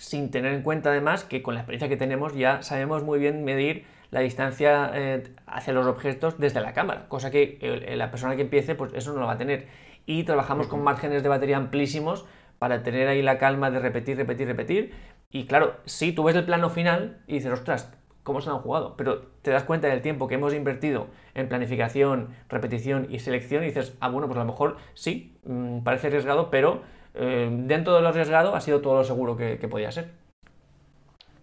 Sin 0.00 0.30
tener 0.30 0.54
en 0.54 0.62
cuenta, 0.62 0.88
además, 0.88 1.24
que 1.24 1.42
con 1.42 1.52
la 1.52 1.60
experiencia 1.60 1.90
que 1.90 1.98
tenemos 1.98 2.34
ya 2.34 2.62
sabemos 2.62 3.04
muy 3.04 3.18
bien 3.18 3.44
medir 3.44 3.84
la 4.10 4.20
distancia 4.20 4.90
eh, 4.94 5.24
hacia 5.46 5.74
los 5.74 5.86
objetos 5.86 6.38
desde 6.38 6.62
la 6.62 6.72
cámara, 6.72 7.06
cosa 7.08 7.30
que 7.30 7.58
eh, 7.60 7.96
la 7.96 8.10
persona 8.10 8.34
que 8.34 8.40
empiece, 8.40 8.74
pues 8.74 8.94
eso 8.94 9.12
no 9.12 9.20
lo 9.20 9.26
va 9.26 9.34
a 9.34 9.36
tener. 9.36 9.68
Y 10.06 10.24
trabajamos 10.24 10.68
con 10.68 10.82
márgenes 10.82 11.22
de 11.22 11.28
batería 11.28 11.58
amplísimos 11.58 12.24
para 12.58 12.82
tener 12.82 13.08
ahí 13.08 13.20
la 13.20 13.36
calma 13.36 13.70
de 13.70 13.78
repetir, 13.78 14.16
repetir, 14.16 14.46
repetir. 14.46 14.94
Y 15.30 15.44
claro, 15.44 15.76
si 15.84 16.12
tú 16.12 16.24
ves 16.24 16.34
el 16.34 16.46
plano 16.46 16.70
final 16.70 17.18
y 17.26 17.34
dices, 17.34 17.52
ostras, 17.52 17.92
¿cómo 18.22 18.40
se 18.40 18.48
han 18.48 18.60
jugado? 18.60 18.96
Pero 18.96 19.20
te 19.42 19.50
das 19.50 19.64
cuenta 19.64 19.88
del 19.88 20.00
tiempo 20.00 20.28
que 20.28 20.36
hemos 20.36 20.54
invertido 20.54 21.08
en 21.34 21.46
planificación, 21.46 22.30
repetición 22.48 23.06
y 23.10 23.18
selección 23.18 23.64
y 23.64 23.66
dices, 23.66 23.98
ah, 24.00 24.08
bueno, 24.08 24.28
pues 24.28 24.38
a 24.38 24.44
lo 24.44 24.46
mejor 24.46 24.78
sí, 24.94 25.38
mm, 25.44 25.80
parece 25.80 26.06
arriesgado, 26.06 26.50
pero 26.50 26.84
eh, 27.14 27.48
dentro 27.50 27.94
de 27.94 28.02
lo 28.02 28.08
arriesgado 28.08 28.54
ha 28.54 28.60
sido 28.60 28.80
todo 28.80 28.96
lo 28.96 29.04
seguro 29.04 29.36
que, 29.36 29.58
que 29.58 29.68
podía 29.68 29.90
ser. 29.90 30.10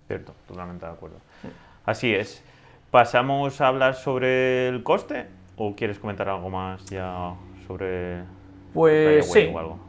Cierto, 0.08 0.34
totalmente 0.48 0.86
de 0.86 0.92
acuerdo. 0.92 1.18
Así 1.86 2.14
es. 2.14 2.44
¿Pasamos 2.92 3.60
a 3.60 3.68
hablar 3.68 3.96
sobre 3.96 4.70
el 4.70 4.84
coste? 4.84 5.28
¿O 5.58 5.76
quieres 5.76 6.00
comentar 6.00 6.30
algo 6.30 6.50
más 6.50 6.86
ya 6.86 7.34
sobre 7.68 8.24
Pues 8.74 9.30
sí, 9.32 9.50
o 9.54 9.60
algo? 9.60 9.80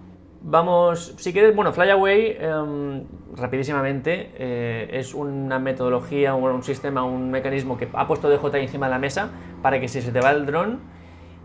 Vamos, 0.41 1.15
si 1.17 1.33
quieres, 1.33 1.55
bueno, 1.55 1.73
Flyaway, 1.73 2.37
em, 2.39 3.05
rapidísimamente, 3.35 4.31
eh, 4.37 4.89
es 4.93 5.13
una 5.15 5.59
metodología, 5.59 6.35
un, 6.35 6.51
un 6.51 6.63
sistema, 6.63 7.03
un 7.03 7.31
mecanismo 7.31 7.77
que 7.77 7.89
ha 7.93 8.07
puesto 8.07 8.31
DJI 8.31 8.61
encima 8.61 8.87
de 8.87 8.91
la 8.91 8.99
mesa 8.99 9.31
para 9.63 9.81
que 9.81 9.89
si 9.89 10.01
se 10.01 10.13
te 10.13 10.21
va 10.21 10.31
el 10.31 10.47
dron 10.47 10.81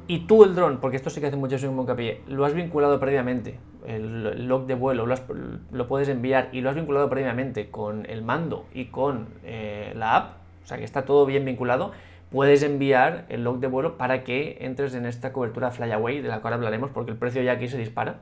y 0.07 0.27
tú 0.27 0.43
el 0.43 0.53
dron, 0.53 0.77
porque 0.77 0.97
esto 0.97 1.09
sí 1.09 1.21
que 1.21 1.27
hace 1.27 1.37
muchísimo 1.37 1.81
hincapié, 1.81 2.21
lo 2.27 2.45
has 2.45 2.53
vinculado 2.53 2.99
previamente, 2.99 3.59
el, 3.85 4.47
log 4.47 4.65
de 4.67 4.75
vuelo, 4.75 5.05
lo, 5.05 5.13
has- 5.13 5.23
lo 5.71 5.87
puedes 5.87 6.09
enviar 6.09 6.49
y 6.51 6.61
lo 6.61 6.69
has 6.69 6.75
vinculado 6.75 7.09
previamente 7.09 7.69
con 7.69 8.05
el 8.09 8.21
mando 8.21 8.65
y 8.73 8.85
con 8.85 9.27
eh, 9.43 9.93
la 9.95 10.15
app, 10.15 10.33
o 10.63 10.67
sea 10.67 10.77
que 10.77 10.83
está 10.83 11.05
todo 11.05 11.25
bien 11.25 11.45
vinculado, 11.45 11.91
puedes 12.31 12.63
enviar 12.63 13.25
el 13.29 13.43
log 13.43 13.59
de 13.59 13.67
vuelo 13.67 13.97
para 13.97 14.23
que 14.23 14.57
entres 14.61 14.95
en 14.95 15.05
esta 15.05 15.31
cobertura 15.33 15.71
Flyaway, 15.71 16.21
de 16.21 16.29
la 16.29 16.41
cual 16.41 16.55
hablaremos, 16.55 16.89
porque 16.91 17.11
el 17.11 17.17
precio 17.17 17.41
ya 17.41 17.53
aquí 17.53 17.67
se 17.67 17.77
dispara. 17.77 18.17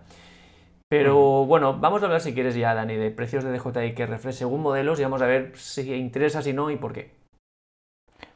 Pero 0.89 1.45
bueno, 1.45 1.77
vamos 1.79 2.01
a 2.01 2.05
hablar 2.05 2.19
si 2.19 2.33
quieres 2.33 2.53
ya, 2.55 2.73
Dani, 2.73 2.97
de 2.97 3.11
precios 3.11 3.45
de 3.45 3.51
DJI 3.57 3.93
que 3.93 4.05
refresh 4.05 4.35
según 4.35 4.61
modelos 4.61 4.99
y 4.99 5.03
vamos 5.03 5.21
a 5.21 5.25
ver 5.25 5.53
si 5.55 5.93
interesa, 5.93 6.41
si 6.41 6.51
no 6.51 6.69
y 6.69 6.75
por 6.75 6.91
qué. 6.91 7.11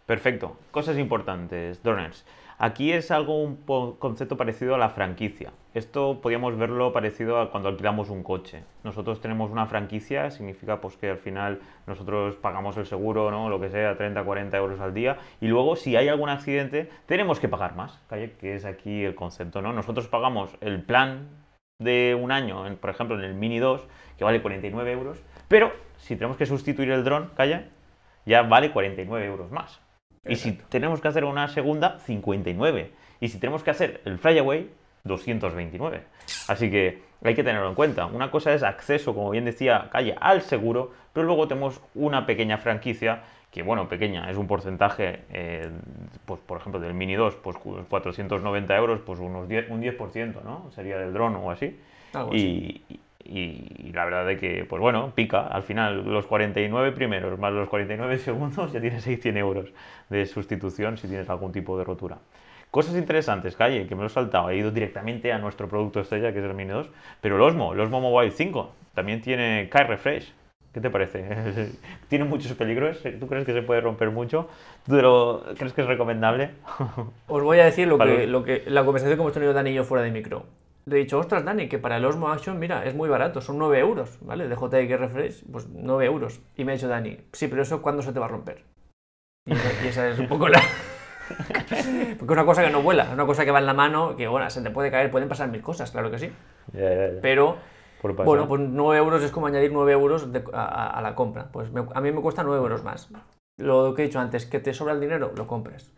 Perfecto. 0.05 0.55
Cosas 0.71 0.97
importantes, 0.97 1.81
droners. 1.83 2.25
Aquí 2.57 2.93
es 2.93 3.11
algo 3.11 3.43
un 3.43 3.57
concepto 3.99 4.37
parecido 4.37 4.75
a 4.75 4.77
la 4.77 4.87
franquicia. 4.87 5.51
Esto 5.73 6.21
podríamos 6.21 6.57
verlo 6.57 6.93
parecido 6.93 7.41
a 7.41 7.51
cuando 7.51 7.67
alquilamos 7.67 8.09
un 8.09 8.23
coche. 8.23 8.63
Nosotros 8.85 9.19
tenemos 9.19 9.51
una 9.51 9.65
franquicia, 9.65 10.31
significa 10.31 10.79
pues 10.79 10.95
que 10.95 11.09
al 11.09 11.17
final 11.17 11.59
nosotros 11.85 12.37
pagamos 12.37 12.77
el 12.77 12.85
seguro, 12.85 13.29
¿no? 13.29 13.49
Lo 13.49 13.59
que 13.59 13.69
sea, 13.69 13.97
30, 13.97 14.23
40 14.23 14.55
euros 14.55 14.79
al 14.79 14.93
día. 14.93 15.17
Y 15.41 15.47
luego, 15.47 15.75
si 15.75 15.97
hay 15.97 16.07
algún 16.07 16.29
accidente, 16.29 16.89
tenemos 17.07 17.41
que 17.41 17.49
pagar 17.49 17.75
más, 17.75 17.99
que 18.09 18.55
es 18.55 18.63
aquí 18.63 19.03
el 19.03 19.15
concepto, 19.15 19.61
¿no? 19.61 19.73
Nosotros 19.73 20.07
pagamos 20.07 20.55
el 20.61 20.81
plan 20.81 21.27
de 21.79 22.17
un 22.17 22.31
año, 22.31 22.63
por 22.77 22.89
ejemplo, 22.89 23.19
en 23.19 23.25
el 23.25 23.33
Mini 23.33 23.59
2, 23.59 23.85
que 24.17 24.23
vale 24.23 24.41
49 24.41 24.93
euros, 24.93 25.21
pero 25.49 25.73
si 25.97 26.15
tenemos 26.15 26.37
que 26.37 26.45
sustituir 26.45 26.89
el 26.91 27.03
dron, 27.03 27.31
calla, 27.35 27.67
ya 28.25 28.43
vale 28.43 28.71
49 28.71 29.25
euros 29.25 29.51
más. 29.51 29.81
Y 30.27 30.35
si 30.35 30.51
tenemos 30.53 31.01
que 31.01 31.07
hacer 31.07 31.23
una 31.23 31.47
segunda, 31.47 31.99
59. 31.99 32.91
Y 33.21 33.27
si 33.29 33.39
tenemos 33.39 33.63
que 33.63 33.71
hacer 33.71 34.01
el 34.05 34.17
flyaway, 34.17 34.69
229. 35.03 36.01
Así 36.47 36.69
que 36.69 37.01
hay 37.23 37.35
que 37.35 37.43
tenerlo 37.43 37.69
en 37.69 37.75
cuenta. 37.75 38.05
Una 38.07 38.31
cosa 38.31 38.53
es 38.53 38.63
acceso, 38.63 39.13
como 39.13 39.29
bien 39.29 39.45
decía 39.45 39.87
Calle, 39.91 40.15
al 40.19 40.41
seguro, 40.41 40.91
pero 41.13 41.25
luego 41.25 41.47
tenemos 41.47 41.81
una 41.93 42.25
pequeña 42.25 42.57
franquicia 42.57 43.21
que, 43.51 43.61
bueno, 43.63 43.87
pequeña, 43.87 44.29
es 44.29 44.35
un 44.37 44.47
porcentaje, 44.47 45.21
eh, 45.31 45.69
pues 46.25 46.41
por 46.41 46.57
ejemplo, 46.59 46.81
del 46.81 46.93
Mini 46.93 47.13
2, 47.15 47.35
pues 47.35 47.55
490 47.87 48.75
euros, 48.75 48.99
pues 49.05 49.19
unos 49.19 49.47
10, 49.47 49.69
un 49.69 49.81
10%, 49.81 50.41
¿no? 50.43 50.69
Sería 50.71 50.97
del 50.97 51.13
dron 51.13 51.35
o 51.37 51.51
así. 51.51 51.79
Y- 52.35 52.81
y 53.25 53.91
la 53.93 54.05
verdad 54.05 54.25
de 54.25 54.37
que, 54.37 54.65
pues 54.65 54.79
bueno, 54.81 55.11
pica. 55.15 55.47
Al 55.47 55.63
final, 55.63 56.05
los 56.05 56.25
49 56.27 56.91
primeros 56.91 57.37
más 57.39 57.51
los 57.53 57.67
49 57.69 58.17
segundos 58.19 58.71
ya 58.71 58.79
tienes 58.79 59.05
ahí 59.07 59.17
100 59.17 59.37
euros 59.37 59.69
de 60.09 60.25
sustitución 60.25 60.97
si 60.97 61.07
tienes 61.07 61.29
algún 61.29 61.51
tipo 61.51 61.77
de 61.77 61.83
rotura. 61.83 62.17
Cosas 62.71 62.95
interesantes, 62.95 63.55
Calle, 63.55 63.87
que 63.87 63.95
me 63.95 64.01
lo 64.01 64.07
he 64.07 64.09
saltado. 64.09 64.49
He 64.49 64.57
ido 64.57 64.69
directamente 64.69 65.31
a 65.31 65.37
nuestro 65.39 65.67
producto 65.69 66.01
estrella, 66.01 66.33
que 66.33 66.39
es 66.39 66.45
el 66.45 66.53
Mini 66.53 66.71
2. 66.71 66.89
Pero 67.21 67.37
el 67.37 67.41
Osmo, 67.41 67.73
el 67.73 67.79
Osmo 67.79 68.01
Mobile 68.01 68.31
5, 68.31 68.69
también 68.93 69.21
tiene 69.21 69.69
Kai 69.71 69.85
Refresh. 69.87 70.33
¿Qué 70.73 70.81
te 70.81 70.89
parece? 70.89 71.23
tiene 72.09 72.25
muchos 72.25 72.51
peligros. 72.53 73.01
¿Tú 73.17 73.27
crees 73.27 73.45
que 73.45 73.53
se 73.53 73.61
puede 73.61 73.79
romper 73.79 74.11
mucho? 74.11 74.49
¿Tú 74.85 74.95
lo- 74.97 75.41
crees 75.57 75.71
que 75.71 75.81
es 75.81 75.87
recomendable? 75.87 76.49
Os 77.29 77.41
voy 77.43 77.59
a 77.59 77.65
decir 77.65 77.87
lo 77.87 77.97
Vale. 77.97 78.17
que, 78.17 78.27
lo 78.27 78.43
que 78.43 78.63
la 78.67 78.83
conversación 78.83 79.15
que 79.17 79.21
hemos 79.21 79.33
tenido 79.33 79.53
Dani 79.53 79.69
y 79.69 79.73
yo 79.75 79.85
fuera 79.85 80.03
de 80.03 80.11
micro. 80.11 80.45
Le 80.87 80.97
he 80.97 80.99
dicho, 80.99 81.17
ostras, 81.19 81.43
Dani, 81.43 81.67
que 81.67 81.79
para 81.79 81.97
el 81.97 82.05
Osmo 82.05 82.29
Action, 82.29 82.59
mira, 82.59 82.85
es 82.85 82.93
muy 82.93 83.09
barato, 83.09 83.41
son 83.41 83.57
9 83.57 83.79
euros, 83.79 84.19
¿vale? 84.21 84.47
De 84.47 84.55
JI 84.55 84.95
Refresh, 84.95 85.43
pues 85.51 85.67
9 85.69 86.05
euros. 86.05 86.41
Y 86.55 86.63
me 86.63 86.71
ha 86.73 86.75
dicho 86.75 86.87
Dani, 86.87 87.17
sí, 87.33 87.47
pero 87.47 87.63
eso 87.63 87.81
¿cuándo 87.81 88.03
se 88.03 88.13
te 88.13 88.19
va 88.19 88.25
a 88.25 88.29
romper? 88.29 88.63
Y 89.47 89.53
esa, 89.53 89.83
y 89.83 89.87
esa 89.87 90.09
es 90.09 90.19
un 90.19 90.27
poco 90.27 90.47
la... 90.47 90.59
Porque 92.19 92.33
es 92.33 92.37
una 92.37 92.45
cosa 92.45 92.63
que 92.63 92.69
no 92.69 92.83
vuela, 92.83 93.05
es 93.05 93.13
una 93.13 93.25
cosa 93.25 93.45
que 93.45 93.51
va 93.51 93.57
en 93.59 93.65
la 93.65 93.73
mano, 93.73 94.15
que 94.15 94.27
bueno, 94.27 94.47
se 94.51 94.61
te 94.61 94.69
puede 94.69 94.91
caer, 94.91 95.09
pueden 95.09 95.27
pasar 95.27 95.49
mil 95.49 95.61
cosas, 95.63 95.89
claro 95.89 96.11
que 96.11 96.19
sí. 96.19 96.31
Ya, 96.73 96.81
ya, 96.93 97.07
ya. 97.13 97.21
Pero. 97.21 97.57
Bueno, 98.25 98.47
pues 98.47 98.61
9 98.61 98.97
euros 98.99 99.23
es 99.23 99.31
como 99.31 99.47
añadir 99.47 99.71
9 99.73 99.91
euros 99.93 100.31
de- 100.31 100.43
a, 100.53 100.89
a- 100.97 101.01
la 101.01 101.15
compra. 101.15 101.49
Pues 101.51 101.71
me- 101.71 101.87
a 101.95 102.01
mí 102.01 102.11
me 102.11 102.21
cuesta 102.21 102.43
9 102.43 102.61
euros 102.61 102.83
más. 102.83 103.09
lo 103.57 103.95
que 103.95 104.03
he 104.03 104.05
dicho 104.05 104.19
antes, 104.19 104.45
que 104.45 104.59
te 104.59 104.73
sobra 104.73 104.93
el 104.93 104.99
dinero, 104.99 105.31
lo 105.35 105.47
compres. 105.47 105.91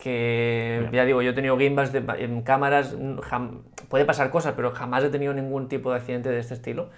Que 0.00 0.88
Ya. 0.92 1.04
digo, 1.04 1.22
yo 1.22 1.30
he 1.30 1.34
tenido 1.34 1.58
gimbals 1.58 1.92
de, 1.92 2.02
en 2.18 2.42
cámaras, 2.42 2.96
jam- 2.98 3.62
puede 3.88 4.04
pasar 4.04 4.30
cosas, 4.30 4.54
pero 4.56 4.70
jamás 4.72 5.04
he 5.04 5.10
tenido 5.10 5.32
ningún 5.34 5.68
tipo 5.68 5.90
de 5.90 5.98
accidente 5.98 6.30
de 6.30 6.38
este 6.40 6.54
estilo. 6.54 6.88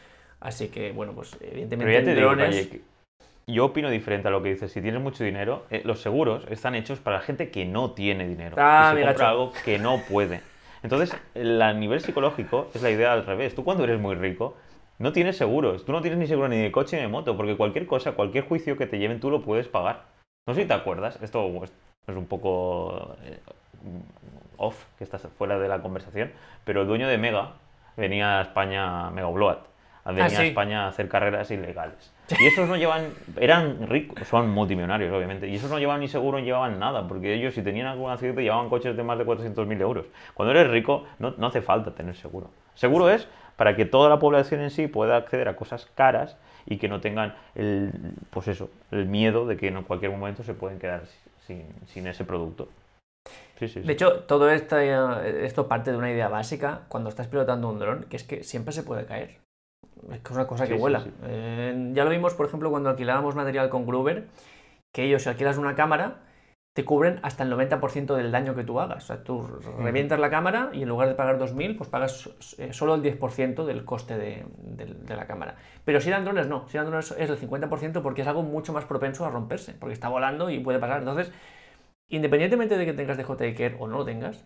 Así 0.41 0.69
que, 0.69 0.93
bueno, 0.93 1.13
pues 1.13 1.37
evidentemente 1.41 1.85
Pero 1.93 1.93
ya 1.93 2.05
te 2.05 2.11
en 2.11 2.17
digo, 2.17 2.29
drones. 2.29 2.49
Calle, 2.49 2.69
que 2.69 2.81
yo 3.53 3.65
opino 3.67 3.91
diferente 3.91 4.29
a 4.29 4.31
lo 4.31 4.43
que 4.43 4.51
dices. 4.51 4.73
Si 4.73 4.81
tienes 4.81 5.01
mucho 5.01 5.25
dinero, 5.25 5.65
eh, 5.71 5.83
los 5.85 6.01
seguros 6.01 6.47
están 6.51 6.75
hechos 6.75 7.01
para 7.01 7.17
la 7.19 7.23
gente 7.23 7.51
que 7.51 7.65
no 7.65 7.91
tiene 7.93 8.27
dinero. 8.27 8.57
Ah, 8.59 8.93
y 8.93 8.97
se 8.97 9.03
compra 9.05 9.31
algo 9.31 9.53
que 9.65 9.79
no 9.79 9.99
puede. 10.09 10.41
Entonces, 10.83 11.15
a 11.37 11.73
nivel 11.73 12.01
psicológico 12.01 12.69
es 12.75 12.83
la 12.83 12.91
idea 12.91 13.13
al 13.13 13.25
revés. 13.27 13.55
Tú 13.55 13.63
cuando 13.65 13.85
eres 13.85 14.01
muy 14.01 14.15
rico, 14.17 14.57
no 14.99 15.13
tienes 15.13 15.37
seguros. 15.37 15.85
Tú 15.85 15.93
no 15.93 16.01
tienes 16.01 16.19
ni 16.19 16.27
seguro 16.27 16.49
ni 16.49 16.59
de 16.61 16.73
coche 16.73 16.97
ni 16.97 17.03
de 17.03 17.09
moto, 17.09 17.37
porque 17.37 17.57
cualquier 17.57 17.87
cosa, 17.87 18.13
cualquier 18.13 18.45
juicio 18.45 18.77
que 18.77 18.87
te 18.87 18.99
lleven, 18.99 19.21
tú 19.21 19.31
lo 19.31 19.43
puedes 19.43 19.69
pagar. 19.69 20.05
No 20.47 20.55
sé 20.55 20.63
si 20.63 20.69
te 20.69 20.75
acuerdas, 20.75 21.19
esto 21.23 21.41
es 22.07 22.17
un 22.17 22.27
poco 22.27 23.17
eh, 23.25 23.39
off, 24.57 24.85
que 24.99 25.05
estás 25.05 25.23
fuera 25.39 25.59
de 25.59 25.69
la 25.69 25.81
conversación, 25.81 26.31
pero 26.65 26.83
el 26.83 26.87
dueño 26.89 27.09
de 27.09 27.19
Mega 27.19 27.53
venía 27.97 28.39
a 28.39 28.43
España, 28.43 29.11
Mega 29.11 29.29
Upload, 29.29 29.59
venía 30.07 30.25
Ah, 30.25 30.29
sí. 30.31 30.37
a 30.37 30.45
España 30.47 30.85
a 30.85 30.89
hacer 30.89 31.09
carreras 31.09 31.51
ilegales. 31.51 32.13
Y 32.41 32.47
esos 32.47 32.69
no 32.69 32.77
llevan, 32.77 33.09
eran 33.39 33.87
ricos, 33.89 34.27
son 34.27 34.51
multimillonarios 34.51 35.13
obviamente, 35.13 35.49
y 35.49 35.57
esos 35.57 35.71
no 35.71 35.79
llevaban 35.79 36.01
ni 36.01 36.09
seguro 36.09 36.39
ni 36.39 36.45
llevaban 36.45 36.79
nada, 36.79 37.07
porque 37.07 37.35
ellos 37.35 37.55
si 37.55 37.63
tenían 37.63 37.87
algún 37.87 38.11
accidente 38.11 38.43
llevaban 38.43 38.69
coches 38.69 38.97
de 38.97 39.03
más 39.03 39.19
de 39.19 39.27
400.000 39.27 39.81
euros. 39.81 40.07
Cuando 40.35 40.53
eres 40.53 40.71
rico 40.71 41.05
no, 41.19 41.35
no 41.37 41.47
hace 41.49 41.61
falta 41.63 41.93
tener 41.95 42.17
seguro. 42.17 42.51
Seguro 42.75 43.11
es 43.11 43.29
para 43.57 43.77
que 43.77 43.85
toda 43.85 44.09
la 44.09 44.19
población 44.19 44.61
en 44.63 44.71
sí 44.71 44.87
pueda 44.87 45.17
acceder 45.17 45.47
a 45.49 45.57
cosas 45.57 45.87
caras 45.95 46.37
y 46.65 46.79
que 46.79 46.89
no 46.89 47.01
tengan 47.01 47.35
el, 47.55 47.93
pues 48.31 48.49
eso, 48.49 48.71
el 48.93 49.07
miedo 49.07 49.47
de 49.47 49.57
que 49.57 49.69
en 49.69 49.83
cualquier 49.83 50.11
momento 50.11 50.43
se 50.43 50.55
pueden 50.55 50.79
quedar 50.79 51.03
sin, 51.47 51.67
sin 51.87 52.07
ese 52.07 52.25
producto. 52.25 52.69
Sí, 53.59 53.69
sí, 53.69 53.81
sí. 53.81 53.87
De 53.87 53.93
hecho, 53.93 54.25
todo 54.25 54.51
esto, 54.51 54.79
eh, 54.79 55.45
esto 55.45 55.69
parte 55.69 55.93
de 55.93 55.97
una 55.97 56.11
idea 56.11 56.29
básica 56.29 56.83
cuando 56.89 57.11
estás 57.11 57.29
pilotando 57.29 57.69
un 57.69 57.79
dron, 57.79 58.05
que 58.05 58.17
es 58.17 58.25
que 58.25 58.43
siempre 58.43 58.73
se 58.73 58.83
puede 58.83 59.05
caer. 59.07 59.39
Es 60.11 60.21
que 60.21 60.29
es 60.29 60.31
una 60.31 60.47
cosa 60.47 60.67
que 60.67 60.75
vuela. 60.75 61.05
Eh, 61.25 61.91
ya 61.93 62.05
lo 62.05 62.11
vimos, 62.11 62.35
por 62.35 62.47
ejemplo, 62.47 62.71
cuando 62.71 62.91
alquilábamos 62.91 63.35
material 63.37 63.69
con 63.69 63.87
Gruber, 63.87 64.27
que 64.93 65.05
ellos, 65.05 65.23
si 65.23 65.29
alquilas 65.29 65.59
una 65.59 65.77
cámara, 65.77 66.17
te 66.75 66.85
cubren 66.87 67.21
hasta 67.23 67.43
el 67.45 67.51
90% 67.51 68.15
del 68.17 68.33
daño 68.33 68.55
que 68.55 68.65
tú 68.65 68.81
hagas. 68.81 69.05
O 69.05 69.07
sea, 69.09 69.23
tú 69.25 69.47
revientas 69.79 70.19
la 70.19 70.31
cámara 70.31 70.71
y 70.73 70.83
en 70.83 70.89
lugar 70.89 71.09
de 71.09 71.15
pagar 71.15 71.39
2.000, 71.39 71.77
pues 71.77 71.91
pagas 71.91 72.31
eh, 72.59 72.73
solo 72.73 72.95
el 72.95 73.03
10% 73.03 73.67
del 73.67 73.85
coste 73.85 74.17
de, 74.17 74.47
de- 74.59 74.87
de 74.95 75.17
la 75.17 75.27
cámara. 75.27 75.57
Pero 75.85 76.01
si 76.01 76.09
eran 76.09 76.25
drones, 76.25 76.47
no. 76.49 76.67
Si 76.69 76.79
eran 76.79 76.87
drones 76.87 77.11
es 77.19 77.29
el 77.29 77.37
50% 77.39 78.03
porque 78.03 78.23
es 78.23 78.29
algo 78.29 78.43
mucho 78.43 78.73
más 78.73 78.87
propenso 78.87 79.27
a 79.27 79.31
romperse, 79.31 79.75
porque 79.75 79.93
está 79.93 80.09
volando 80.09 80.49
y 80.49 80.61
puede 80.61 80.79
pasar. 80.79 81.01
Entonces, 81.01 81.31
independientemente 82.11 82.77
de 82.79 82.87
que 82.87 82.93
tengas 82.95 83.17
DJI 83.19 83.55
Care 83.55 83.77
o 83.79 83.87
no 83.87 83.99
lo 83.99 84.05
tengas, 84.05 84.45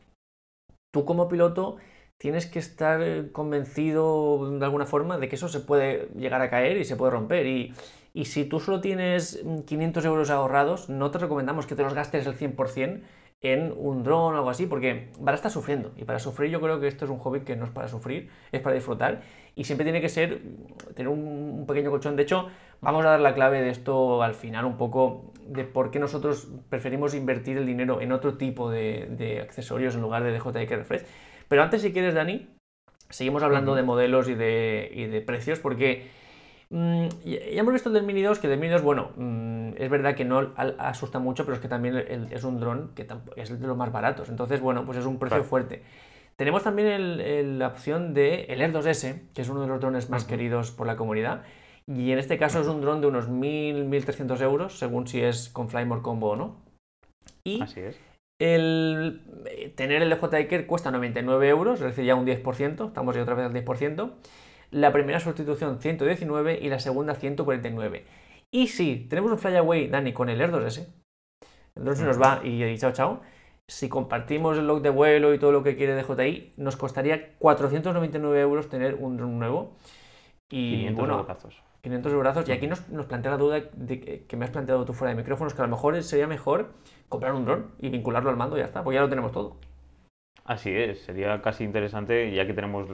tú 0.93 1.05
como 1.05 1.29
piloto 1.29 1.77
tienes 2.19 2.47
que 2.47 2.59
estar 2.59 3.31
convencido 3.33 4.59
de 4.59 4.65
alguna 4.65 4.87
forma 4.87 5.19
de 5.19 5.29
que 5.29 5.37
eso 5.37 5.49
se 5.49 5.61
puede 5.61 6.09
llegar 6.17 6.41
a 6.41 6.49
caer 6.51 6.77
y 6.79 6.85
se 6.85 6.97
puede 6.97 7.13
romper. 7.13 7.47
Y, 7.47 7.75
y 8.17 8.25
si 8.25 8.47
tú 8.47 8.61
solo 8.61 8.81
tienes 8.81 9.43
mm, 9.45 9.61
500 9.67 10.05
euros 10.07 10.31
ahorrados, 10.31 10.89
no 10.89 11.11
te 11.11 11.19
recomendamos 11.19 11.67
que 11.67 11.75
te 11.75 11.83
los 11.83 11.93
gastes 11.93 12.27
el 12.27 12.35
100% 12.35 13.03
en 13.43 13.75
un 13.77 14.05
dron 14.05 14.33
o 14.33 14.39
algo 14.39 14.49
así, 14.49 14.65
porque 14.65 15.11
van 15.19 15.35
a 15.35 15.37
estar 15.37 15.51
sufriendo. 15.51 15.93
Y 15.99 16.05
para 16.05 16.19
sufrir 16.19 16.51
yo 16.51 16.59
creo 16.63 16.81
que 16.81 16.89
esto 16.89 17.05
es 17.05 17.11
un 17.11 17.19
hobby 17.19 17.41
que 17.41 17.57
no 17.57 17.67
es 17.67 17.71
para 17.71 17.89
sufrir, 17.89 18.31
es 18.53 18.63
para 18.63 18.75
disfrutar. 18.75 19.21
Y 19.55 19.65
siempre 19.65 19.85
tiene 19.85 20.01
que 20.01 20.09
ser 20.09 20.41
mm, 20.41 20.95
tener 20.95 21.09
un, 21.09 21.67
pequeño 21.69 21.91
colchón. 21.91 22.17
De 22.17 22.23
hecho, 22.23 22.49
vamos 22.81 23.05
a 23.05 23.11
dar 23.11 23.21
la 23.21 23.35
clave 23.35 23.61
de 23.61 23.69
esto 23.69 24.23
al 24.23 24.35
final 24.35 24.65
un 24.65 24.79
poco 24.79 25.35
de 25.47 25.65
por 25.65 25.91
qué 25.91 25.99
nosotros 25.99 26.49
preferimos 26.71 27.13
invertir 27.13 27.59
el 27.59 27.67
dinero 27.67 28.01
en 28.01 28.13
otro 28.13 28.39
tipo 28.39 28.71
de, 28.71 29.09
de 29.11 29.43
accesorios 29.43 29.95
en 29.95 30.01
lugar 30.01 30.23
de 30.23 30.33
DJI 30.33 30.75
Refresh. 30.75 31.03
Pero 31.49 31.63
antes, 31.63 31.83
si 31.83 31.93
quieres, 31.93 32.15
Dani, 32.15 32.49
seguimos 33.11 33.43
hablando 33.43 33.75
de 33.75 33.83
modelos 33.83 34.27
y 34.31 34.35
de, 34.35 34.91
y 34.91 35.05
de 35.05 35.21
precios, 35.21 35.59
porque 35.59 36.25
mm, 36.71 37.07
ya 37.25 37.61
hemos 37.61 37.73
visto 37.73 37.89
el 37.89 37.95
del 37.95 38.05
Mini 38.05 38.23
2, 38.23 38.39
que 38.39 38.47
el 38.47 38.53
del 38.53 38.61
Mini 38.61 38.73
2, 38.73 38.83
bueno, 38.83 39.11
mm, 39.17 39.73
es 39.77 39.91
verdad 39.91 40.15
que 40.15 40.25
no 40.25 40.53
asusta 40.79 41.19
mucho, 41.19 41.45
pero 41.45 41.55
es 41.57 41.61
que 41.61 41.69
también 41.69 41.97
el- 41.97 42.33
es 42.33 42.45
un 42.45 42.61
dron 42.61 42.93
que 42.95 43.07
es 43.37 43.61
de 43.61 43.67
los 43.67 43.77
más 43.77 43.93
baratos. 43.93 44.29
Entonces, 44.29 44.61
bueno, 44.61 44.85
pues 44.85 44.99
es 44.99 45.05
un 45.07 45.19
precio 45.19 45.37
Claro. 45.39 45.49
fuerte. 45.49 45.83
Tenemos 46.37 46.63
también 46.65 46.89
el- 46.89 47.21
el- 47.21 47.59
la 47.59 47.69
opción 47.69 48.13
de 48.13 48.45
el 48.45 48.61
Air 48.61 48.73
2S, 48.73 49.23
que 49.35 49.43
es 49.43 49.49
uno 49.49 49.63
de 49.63 49.69
los 49.69 49.81
drones 49.81 50.11
más 50.11 50.25
queridos 50.25 50.71
por 50.71 50.87
la 50.87 50.97
comunidad. 50.97 51.43
Y 51.87 52.11
en 52.11 52.19
este 52.19 52.37
caso 52.37 52.61
es 52.61 52.67
un 52.67 52.81
dron 52.81 53.01
de 53.01 53.07
unos 53.07 53.29
1.000, 53.29 53.85
1.300 53.89 54.41
euros, 54.43 54.79
según 54.79 55.07
si 55.07 55.23
es 55.23 55.49
con 55.49 55.69
Flymore 55.69 56.03
Combo 56.03 56.31
o 56.31 56.37
no. 56.37 56.57
Y 57.45 57.63
Así 57.63 57.81
es. 57.81 57.99
el 58.41 59.23
eh, 59.47 59.73
tener 59.75 60.03
el 60.03 60.11
DJI 60.11 60.47
Care 60.49 60.67
cuesta 60.67 60.91
99 60.91 61.49
euros, 61.49 61.81
es 61.81 61.87
decir, 61.87 62.05
ya 62.05 62.15
un 62.17 62.27
10%, 62.27 62.89
estamos 62.89 63.15
ya 63.17 63.23
otra 63.23 63.35
vez 63.35 63.47
al 63.47 63.53
10%. 63.53 64.17
La 64.71 64.93
primera 64.93 65.21
sustitución 65.21 65.81
119 65.81 66.59
y 66.61 66.69
la 66.69 66.79
segunda 66.79 67.15
149. 67.15 68.05
Y 68.51 68.69
si 68.69 68.97
tenemos 69.09 69.33
un 69.33 69.39
Flyaway, 69.39 69.89
Dani, 69.89 70.13
con 70.13 70.29
el 70.29 70.41
Air 70.41 70.53
2S, 70.53 70.87
el 71.75 71.85
dron 71.85 71.97
se 71.97 72.05
nos 72.05 72.21
va 72.21 72.41
y, 72.43 72.63
y 72.63 72.79
chao 72.79 72.93
chao. 72.93 73.21
Si 73.69 73.89
compartimos 73.89 74.57
el 74.59 74.67
log 74.67 74.81
de 74.81 74.91
vuelo 74.91 75.35
y 75.35 75.39
todo 75.39 75.53
lo 75.53 75.63
que 75.63 75.77
quiere 75.77 76.01
DJI, 76.01 76.55
nos 76.57 76.77
costaría 76.77 77.37
499 77.39 78.41
euros 78.41 78.69
tener 78.69 78.95
un 78.95 79.17
dron 79.17 79.39
nuevo. 79.39 79.77
Y 80.49 80.77
500 80.77 80.99
bueno, 81.01 81.19
eurazos. 81.19 81.63
500 81.83 82.13
euros. 82.13 82.49
Y 82.49 82.53
aquí 82.53 82.67
nos, 82.67 82.89
nos 82.89 83.07
plantea 83.07 83.33
la 83.33 83.39
duda 83.39 83.61
de 83.73 84.01
que, 84.01 84.25
que 84.27 84.37
me 84.37 84.45
has 84.45 84.51
planteado 84.51 84.85
tú 84.85 84.93
fuera 84.93 85.11
de 85.11 85.17
micrófonos, 85.17 85.55
que 85.55 85.63
a 85.63 85.65
lo 85.67 85.71
mejor 85.71 86.01
sería 86.03 86.27
mejor 86.27 86.75
comprar 87.09 87.35
un 87.35 87.45
dron 87.45 87.73
y 87.79 87.89
vincularlo 87.91 88.31
al 88.31 88.37
mando 88.37 88.57
y 88.57 88.61
ya 88.61 88.67
está, 88.67 88.85
pues 88.85 88.95
ya 88.95 89.01
lo 89.01 89.09
tenemos 89.09 89.33
todo. 89.33 89.57
Así 90.47 90.71
es, 90.71 91.01
sería 91.01 91.43
casi 91.43 91.65
interesante 91.65 92.31
ya 92.31 92.47
que 92.47 92.55
tenemos, 92.55 92.87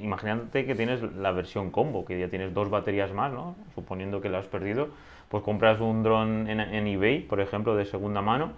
imagínate 0.00 0.66
que 0.66 0.74
tienes 0.74 1.00
la 1.14 1.30
versión 1.30 1.70
combo, 1.70 2.04
que 2.04 2.18
ya 2.18 2.28
tienes 2.28 2.52
dos 2.52 2.68
baterías 2.68 3.12
más, 3.12 3.32
¿no? 3.32 3.54
Suponiendo 3.76 4.20
que 4.20 4.28
la 4.28 4.38
has 4.38 4.46
perdido, 4.46 4.88
pues 5.28 5.44
compras 5.44 5.80
un 5.80 6.02
dron 6.02 6.50
en, 6.50 6.58
en 6.58 6.86
eBay, 6.86 7.20
por 7.20 7.40
ejemplo, 7.40 7.76
de 7.76 7.84
segunda 7.84 8.22
mano, 8.22 8.52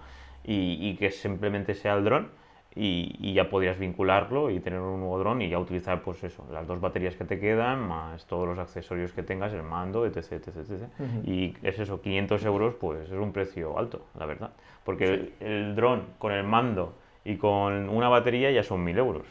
y, 0.45 0.79
y 0.81 0.97
que 0.97 1.11
simplemente 1.11 1.75
sea 1.75 1.95
el 1.95 2.05
dron, 2.05 2.29
y, 2.75 3.17
y 3.19 3.35
ya 3.35 3.51
podrías 3.51 3.79
vincularlo 3.79 4.51
y 4.51 4.61
tener 4.61 4.81
un 4.81 5.01
nuevo 5.01 5.19
dron 5.19 5.43
y 5.43 5.49
ya 5.51 5.59
utilizar, 5.59 6.01
pues 6.01 6.23
eso, 6.25 6.47
las 6.51 6.67
dos 6.67 6.81
baterías 6.81 7.17
que 7.17 7.25
te 7.25 7.39
quedan, 7.39 7.87
más 7.87 8.25
todos 8.27 8.49
los 8.49 8.59
accesorios 8.59 9.13
que 9.13 9.23
tengas, 9.23 9.53
el 9.53 9.63
mando, 9.63 10.07
etc, 10.07 10.17
etc, 10.33 10.49
etc. 10.49 10.71
Ujú. 10.99 11.31
Y 11.31 11.57
es 11.63 11.79
eso, 11.79 12.01
500 12.01 12.45
euros, 12.47 12.75
pues 12.77 13.11
es 13.11 13.13
un 13.13 13.33
precio 13.33 13.79
alto, 13.79 14.07
la 14.19 14.25
verdad. 14.25 14.53
Porque 14.85 15.05
el, 15.05 15.33
el 15.41 15.75
dron 15.75 16.05
con 16.19 16.33
el 16.33 16.45
mando 16.45 16.95
y 17.29 17.37
con 17.37 17.91
una 17.91 18.09
batería 18.09 18.51
ya 18.51 18.63
son 18.63 18.83
1000 18.83 18.97
euros. 18.99 19.27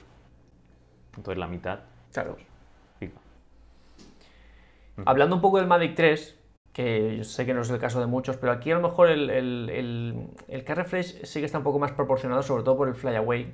Entonces 1.15 1.39
la 1.39 1.47
mitad, 1.47 1.79
Claro. 2.13 2.37
pica. 2.99 3.17
Hablando 5.05 5.35
un 5.35 5.41
poco 5.41 5.57
del 5.57 5.65
Mavic 5.65 5.95
3, 5.95 6.37
que 6.73 7.17
yo 7.17 7.23
sé 7.23 7.47
que 7.47 7.55
no 7.55 7.61
es 7.61 7.69
el 7.71 7.79
caso 7.79 7.99
de 7.99 8.05
muchos, 8.05 8.37
pero 8.37 8.51
aquí 8.51 8.69
a 8.71 8.75
lo 8.75 8.81
mejor 8.87 9.09
el, 9.09 9.31
el, 9.31 9.69
el, 9.71 10.27
el 10.47 10.63
Car 10.63 10.77
Refresh 10.77 11.23
sí 11.23 11.39
que 11.39 11.45
está 11.47 11.57
un 11.57 11.63
poco 11.63 11.79
más 11.79 11.91
proporcionado, 11.91 12.43
sobre 12.43 12.63
todo 12.63 12.77
por 12.77 12.87
el 12.87 12.93
Flyaway. 12.93 13.51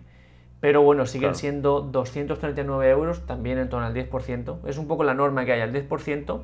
Pero 0.60 0.82
bueno, 0.82 1.06
siguen 1.06 1.30
Claro. 1.30 1.36
siendo 1.36 1.82
239 1.82 2.90
euros, 2.90 3.26
también 3.26 3.58
en 3.60 3.70
torno 3.70 3.86
al 3.86 3.94
10%. 3.94 4.60
Es 4.68 4.78
un 4.78 4.88
poco 4.88 5.06
la 5.06 5.14
norma 5.14 5.46
que 5.46 5.54
hay, 5.54 5.62
al 5.62 5.72
10% 5.74 6.42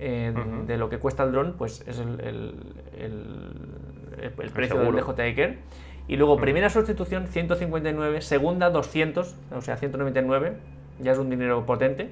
eh, 0.00 0.32
de 0.66 0.76
lo 0.78 0.88
que 0.88 0.98
cuesta 0.98 1.22
el 1.22 1.30
dron, 1.32 1.54
pues 1.56 1.82
es 1.86 1.98
el, 2.00 2.20
el, 2.20 2.54
el- 2.98 3.70
el- 4.18 4.32
el 4.40 4.50
precio 4.50 4.80
del. 4.80 4.94
DJI. 4.96 5.58
Y 6.08 6.16
luego, 6.16 6.36
primera 6.36 6.70
sustitución, 6.70 7.26
159, 7.26 8.20
segunda, 8.20 8.70
200, 8.70 9.34
o 9.52 9.60
sea, 9.60 9.76
199, 9.76 10.56
ya 11.00 11.12
es 11.12 11.18
un 11.18 11.30
dinero 11.30 11.66
potente. 11.66 12.10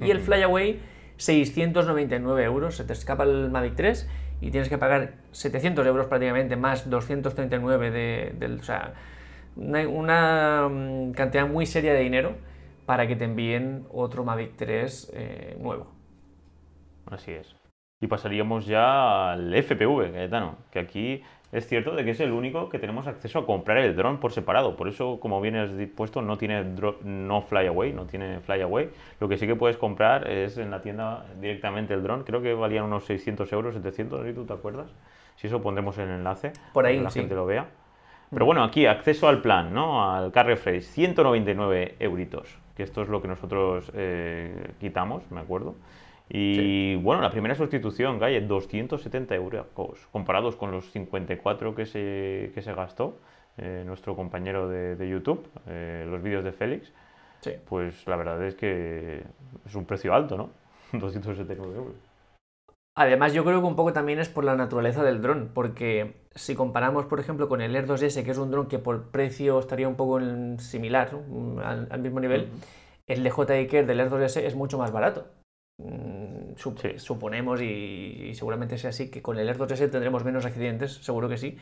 Y 0.00 0.10
el. 0.10 0.20
Flyaway, 0.20 0.80
699 1.16 2.44
euros, 2.44 2.76
se 2.76 2.84
te 2.84 2.92
escapa 2.92 3.24
el 3.24 3.50
Mavic 3.50 3.76
3 3.76 4.08
y 4.40 4.50
tienes 4.50 4.68
que 4.68 4.78
pagar 4.78 5.14
700 5.32 5.86
euros 5.86 6.06
prácticamente, 6.06 6.56
más 6.56 6.90
239 6.90 7.90
de, 7.90 8.34
del... 8.38 8.58
O 8.58 8.62
sea, 8.62 8.94
una, 9.56 9.88
una, 9.88 10.68
mm, 10.68 11.12
cantidad 11.12 11.48
muy 11.48 11.64
seria 11.66 11.94
de 11.94 12.00
dinero 12.00 12.34
para 12.86 13.06
que 13.06 13.16
te 13.16 13.24
envíen 13.24 13.86
otro 13.90 14.24
Mavic 14.24 14.56
3 14.56 15.12
eh, 15.14 15.56
nuevo. 15.60 15.86
Así 17.06 17.32
es. 17.32 17.54
Y 18.00 18.06
pasaríamos 18.06 18.66
ya 18.66 19.32
al 19.32 19.54
FPV, 19.54 20.12
Cayetano, 20.12 20.58
que 20.70 20.78
aquí 20.78 21.22
es 21.54 21.68
cierto 21.68 21.94
de 21.94 22.04
que 22.04 22.10
es 22.10 22.20
el 22.20 22.32
único 22.32 22.68
que 22.68 22.80
tenemos 22.80 23.06
acceso 23.06 23.38
a 23.38 23.46
comprar 23.46 23.78
el 23.78 23.94
dron 23.94 24.18
por 24.18 24.32
separado. 24.32 24.74
Por 24.74 24.88
eso, 24.88 25.20
como 25.20 25.40
bien 25.40 25.54
has 25.54 25.70
puesto, 25.94 26.20
no 26.20 26.36
tiene 26.36 26.64
no 27.04 27.42
flyaway, 27.42 27.92
no 27.92 28.06
tiene 28.06 28.40
flyaway. 28.40 28.90
Lo 29.20 29.28
que 29.28 29.38
sí 29.38 29.46
que 29.46 29.54
puedes 29.54 29.76
comprar 29.76 30.28
es 30.28 30.58
en 30.58 30.72
la 30.72 30.80
tienda 30.80 31.26
directamente 31.40 31.94
el 31.94 32.02
dron. 32.02 32.24
Creo 32.24 32.42
que 32.42 32.54
valían 32.54 32.84
unos 32.84 33.04
600 33.04 33.52
euros, 33.52 33.74
700, 33.74 34.26
¿sí? 34.26 34.32
¿tú 34.32 34.44
te 34.44 34.52
acuerdas? 34.52 34.90
Si 35.36 35.46
eso 35.46 35.62
pondremos 35.62 35.96
el 35.98 36.10
enlace 36.10 36.52
Por 36.72 36.86
ahí, 36.86 36.94
para 36.94 36.98
que 36.98 37.04
la 37.04 37.10
sí. 37.10 37.20
gente 37.20 37.36
lo 37.36 37.46
vea. 37.46 37.68
Pero 38.30 38.46
bueno, 38.46 38.64
aquí 38.64 38.86
acceso 38.86 39.28
al 39.28 39.40
plan, 39.40 39.72
¿no? 39.72 40.12
Al 40.12 40.32
Car 40.32 40.46
Refresh, 40.46 40.82
199 40.82 41.94
euritos, 42.00 42.58
que 42.76 42.82
esto 42.82 43.02
es 43.02 43.08
lo 43.08 43.22
que 43.22 43.28
nosotros 43.28 43.92
eh, 43.94 44.72
quitamos, 44.80 45.22
me 45.30 45.40
acuerdo. 45.40 45.76
Y 46.28 46.96
bueno, 46.96 47.20
la 47.20 47.30
primera 47.30 47.54
sustitución, 47.54 48.18
Galle, 48.18 48.40
270 48.40 49.34
euros, 49.34 49.66
comparados 50.10 50.56
con 50.56 50.70
los 50.70 50.90
54 50.90 51.74
que 51.74 51.86
se, 51.86 52.50
que 52.54 52.62
se 52.62 52.72
gastó 52.72 53.18
eh, 53.58 53.82
nuestro 53.86 54.16
compañero 54.16 54.68
de, 54.68 54.96
de 54.96 55.08
YouTube, 55.08 55.46
eh, 55.68 56.04
los 56.08 56.22
vídeos 56.22 56.44
de 56.44 56.52
Félix. 56.52 56.92
Pues 57.66 58.06
la 58.06 58.16
verdad 58.16 58.42
es 58.44 58.54
que 58.54 59.22
es 59.66 59.74
un 59.74 59.84
precio 59.84 60.14
alto, 60.14 60.36
¿no? 60.36 60.50
279 60.98 61.76
euros. 61.76 61.94
Además, 62.96 63.32
yo 63.32 63.44
creo 63.44 63.60
que 63.60 63.66
un 63.66 63.74
poco 63.74 63.92
también 63.92 64.20
es 64.20 64.28
por 64.28 64.44
la 64.44 64.54
naturaleza 64.54 65.02
del 65.02 65.20
dron, 65.20 65.50
porque 65.52 66.14
si 66.36 66.54
comparamos, 66.54 67.06
por 67.06 67.18
ejemplo, 67.18 67.48
con 67.48 67.60
el 67.60 67.74
Air 67.74 67.88
2S, 67.88 68.24
que 68.24 68.30
es 68.30 68.38
un 68.38 68.52
dron 68.52 68.68
que 68.68 68.78
por 68.78 69.10
precio 69.10 69.58
estaría 69.58 69.88
un 69.88 69.96
poco 69.96 70.20
similar, 70.58 71.10
al, 71.64 72.00
mismo 72.00 72.20
nivel, 72.20 72.50
el 73.08 73.24
DJI 73.24 73.66
Care 73.66 73.84
del 73.84 73.98
Air 73.98 74.10
2S 74.10 74.42
es 74.42 74.54
mucho 74.54 74.78
más 74.78 74.92
barato. 74.92 75.26
Mm, 75.78 76.54
suponemos, 76.96 77.60
y, 77.60 78.32
seguramente 78.34 78.78
sea 78.78 78.90
así, 78.90 79.10
que 79.10 79.22
con 79.22 79.38
el 79.38 79.48
Air 79.48 79.58
2S 79.58 79.90
tendremos 79.90 80.24
menos 80.24 80.44
accidentes, 80.44 80.94
seguro 80.94 81.28
que 81.28 81.36
sí, 81.36 81.58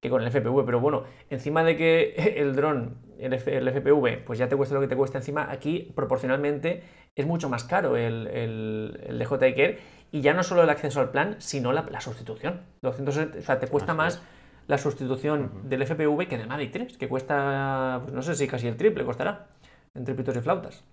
que 0.00 0.10
con 0.10 0.22
el 0.22 0.28
FPV. 0.28 0.64
Pero 0.66 0.80
bueno, 0.80 1.04
encima 1.30 1.64
de 1.64 1.76
que 1.76 2.14
el 2.36 2.54
dron, 2.54 2.98
el, 3.18 3.32
FPV, 3.34 4.24
pues 4.24 4.38
ya 4.38 4.48
te 4.48 4.56
cuesta 4.56 4.74
lo 4.74 4.80
que 4.80 4.88
te 4.88 4.96
cuesta 4.96 5.18
encima, 5.18 5.50
aquí 5.50 5.92
proporcionalmente 5.94 6.82
es 7.14 7.26
mucho 7.26 7.48
más 7.48 7.64
caro 7.64 7.96
el, 7.96 8.26
el, 8.26 9.00
el 9.06 9.18
DJI 9.18 9.54
Care 9.54 9.78
y 10.14 10.20
ya 10.20 10.34
no 10.34 10.42
solo 10.42 10.62
el 10.62 10.70
acceso 10.70 11.00
al 11.00 11.10
plan, 11.10 11.36
sino 11.38 11.72
la, 11.72 12.00
sustitución. 12.00 12.62
200, 12.82 13.16
o 13.16 13.42
sea, 13.42 13.58
te 13.58 13.66
cuesta 13.66 13.94
más 13.94 14.22
la 14.68 14.78
sustitución 14.78 15.68
del 15.68 15.82
FPV 15.82 16.28
que 16.28 16.38
del 16.38 16.46
Mavic 16.46 16.72
3, 16.72 16.98
que 16.98 17.08
cuesta, 17.08 18.00
pues 18.02 18.14
no 18.14 18.22
sé 18.22 18.34
si 18.34 18.46
casi 18.46 18.68
el 18.68 18.76
triple 18.76 19.04
costará, 19.04 19.48
entre 19.94 20.14
pitos 20.14 20.36
y 20.36 20.40
flautas. 20.40 20.84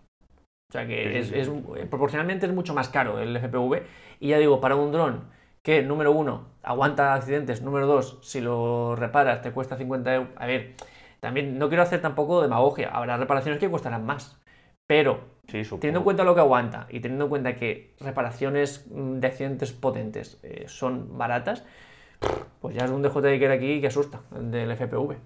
O 0.72 0.74
sea 0.74 0.88
que 0.88 1.20
es, 1.20 1.52
proporcionalmente 1.90 2.46
es 2.46 2.54
mucho 2.54 2.74
más 2.74 2.88
caro 2.88 3.20
el 3.20 3.36
FPV. 3.36 3.84
Y 4.22 4.30
ya 4.30 4.38
digo, 4.38 4.62
para 4.62 4.78
un 4.78 4.94
dron 4.94 5.26
que, 5.62 5.84
número 5.84 6.14
uno, 6.14 6.48
aguanta 6.64 7.14
accidentes, 7.14 7.62
número 7.62 7.88
dos, 7.88 8.20
si 8.22 8.40
lo 8.40 8.96
reparas 8.96 9.42
te 9.42 9.52
cuesta 9.52 9.76
50 9.76 10.16
euros. 10.16 10.30
A 10.38 10.46
ver, 10.46 10.76
también 11.20 11.60
no 11.60 11.68
quiero 11.68 11.84
hacer 11.84 12.02
tampoco 12.02 12.42
demagogia, 12.42 12.88
habrá 12.88 13.18
reparaciones 13.18 13.60
que 13.60 13.70
costarán 13.70 14.06
más. 14.06 14.42
Pero, 14.88 15.20
teniendo 15.82 16.00
en 16.00 16.04
cuenta 16.06 16.24
lo 16.24 16.36
que 16.36 16.40
aguanta 16.40 16.88
y 16.90 17.02
teniendo 17.02 17.26
en 17.26 17.30
cuenta 17.30 17.56
que 17.56 17.94
reparaciones 18.00 18.88
mm, 18.90 19.20
de 19.20 19.28
accidentes 19.28 19.74
potentes 19.74 20.40
eh, 20.42 20.70
son 20.70 21.18
baratas, 21.18 21.66
pues 22.62 22.76
ya 22.76 22.86
es 22.86 22.92
un 22.92 23.02
DJI 23.02 23.40
que 23.40 23.48
aquí 23.50 23.82
que 23.82 23.88
asusta, 23.88 24.22
del 24.32 24.72
FPV. 24.72 25.18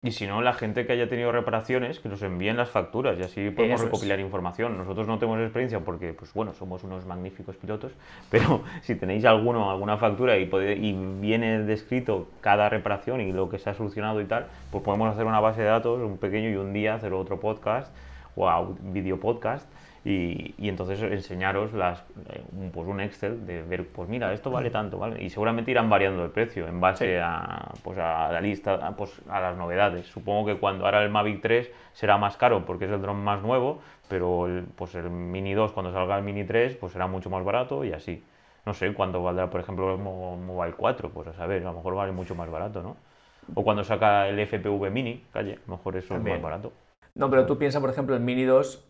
Y 0.00 0.12
si 0.12 0.28
no, 0.28 0.42
la 0.42 0.52
gente 0.52 0.86
que 0.86 0.92
haya 0.92 1.08
tenido 1.08 1.32
reparaciones, 1.32 1.98
que 1.98 2.08
nos 2.08 2.22
envíen 2.22 2.56
las 2.56 2.70
facturas 2.70 3.18
y 3.18 3.22
así 3.22 3.50
podemos 3.50 3.80
recopilar 3.80 4.20
información. 4.20 4.78
Nosotros 4.78 5.08
no 5.08 5.18
tenemos 5.18 5.40
experiencia 5.40 5.80
porque, 5.80 6.12
pues 6.12 6.32
bueno, 6.32 6.54
somos 6.54 6.84
unos 6.84 7.04
magníficos 7.04 7.56
pilotos, 7.56 7.90
pero 8.30 8.62
si 8.82 8.94
tenéis 8.94 9.24
alguno, 9.24 9.72
alguna 9.72 9.96
factura 9.96 10.38
y, 10.38 10.48
y 10.52 10.92
viene 11.20 11.64
descrito 11.64 12.28
cada 12.40 12.68
reparación 12.68 13.20
y 13.20 13.32
lo 13.32 13.48
que 13.48 13.58
se 13.58 13.70
ha 13.70 13.74
solucionado 13.74 14.20
y 14.20 14.26
tal, 14.26 14.46
pues 14.70 14.84
podemos 14.84 15.12
hacer 15.12 15.26
una 15.26 15.40
base 15.40 15.62
de 15.62 15.66
datos, 15.66 16.00
un 16.00 16.16
pequeño 16.16 16.48
y 16.48 16.54
un 16.54 16.72
día 16.72 16.94
hacer 16.94 17.12
otro 17.12 17.40
podcast 17.40 17.92
o 18.36 18.48
a 18.48 18.64
video 18.80 19.18
podcast 19.18 19.68
y, 20.04 20.54
y, 20.58 20.68
entonces 20.68 21.02
enseñaros 21.02 21.72
las, 21.72 22.00
eh, 22.30 22.42
pues 22.72 22.86
un 22.86 23.00
Excel 23.00 23.46
de 23.46 23.62
ver, 23.62 23.86
pues 23.88 24.08
mira, 24.08 24.32
esto 24.32 24.50
vale 24.50 24.70
tanto, 24.70 24.98
¿vale? 24.98 25.22
Y 25.22 25.30
seguramente 25.30 25.70
irán 25.70 25.90
variando 25.90 26.24
el 26.24 26.30
precio 26.30 26.68
en 26.68 26.80
base 26.80 27.20
a, 27.20 27.72
pues 27.82 27.98
a 27.98 28.32
la 28.32 28.40
lista, 28.40 28.94
pues 28.96 29.20
a 29.28 29.40
las 29.40 29.56
novedades. 29.56 30.06
Supongo 30.06 30.46
que 30.46 30.58
cuando 30.58 30.84
ahora 30.84 31.02
el 31.02 31.10
Mavic 31.10 31.40
3 31.42 31.70
será 31.92 32.16
más 32.16 32.36
caro 32.36 32.64
porque 32.64 32.84
es 32.84 32.90
el 32.90 33.02
dron 33.02 33.22
más 33.22 33.42
nuevo, 33.42 33.80
pero 34.08 34.46
el, 34.46 34.64
pues 34.76 34.94
el 34.94 35.10
Mini 35.10 35.54
2 35.54 35.72
cuando 35.72 35.92
salga 35.92 36.16
el 36.16 36.24
Mini 36.24 36.44
3 36.44 36.76
pues 36.76 36.92
será 36.92 37.06
mucho 37.06 37.30
más 37.30 37.44
barato 37.44 37.84
y 37.84 37.92
así. 37.92 38.22
No 38.64 38.74
sé 38.74 38.92
cuánto 38.92 39.22
valdrá, 39.22 39.48
por 39.48 39.60
ejemplo, 39.60 39.94
el 39.94 39.98
Mobile 39.98 40.74
4, 40.74 41.10
pues 41.10 41.28
a 41.28 41.32
saber, 41.32 41.62
a 41.62 41.70
lo 41.70 41.78
mejor 41.78 41.94
vale 41.94 42.12
mucho 42.12 42.34
más 42.34 42.50
barato, 42.50 42.82
¿no? 42.82 42.96
O 43.54 43.64
cuando 43.64 43.82
saca 43.82 44.28
el 44.28 44.38
FPV 44.38 44.90
Mini, 44.90 45.24
calle, 45.32 45.54
a 45.54 45.70
lo 45.70 45.76
mejor 45.76 45.96
eso 45.96 46.14
es 46.14 46.22
más 46.22 46.42
barato. 46.42 46.72
No, 47.14 47.30
pero 47.30 47.46
tú 47.46 47.56
piensas, 47.58 47.80
por 47.80 47.90
ejemplo, 47.90 48.14
el 48.14 48.20
Mini 48.20 48.44
2. 48.44 48.84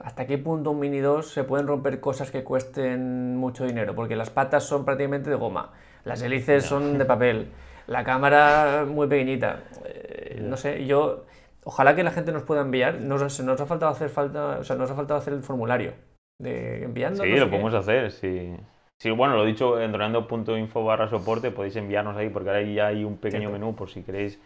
¿Hasta 0.00 0.26
qué 0.26 0.38
punto 0.38 0.70
un 0.70 0.80
Mini 0.80 0.98
2 0.98 1.30
se 1.30 1.44
pueden 1.44 1.66
romper 1.66 2.00
cosas 2.00 2.30
que 2.30 2.42
cuesten 2.42 3.36
mucho 3.36 3.64
dinero? 3.64 3.94
Porque 3.94 4.16
las 4.16 4.30
patas 4.30 4.64
son 4.64 4.84
prácticamente 4.84 5.28
de 5.28 5.36
goma, 5.36 5.72
las 6.04 6.22
hélices 6.22 6.64
son 6.64 6.96
de 6.96 7.04
papel, 7.04 7.48
la 7.86 8.02
cámara 8.02 8.86
muy 8.88 9.06
pequeñita. 9.08 9.60
Eh, 9.84 10.40
no 10.42 10.56
sé, 10.56 10.86
yo. 10.86 11.24
Ojalá 11.64 11.94
que 11.94 12.02
la 12.02 12.10
gente 12.10 12.32
nos 12.32 12.44
pueda 12.44 12.62
enviar. 12.62 12.94
Nos, 13.00 13.40
nos 13.40 13.60
ha 13.60 13.66
faltado 13.66 13.92
hacer 13.92 14.08
falta, 14.08 14.58
o 14.60 14.64
sea, 14.64 14.76
nos 14.76 14.90
ha 14.90 14.94
faltado 14.94 15.18
hacer 15.20 15.34
el 15.34 15.42
formulario 15.42 15.92
de 16.38 16.84
enviando. 16.84 17.22
Sí, 17.22 17.30
lo 17.30 17.50
podemos 17.50 17.74
hacer, 17.74 18.10
sí. 18.10 18.56
Sí, 18.98 19.10
bueno, 19.10 19.36
lo 19.36 19.44
dicho 19.44 19.80
en 19.80 19.92
dronando.info 19.92 20.84
barra 20.84 21.08
soporte, 21.08 21.50
podéis 21.50 21.76
enviarnos 21.76 22.16
ahí 22.16 22.28
porque 22.28 22.50
ahora 22.50 22.62
ya 22.62 22.86
hay 22.86 23.04
un 23.04 23.16
pequeño 23.16 23.50
menú 23.50 23.74
por 23.74 23.90
si 23.90 24.02
queréis 24.02 24.38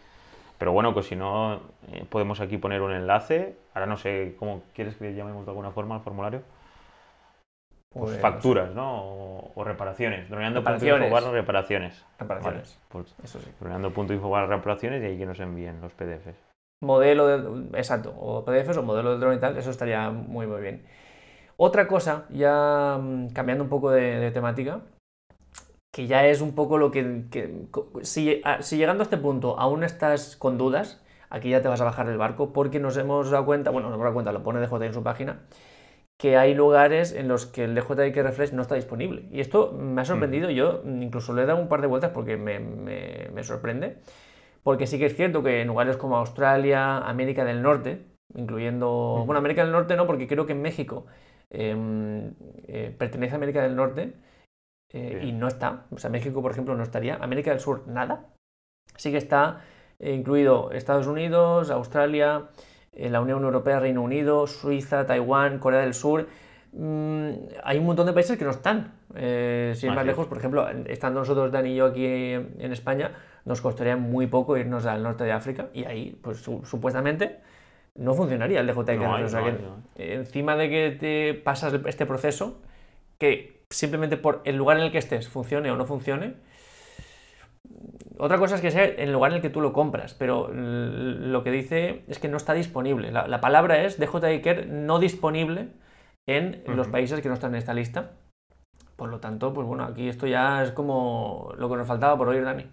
pero 0.57 0.71
bueno, 0.71 0.93
que 0.93 1.03
si 1.03 1.15
no, 1.15 1.61
eh, 1.91 2.05
podemos 2.09 2.39
aquí 2.39 2.57
poner 2.57 2.81
un 2.81 2.91
enlace. 2.91 3.57
Ahora 3.73 3.87
no 3.87 3.97
sé, 3.97 4.35
¿cómo 4.39 4.63
quieres 4.73 4.95
que 4.95 5.13
llamemos 5.13 5.45
de 5.45 5.51
alguna 5.51 5.71
forma 5.71 5.95
al 5.95 6.01
formulario? 6.01 6.41
Pues, 7.91 8.11
pues 8.11 8.21
facturas, 8.21 8.73
¿no? 8.73 9.51
O, 9.55 9.63
reparaciones. 9.63 10.29
Reparaciones. 10.29 11.11
barra 11.11 11.31
reparaciones. 11.31 12.05
Reparaciones. 12.19 12.79
pues 12.89 13.15
eso 13.23 13.39
sí. 13.39 13.49
Droneando.info 13.59 14.29
barra 14.29 14.47
reparaciones 14.57 15.01
y 15.01 15.05
ahí 15.05 15.17
que 15.17 15.25
nos 15.25 15.39
envíen 15.39 15.79
los 15.81 15.93
PDFs. 15.93 16.37
Modelo 16.81 17.27
de. 17.27 17.77
Exacto. 17.77 18.13
O 18.17 18.43
PDFs 18.43 18.77
o 18.77 18.83
modelo 18.83 19.13
de 19.13 19.19
drone 19.19 19.37
y 19.37 19.39
tal. 19.39 19.57
Eso 19.57 19.71
estaría 19.71 20.09
muy, 20.11 20.45
muy 20.45 20.61
bien. 20.61 20.85
Otra 21.57 21.87
cosa, 21.87 22.25
ya 22.29 22.99
mm, 23.01 23.29
cambiando 23.29 23.63
un 23.63 23.69
poco 23.69 23.91
de 23.91 24.29
temática, 24.31 24.81
que 25.95 26.07
ya 26.07 26.27
es 26.27 26.41
un 26.41 26.55
poco 26.55 26.77
lo 26.77 26.91
que... 26.91 27.23
si, 28.01 28.41
llegando 28.75 29.01
a 29.01 29.05
este 29.05 29.15
punto 29.15 29.57
aún 29.57 29.81
estás 29.81 30.35
con 30.35 30.57
dudas, 30.57 31.01
aquí 31.29 31.51
ya 31.51 31.61
te 31.61 31.69
vas 31.69 31.79
a 31.79 31.85
bajar 31.85 32.05
del 32.05 32.17
barco 32.17 32.51
porque 32.51 32.81
nos 32.81 32.97
hemos 32.97 33.29
dado 33.29 33.45
cuenta, 33.45 33.71
bueno, 33.71 33.87
nos 33.87 33.95
hemos 33.95 34.03
dado 34.03 34.13
cuenta, 34.13 34.33
lo 34.33 34.43
pone 34.43 34.59
DJI 34.59 34.87
en 34.87 34.93
su 34.93 35.03
página, 35.03 35.43
que 36.17 36.35
hay 36.35 36.53
lugares 36.53 37.13
en 37.13 37.29
los 37.29 37.45
que 37.45 37.63
el 37.63 37.75
DJI 37.75 38.11
que 38.11 38.23
Refresh 38.23 38.51
no 38.51 38.61
está 38.61 38.75
disponible. 38.75 39.23
Y 39.31 39.39
esto 39.39 39.71
me 39.71 40.01
ha 40.01 40.03
sorprendido, 40.03 40.49
yo 40.49 40.81
incluso 40.83 41.33
le 41.33 41.43
he 41.43 41.45
dado 41.45 41.61
un 41.61 41.69
par 41.69 41.79
de 41.79 41.87
vueltas 41.87 42.11
porque 42.11 42.35
me, 42.35 43.43
sorprende, 43.45 43.99
porque 44.63 44.87
sí 44.87 44.99
que 44.99 45.05
es 45.05 45.15
cierto 45.15 45.43
que 45.43 45.61
en 45.61 45.67
lugares 45.69 45.95
como 45.95 46.17
Australia, 46.17 46.97
América 46.97 47.45
del 47.45 47.61
Norte, 47.61 48.05
incluyendo, 48.35 49.23
bueno, 49.25 49.39
América 49.39 49.63
del 49.63 49.71
Norte 49.71 49.95
no, 49.95 50.05
porque 50.07 50.27
creo 50.27 50.45
que 50.45 50.51
en 50.51 50.61
México 50.61 51.05
em, 51.51 52.33
eh, 52.67 52.93
pertenece 52.97 53.31
a 53.31 53.37
América 53.37 53.63
del 53.63 53.77
Norte, 53.77 54.13
eh, 54.93 55.21
y 55.23 55.31
no 55.31 55.47
está. 55.47 55.85
O 55.91 55.97
sea, 55.97 56.09
México, 56.09 56.41
por 56.41 56.51
ejemplo, 56.51 56.75
no 56.75 56.83
estaría. 56.83 57.15
América 57.15 57.51
del 57.51 57.59
Sur, 57.59 57.87
nada. 57.87 58.27
Sí 58.95 59.11
que 59.11 59.17
está 59.17 59.61
eh, 59.99 60.13
incluido 60.13 60.71
Estados 60.71 61.07
Unidos, 61.07 61.69
Australia, 61.69 62.49
eh, 62.93 63.09
la 63.09 63.21
Unión 63.21 63.43
Europea, 63.43 63.79
Reino 63.79 64.01
Unido, 64.01 64.47
Suiza, 64.47 65.05
Taiwán, 65.05 65.59
Corea 65.59 65.81
del 65.81 65.93
Sur. 65.93 66.27
Mm, 66.71 67.29
hay 67.63 67.77
un 67.77 67.85
montón 67.85 68.05
de 68.05 68.13
países 68.13 68.37
que 68.37 68.45
no 68.45 68.51
están. 68.51 68.93
si 69.13 69.87
es 69.87 69.93
más 69.93 70.05
lejos, 70.05 70.27
por 70.27 70.37
ejemplo, 70.37 70.67
estando 70.87 71.19
nosotros, 71.19 71.51
Dani 71.51 71.71
y 71.71 71.75
yo, 71.75 71.85
aquí 71.87 72.05
en 72.05 72.71
España, 72.71 73.11
nos 73.45 73.61
costaría 73.61 73.95
muy 73.95 74.27
poco 74.27 74.57
irnos 74.57 74.85
al 74.85 75.03
norte 75.03 75.23
de 75.23 75.31
África 75.31 75.69
y 75.73 75.85
ahí, 75.85 76.19
pues 76.21 76.39
supuestamente, 76.39 77.39
no 77.95 78.13
funcionaría 78.13 78.59
el 78.59 78.67
DJI. 78.67 79.23
o 79.23 79.29
sea, 79.29 79.41
que, 79.43 80.13
encima 80.13 80.55
de 80.57 80.69
que 80.69 80.97
te 80.99 81.33
pasas 81.33 81.73
este 81.85 82.05
proceso, 82.05 82.61
que 83.17 83.54
simplemente 83.69 84.17
por 84.17 84.41
el 84.45 84.55
lugar 84.55 84.77
en 84.77 84.83
el 84.83 84.91
que 84.91 84.97
estés, 84.97 85.29
funcione 85.29 85.71
o 85.71 85.75
no 85.75 85.85
funcione. 85.85 86.35
Otra 88.17 88.37
cosa 88.37 88.55
es 88.55 88.61
que 88.61 88.71
sea 88.71 88.85
el 88.85 89.11
lugar 89.11 89.31
en 89.31 89.37
el 89.37 89.41
que 89.41 89.49
tú 89.49 89.59
lo 89.59 89.73
compras, 89.73 90.13
pero 90.13 90.49
lo 90.53 91.43
que 91.43 91.51
dice 91.51 92.03
es 92.07 92.19
que 92.19 92.27
no 92.27 92.37
está 92.37 92.53
disponible. 92.53 93.11
La, 93.11 93.41
palabra 93.41 93.83
es 93.83 93.99
DJI 93.99 94.41
Care 94.41 94.65
no 94.67 94.99
disponible 94.99 95.69
en 96.25 96.63
los 96.67 96.87
países 96.87 97.19
que 97.21 97.27
no 97.27 97.33
están 97.33 97.51
en 97.51 97.59
esta 97.59 97.73
lista. 97.73 98.11
Por 98.95 99.09
lo 99.09 99.19
tanto, 99.19 99.53
pues 99.53 99.67
bueno, 99.67 99.83
aquí 99.83 100.07
esto 100.07 100.27
ya 100.27 100.63
es 100.63 100.71
como 100.71 101.53
lo 101.57 101.69
que 101.69 101.75
nos 101.75 101.87
faltaba 101.87 102.17
por 102.17 102.29
oír, 102.29 102.45
Dani. 102.45 102.65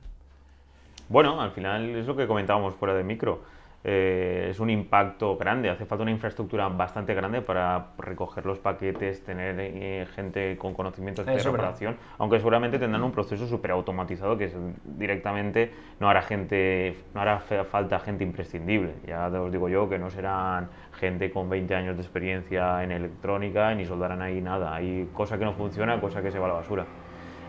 Bueno, 1.09 1.41
al 1.41 1.51
final 1.51 1.97
es 1.97 2.07
lo 2.07 2.15
que 2.15 2.29
comentábamos 2.29 2.75
fuera 2.75 2.95
de 2.95 3.03
micro. 3.03 3.43
Eh, 3.85 4.47
es 4.51 4.61
un 4.61 4.71
impacto 4.71 5.37
grande, 5.37 5.69
hace 5.69 5.85
falta 5.87 6.03
una 6.03 6.13
infraestructura 6.13 6.69
bastante 6.69 7.15
grande 7.15 7.43
para 7.43 7.87
recoger 7.99 8.47
los 8.47 8.61
paquetes, 8.61 9.25
tener 9.25 9.57
eh, 9.59 10.07
gente 10.15 10.57
con 10.57 10.73
conocimientos 10.73 11.27
de 11.27 11.37
reparación, 11.37 11.97
aunque 12.19 12.39
seguramente 12.39 12.79
tendrán 12.79 13.03
un 13.03 13.11
proceso 13.11 13.47
súper 13.49 13.73
automatizado 13.73 14.39
que 14.39 14.53
directamente 14.85 15.73
no 15.99 16.09
hará 16.09 16.23
gente, 16.23 16.97
no 17.13 17.23
hará 17.23 17.41
falta 17.41 17.99
gente 17.99 18.23
imprescindible. 18.23 18.95
Ya 19.05 19.27
os 19.27 19.51
digo 19.51 19.69
yo 19.69 19.89
que 19.89 19.99
no 19.99 20.11
serán 20.11 20.69
gente 20.93 21.33
con 21.33 21.51
20 21.51 21.75
años 21.75 21.97
de 21.97 22.03
experiencia 22.03 22.85
en 22.85 22.93
electrónica 22.93 23.75
ni 23.75 23.85
soldarán 23.85 24.23
ahí 24.23 24.41
nada. 24.41 24.77
Hay 24.77 25.09
cosa 25.13 25.39
que 25.39 25.45
no 25.45 25.55
funciona, 25.55 26.01
cosa 26.01 26.23
que 26.23 26.31
se 26.31 26.39
va 26.39 26.45
a 26.47 26.49
la 26.49 26.55
basura. 26.55 26.87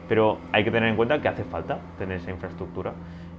Pero 0.10 0.40
hay 0.52 0.64
que 0.64 0.72
tener 0.72 0.90
en 0.90 0.96
cuenta 0.96 1.22
que 1.22 1.28
hace 1.28 1.44
falta 1.44 1.80
tener 1.98 2.18
esa 2.18 2.32
infraestructura. 2.32 2.94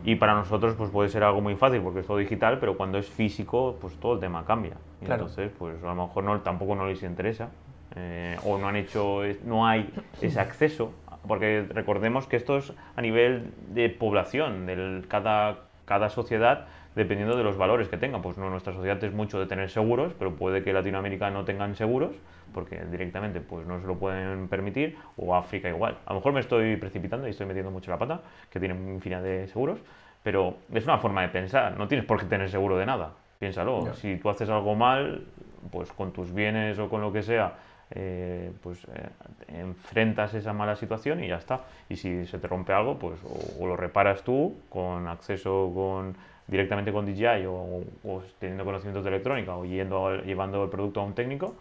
Y 0.04 0.16
para 0.16 0.34
nosotros 0.34 0.74
pues 0.76 0.90
puede 0.90 1.08
ser 1.08 1.24
algo 1.24 1.40
muy 1.40 1.56
fácil 1.56 1.80
porque 1.80 2.00
es 2.00 2.06
todo 2.06 2.18
digital, 2.18 2.58
pero 2.60 2.76
cuando 2.76 2.98
es 2.98 3.08
físico, 3.08 3.78
pues 3.80 3.94
todo 3.96 4.14
el 4.14 4.20
tema 4.20 4.44
cambia. 4.44 4.74
Y 5.00 5.10
Entonces, 5.10 5.50
pues 5.58 5.82
a 5.82 5.86
lo 5.86 5.94
mejor 5.94 6.24
no, 6.24 6.40
tampoco 6.40 6.74
no 6.74 6.86
les 6.86 7.02
interesa 7.02 7.48
eh, 7.96 8.36
o 8.44 8.58
no 8.58 8.68
han 8.68 8.76
hecho, 8.76 9.22
no 9.44 9.66
hay 9.66 9.90
ese 10.20 10.38
acceso, 10.40 10.92
porque 11.26 11.66
recordemos 11.70 12.26
que 12.26 12.36
esto 12.36 12.58
es 12.58 12.72
a 12.96 13.00
nivel 13.00 13.52
de 13.68 13.88
población, 13.88 14.66
de 14.66 15.02
cada, 15.08 15.60
cada 15.86 16.10
sociedad 16.10 16.66
dependiendo 16.94 17.36
de 17.36 17.42
los 17.42 17.56
valores 17.56 17.88
que 17.88 17.96
tengan. 17.96 18.22
Pues 18.22 18.36
no, 18.36 18.50
nuestra 18.50 18.72
sociedad 18.72 19.02
es 19.02 19.12
mucho 19.12 19.40
de 19.40 19.46
tener 19.46 19.70
seguros, 19.70 20.12
pero 20.18 20.34
puede 20.34 20.62
que 20.62 20.72
Latinoamérica 20.72 21.30
no 21.30 21.44
tengan 21.44 21.74
seguros, 21.76 22.12
porque 22.54 22.82
directamente 22.90 23.40
pues 23.40 23.66
no 23.66 23.80
se 23.80 23.86
lo 23.86 23.96
pueden 23.96 24.48
permitir, 24.48 24.96
o 25.16 25.34
África 25.34 25.68
igual. 25.68 25.98
A 26.06 26.12
lo 26.12 26.20
mejor 26.20 26.32
me 26.32 26.40
estoy 26.40 26.76
precipitando 26.76 27.26
y 27.26 27.30
estoy 27.30 27.46
metiendo 27.46 27.70
mucho 27.70 27.90
la 27.90 27.98
pata, 27.98 28.20
que 28.50 28.58
tienen 28.58 28.88
infinidad 28.88 29.22
de 29.22 29.48
seguros, 29.48 29.80
pero 30.22 30.56
es 30.72 30.84
una 30.84 30.98
forma 30.98 31.22
de 31.22 31.28
pensar, 31.28 31.76
no 31.76 31.88
tienes 31.88 32.06
por 32.06 32.18
qué 32.18 32.26
tener 32.26 32.48
seguro 32.48 32.78
de 32.78 32.86
nada. 32.86 33.12
Piénsalo, 33.38 33.92
si 33.94 34.16
tú 34.16 34.30
haces 34.30 34.48
algo 34.48 34.74
mal, 34.74 35.26
pues 35.70 35.92
con 35.92 36.12
tus 36.12 36.32
bienes 36.32 36.78
o 36.78 36.88
con 36.88 37.02
lo 37.02 37.12
que 37.12 37.22
sea, 37.22 37.54
eh, 37.90 38.50
pues 38.62 38.84
eh, 38.84 39.08
enfrentas 39.48 40.32
esa 40.32 40.52
mala 40.52 40.76
situación 40.76 41.22
y 41.22 41.28
ya 41.28 41.36
está. 41.36 41.62
Y 41.90 41.96
si 41.96 42.26
se 42.26 42.38
te 42.38 42.46
rompe 42.46 42.72
algo, 42.72 42.98
pues 42.98 43.18
o 43.60 43.66
lo 43.66 43.76
reparas 43.76 44.22
tú 44.22 44.56
con 44.70 45.08
acceso 45.08 45.70
con 45.74 46.16
directamente 46.46 46.92
con 46.92 47.06
DJI 47.06 47.46
o, 47.46 48.22
teniendo 48.38 48.64
conocimientos 48.64 49.04
de 49.04 49.10
electrónica 49.10 49.56
o 49.56 49.64
yendo, 49.64 50.16
llevando 50.22 50.64
el 50.64 50.70
producto 50.70 51.00
a 51.00 51.04
un 51.04 51.14
técnico 51.14 51.54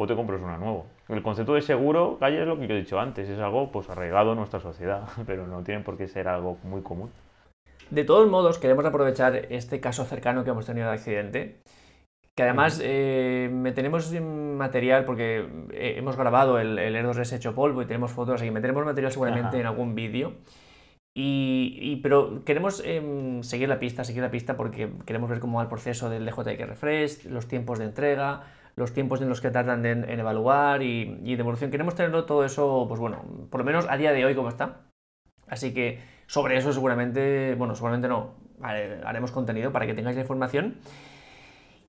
o 0.00 0.06
te 0.06 0.14
compras 0.14 0.40
uno 0.40 0.56
nuevo. 0.58 0.86
El 1.08 1.22
concepto 1.22 1.54
de 1.54 1.60
seguro, 1.60 2.18
calle, 2.20 2.40
es 2.40 2.46
lo 2.46 2.56
que 2.56 2.68
yo 2.68 2.74
he 2.74 2.78
dicho 2.78 3.00
antes, 3.00 3.28
es 3.28 3.38
algo 3.40 3.72
pues 3.72 3.90
arraigado 3.90 4.30
en 4.30 4.38
nuestra 4.38 4.60
sociedad, 4.60 5.02
pero 5.26 5.46
no 5.46 5.62
tiene 5.62 5.82
por 5.82 5.96
qué 5.96 6.06
ser 6.06 6.28
algo 6.28 6.56
muy 6.62 6.82
común. 6.82 7.10
De 7.90 8.04
todos 8.04 8.30
modos, 8.30 8.58
queremos 8.58 8.84
aprovechar 8.84 9.34
este 9.50 9.80
caso 9.80 10.04
cercano 10.04 10.44
que 10.44 10.50
hemos 10.50 10.66
tenido 10.66 10.86
de 10.86 10.94
accidente, 10.94 11.60
que 12.36 12.42
además 12.44 12.80
eh, 12.84 13.50
tenemos 13.74 14.12
material 14.12 15.04
porque 15.04 15.48
eh, 15.72 15.94
hemos 15.96 16.16
grabado 16.16 16.60
el, 16.60 16.78
el 16.78 16.94
Air 16.94 17.06
2S 17.06 17.34
hecho 17.34 17.54
polvo 17.54 17.82
y 17.82 17.86
tenemos 17.86 18.12
fotos, 18.12 18.36
así 18.36 18.44
que 18.44 18.52
meteremos 18.52 18.84
material 18.84 19.10
seguramente 19.10 19.58
en 19.58 19.66
algún 19.66 19.96
vídeo. 19.96 20.34
Y, 21.20 21.96
pero 22.00 22.44
queremos 22.44 22.80
em, 22.84 23.42
seguir 23.42 23.68
la 23.68 23.80
pista, 23.80 24.04
seguir 24.04 24.22
la 24.22 24.30
pista 24.30 24.56
porque 24.56 24.92
queremos 25.04 25.28
ver 25.28 25.40
cómo 25.40 25.56
va 25.56 25.64
el 25.64 25.68
proceso 25.68 26.08
del 26.08 26.24
DJI 26.24 26.64
Refresh, 26.64 27.24
los 27.24 27.48
tiempos 27.48 27.80
de 27.80 27.86
entrega, 27.86 28.44
los 28.78 28.92
tiempos 28.92 29.20
en 29.20 29.28
los 29.28 29.40
que 29.40 29.50
tardan 29.50 29.84
en, 29.84 30.08
evaluar 30.08 30.82
y, 30.82 31.34
de 31.34 31.40
evolución. 31.40 31.70
Queremos 31.70 31.94
tenerlo 31.94 32.24
todo 32.24 32.44
eso, 32.44 32.86
pues 32.88 33.00
bueno, 33.00 33.24
por 33.50 33.60
lo 33.60 33.64
menos 33.64 33.86
a 33.88 33.96
día 33.96 34.12
de 34.12 34.24
hoy 34.24 34.34
como 34.34 34.48
está. 34.48 34.86
Así 35.48 35.74
que 35.74 36.00
sobre 36.26 36.56
eso 36.56 36.72
seguramente, 36.72 37.54
bueno, 37.56 37.74
seguramente 37.74 38.08
no, 38.08 38.34
haremos 38.62 39.32
contenido 39.32 39.72
para 39.72 39.86
que 39.86 39.94
tengáis 39.94 40.16
la 40.16 40.22
información. 40.22 40.76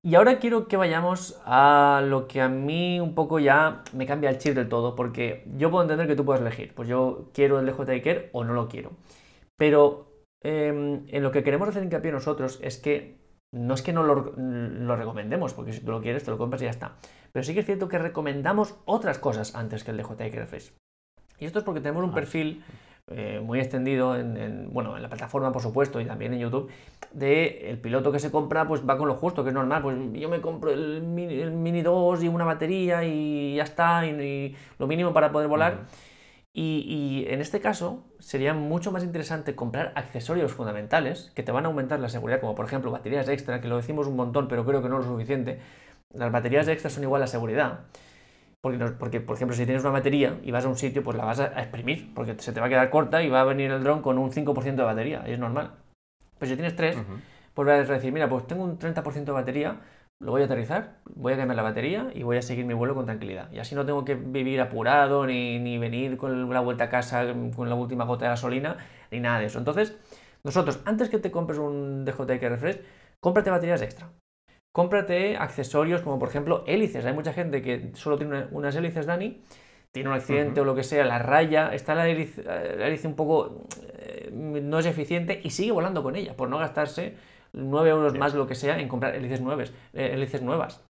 Y 0.02 0.14
ahora 0.14 0.38
quiero 0.38 0.66
que 0.66 0.78
vayamos 0.78 1.40
a 1.44 2.02
lo 2.04 2.26
que 2.26 2.40
a 2.40 2.48
mí 2.48 3.00
un 3.00 3.14
poco 3.14 3.38
ya 3.38 3.82
me 3.92 4.06
cambia 4.06 4.30
el 4.30 4.38
chip 4.38 4.54
del 4.54 4.68
todo, 4.68 4.96
porque 4.96 5.44
yo 5.58 5.70
puedo 5.70 5.82
entender 5.82 6.06
que 6.06 6.16
tú 6.16 6.24
puedes 6.24 6.40
elegir, 6.40 6.74
pues 6.74 6.88
yo 6.88 7.28
quiero 7.34 7.60
el 7.60 7.66
DJI 7.66 8.00
Care 8.00 8.30
o 8.32 8.44
no 8.44 8.54
lo 8.54 8.66
quiero. 8.66 8.92
Pero 9.58 10.24
em, 10.42 11.04
en 11.08 11.22
lo 11.22 11.30
que 11.30 11.42
queremos 11.42 11.68
hacer 11.68 11.84
hincapié 11.84 12.12
nosotros 12.12 12.58
es 12.62 12.78
que 12.78 13.19
no 13.52 13.74
es 13.74 13.82
que 13.82 13.92
no 13.92 14.02
lo, 14.02 14.96
recomendemos, 14.96 15.54
porque 15.54 15.72
si 15.72 15.80
tú 15.80 15.90
lo 15.90 16.00
quieres, 16.00 16.24
te 16.24 16.30
lo 16.30 16.38
compras 16.38 16.62
y 16.62 16.66
ya 16.66 16.70
está. 16.70 16.96
Pero 17.32 17.44
sí 17.44 17.54
que 17.54 17.60
es 17.60 17.66
cierto 17.66 17.88
que 17.88 17.98
recomendamos 17.98 18.76
otras 18.84 19.18
cosas 19.18 19.54
antes 19.54 19.84
que 19.84 19.90
el 19.90 19.96
DJI 19.96 20.30
Refresh. 20.30 20.72
Y 21.38 21.46
esto 21.46 21.58
es 21.58 21.64
porque 21.64 21.80
tenemos 21.80 22.04
un 22.04 22.10
ah, 22.10 22.14
perfil 22.14 22.62
eh, 23.08 23.40
muy 23.42 23.58
extendido 23.58 24.16
en, 24.16 24.70
bueno, 24.72 24.96
en 24.96 25.02
la 25.02 25.08
plataforma, 25.08 25.50
por 25.52 25.62
supuesto, 25.62 26.00
y 26.00 26.04
también 26.04 26.32
en 26.34 26.40
YouTube, 26.40 26.70
de 27.12 27.70
el 27.70 27.78
piloto 27.80 28.12
que 28.12 28.20
se 28.20 28.30
compra, 28.30 28.68
pues 28.68 28.88
va 28.88 28.96
con 28.96 29.08
lo 29.08 29.14
justo, 29.14 29.42
que 29.42 29.48
es 29.48 29.54
normal. 29.54 29.82
Pues 29.82 29.96
yo 30.12 30.28
me 30.28 30.40
compro 30.40 30.70
el 30.70 31.02
Mini, 31.02 31.82
2 31.82 32.22
y 32.22 32.28
una 32.28 32.44
batería 32.44 33.04
y 33.04 33.56
ya 33.56 33.64
está, 33.64 34.06
y, 34.06 34.54
lo 34.78 34.86
mínimo 34.86 35.12
para 35.12 35.32
poder 35.32 35.48
volar. 35.48 35.86
Y, 36.52 37.26
en 37.28 37.40
este 37.40 37.60
caso 37.60 38.04
sería 38.18 38.54
mucho 38.54 38.90
más 38.90 39.04
interesante 39.04 39.54
comprar 39.54 39.92
accesorios 39.94 40.52
fundamentales 40.52 41.30
que 41.34 41.42
te 41.42 41.52
van 41.52 41.64
a 41.64 41.68
aumentar 41.68 42.00
la 42.00 42.08
seguridad, 42.08 42.40
como 42.40 42.54
por 42.56 42.66
ejemplo 42.66 42.90
baterías 42.90 43.28
extra, 43.28 43.60
que 43.60 43.68
lo 43.68 43.76
decimos 43.76 44.08
un 44.08 44.16
montón, 44.16 44.48
pero 44.48 44.64
creo 44.64 44.82
que 44.82 44.88
no 44.88 44.98
lo 44.98 45.04
suficiente. 45.04 45.60
Las 46.12 46.32
baterías 46.32 46.66
extra 46.66 46.90
son 46.90 47.04
igual 47.04 47.22
a 47.22 47.28
seguridad. 47.28 47.80
Porque, 48.60 48.78
porque, 48.78 49.20
por 49.20 49.36
ejemplo, 49.36 49.56
si 49.56 49.64
tienes 49.64 49.82
una 49.84 49.92
batería 49.92 50.38
y 50.42 50.50
vas 50.50 50.64
a 50.64 50.68
un 50.68 50.76
sitio, 50.76 51.02
pues 51.02 51.16
la 51.16 51.24
vas 51.24 51.40
a 51.40 51.46
exprimir, 51.60 52.12
porque 52.14 52.36
se 52.38 52.52
te 52.52 52.60
va 52.60 52.66
a 52.66 52.68
quedar 52.68 52.90
corta 52.90 53.22
y 53.22 53.28
va 53.30 53.40
a 53.40 53.44
venir 53.44 53.70
el 53.70 53.82
dron 53.82 54.02
con 54.02 54.18
un 54.18 54.32
5% 54.32 54.82
de 54.82 54.82
batería, 54.82 55.22
es 55.26 55.38
normal. 55.38 55.72
Pero 56.38 56.50
si 56.50 56.56
tienes 56.56 56.76
tres, 56.76 56.96
pues 57.54 57.66
vas 57.66 57.88
a 57.88 57.92
decir, 57.94 58.12
mira, 58.12 58.28
pues 58.28 58.46
tengo 58.46 58.64
un 58.64 58.78
30% 58.78 59.24
de 59.24 59.32
batería, 59.32 59.80
lo 60.20 60.32
voy 60.32 60.42
a 60.42 60.44
aterrizar, 60.44 60.98
voy 61.14 61.32
a 61.32 61.36
cambiar 61.36 61.56
la 61.56 61.62
batería 61.62 62.10
y 62.14 62.22
voy 62.22 62.36
a 62.36 62.42
seguir 62.42 62.66
mi 62.66 62.74
vuelo 62.74 62.94
con 62.94 63.06
tranquilidad. 63.06 63.50
Y 63.52 63.58
así 63.58 63.74
no 63.74 63.86
tengo 63.86 64.04
que 64.04 64.14
vivir 64.14 64.60
apurado, 64.60 65.26
ni, 65.26 65.58
ni 65.58 65.78
venir 65.78 66.18
con 66.18 66.50
la 66.50 66.60
vuelta 66.60 66.84
a 66.84 66.88
casa 66.90 67.34
con 67.56 67.68
la 67.68 67.74
última 67.74 68.04
gota 68.04 68.26
de 68.26 68.30
gasolina, 68.30 68.76
ni 69.10 69.20
nada 69.20 69.40
de 69.40 69.46
eso. 69.46 69.58
Entonces, 69.58 69.96
nosotros, 70.44 70.80
antes 70.84 71.08
que 71.08 71.18
te 71.18 71.30
compres 71.30 71.58
un 71.58 72.04
DJI 72.04 72.48
Refresh, 72.48 72.80
cómprate 73.20 73.50
baterías 73.50 73.80
extra. 73.80 74.10
Cómprate 74.72 75.36
accesorios 75.36 76.02
como 76.02 76.18
por 76.18 76.28
ejemplo 76.28 76.64
hélices. 76.66 77.04
Hay 77.06 77.14
mucha 77.14 77.32
gente 77.32 77.62
que 77.62 77.90
solo 77.94 78.18
tiene 78.18 78.46
unas 78.50 78.76
hélices, 78.76 79.06
Dani, 79.06 79.42
tiene 79.90 80.10
un 80.10 80.14
accidente 80.14 80.60
o 80.60 80.64
lo 80.64 80.74
que 80.74 80.84
sea, 80.84 81.04
la 81.04 81.18
raya, 81.18 81.74
está 81.74 81.94
la 81.94 82.06
hélice, 82.06 82.44
la 82.44 82.86
hélice 82.86 83.08
un 83.08 83.16
poco, 83.16 83.64
eh, 83.98 84.30
no 84.32 84.78
es 84.78 84.86
eficiente 84.86 85.40
y 85.42 85.50
sigue 85.50 85.72
volando 85.72 86.02
con 86.02 86.14
ella 86.14 86.36
por 86.36 86.48
no 86.48 86.58
gastarse 86.58 87.16
9 87.52 87.90
euros 87.90 88.16
más 88.16 88.34
lo 88.34 88.46
que 88.46 88.54
sea 88.54 88.78
en 88.78 88.88
comprar 88.88 89.14
hélices, 89.14 89.40
nuevas. 89.40 89.72
Eh, 89.92 90.10
hélices 90.14 90.42
nuevas. 90.42 90.84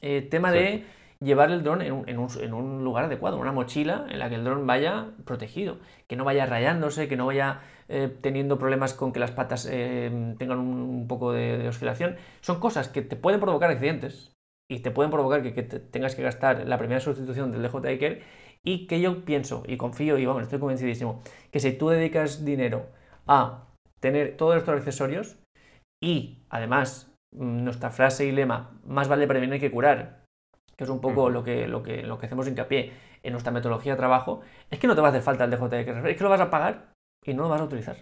Eh, 0.00 0.22
tema 0.22 0.52
de 0.52 0.84
llevar 1.20 1.50
el 1.50 1.62
dron 1.62 1.82
en 1.82 2.18
un, 2.18 2.84
lugar 2.84 3.04
adecuado, 3.04 3.36
una 3.38 3.52
mochila 3.52 4.06
en 4.08 4.18
la 4.18 4.28
que 4.28 4.36
el 4.36 4.44
dron 4.44 4.66
vaya 4.66 5.08
protegido, 5.24 5.78
que 6.06 6.16
no 6.16 6.24
vaya 6.24 6.46
rayándose, 6.46 7.08
que 7.08 7.16
no 7.16 7.26
vaya 7.26 7.60
eh, 7.88 8.14
teniendo 8.20 8.58
problemas 8.58 8.94
con 8.94 9.12
que 9.12 9.20
las 9.20 9.30
patas 9.30 9.64
tengan 9.64 10.58
un, 10.58 11.06
poco 11.08 11.32
de, 11.32 11.68
oscilación. 11.68 12.16
Son 12.40 12.60
cosas 12.60 12.88
que 12.88 13.02
te 13.02 13.16
pueden 13.16 13.40
provocar 13.40 13.70
accidentes 13.70 14.32
y 14.70 14.78
te 14.78 14.90
pueden 14.90 15.10
provocar 15.10 15.42
que, 15.42 15.62
tengas 15.62 16.14
que 16.14 16.22
gastar 16.22 16.66
la 16.66 16.78
primera 16.78 17.00
sustitución 17.00 17.52
del 17.52 17.62
DJI 17.62 17.98
Care 17.98 18.22
y 18.62 18.86
que 18.86 19.00
yo 19.00 19.24
pienso 19.24 19.62
y 19.66 19.76
confío 19.76 20.18
y 20.18 20.26
vamos, 20.26 20.44
estoy 20.44 20.58
convencidísimo 20.58 21.22
que 21.50 21.60
si 21.60 21.72
tú 21.72 21.88
dedicas 21.88 22.44
dinero 22.44 22.86
a 23.26 23.66
tener 24.00 24.36
todos 24.36 24.56
estos 24.56 24.76
accesorios, 24.76 25.36
y 26.00 26.42
además, 26.48 27.12
mm, 27.32 27.64
nuestra 27.64 27.90
frase 27.90 28.26
y 28.26 28.32
lema, 28.32 28.78
más 28.84 29.08
vale 29.08 29.26
prevenir 29.26 29.60
que 29.60 29.70
curar, 29.70 30.24
que 30.76 30.84
es 30.84 30.90
un 30.90 31.00
poco 31.00 31.28
lo, 31.28 31.44
que, 31.44 31.68
lo, 31.68 31.82
que, 31.82 32.02
lo 32.02 32.18
que 32.18 32.26
hacemos 32.26 32.48
hincapié 32.48 32.92
en 33.22 33.32
nuestra 33.32 33.52
metodología 33.52 33.92
de 33.92 33.98
trabajo, 33.98 34.40
es 34.70 34.78
que 34.78 34.86
no 34.86 34.94
te 34.94 35.02
va 35.02 35.08
a 35.08 35.10
hacer 35.10 35.22
falta 35.22 35.44
el 35.44 35.50
DJI, 35.50 36.10
es 36.10 36.16
que 36.16 36.24
lo 36.24 36.30
vas 36.30 36.40
a 36.40 36.50
pagar 36.50 36.92
y 37.24 37.34
no 37.34 37.42
lo 37.42 37.48
vas 37.50 37.60
a 37.60 37.64
utilizar. 37.64 37.96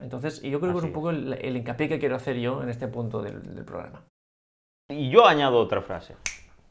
Entonces, 0.00 0.42
yo 0.42 0.60
creo 0.60 0.72
que 0.72 0.78
es 0.78 0.84
un 0.84 0.92
poco 0.92 1.10
el, 1.10 1.56
hincapié 1.56 1.88
que 1.88 2.00
quiero 2.00 2.16
hacer 2.16 2.36
yo 2.36 2.62
en 2.62 2.68
este 2.68 2.88
punto 2.88 3.22
del, 3.22 3.64
programa. 3.64 4.02
Y 4.90 5.08
yo 5.08 5.26
añado 5.26 5.58
otra 5.58 5.80
frase, 5.80 6.16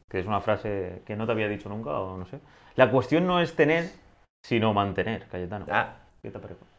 que 0.08 0.20
es 0.20 0.26
una 0.26 0.40
frase 0.40 1.02
que 1.06 1.16
no 1.16 1.26
te 1.26 1.32
había 1.32 1.48
dicho 1.48 1.68
nunca, 1.68 1.98
o 1.98 2.18
no 2.18 2.26
sé. 2.26 2.40
La 2.76 2.90
cuestión 2.90 3.26
no 3.26 3.40
es 3.40 3.56
tener, 3.56 3.90
sino 4.44 4.74
mantener, 4.74 5.26
Cayetano. 5.28 5.66
Ah. 5.70 5.96
¿Qué 6.22 6.30
te 6.30 6.38
parece? 6.38 6.73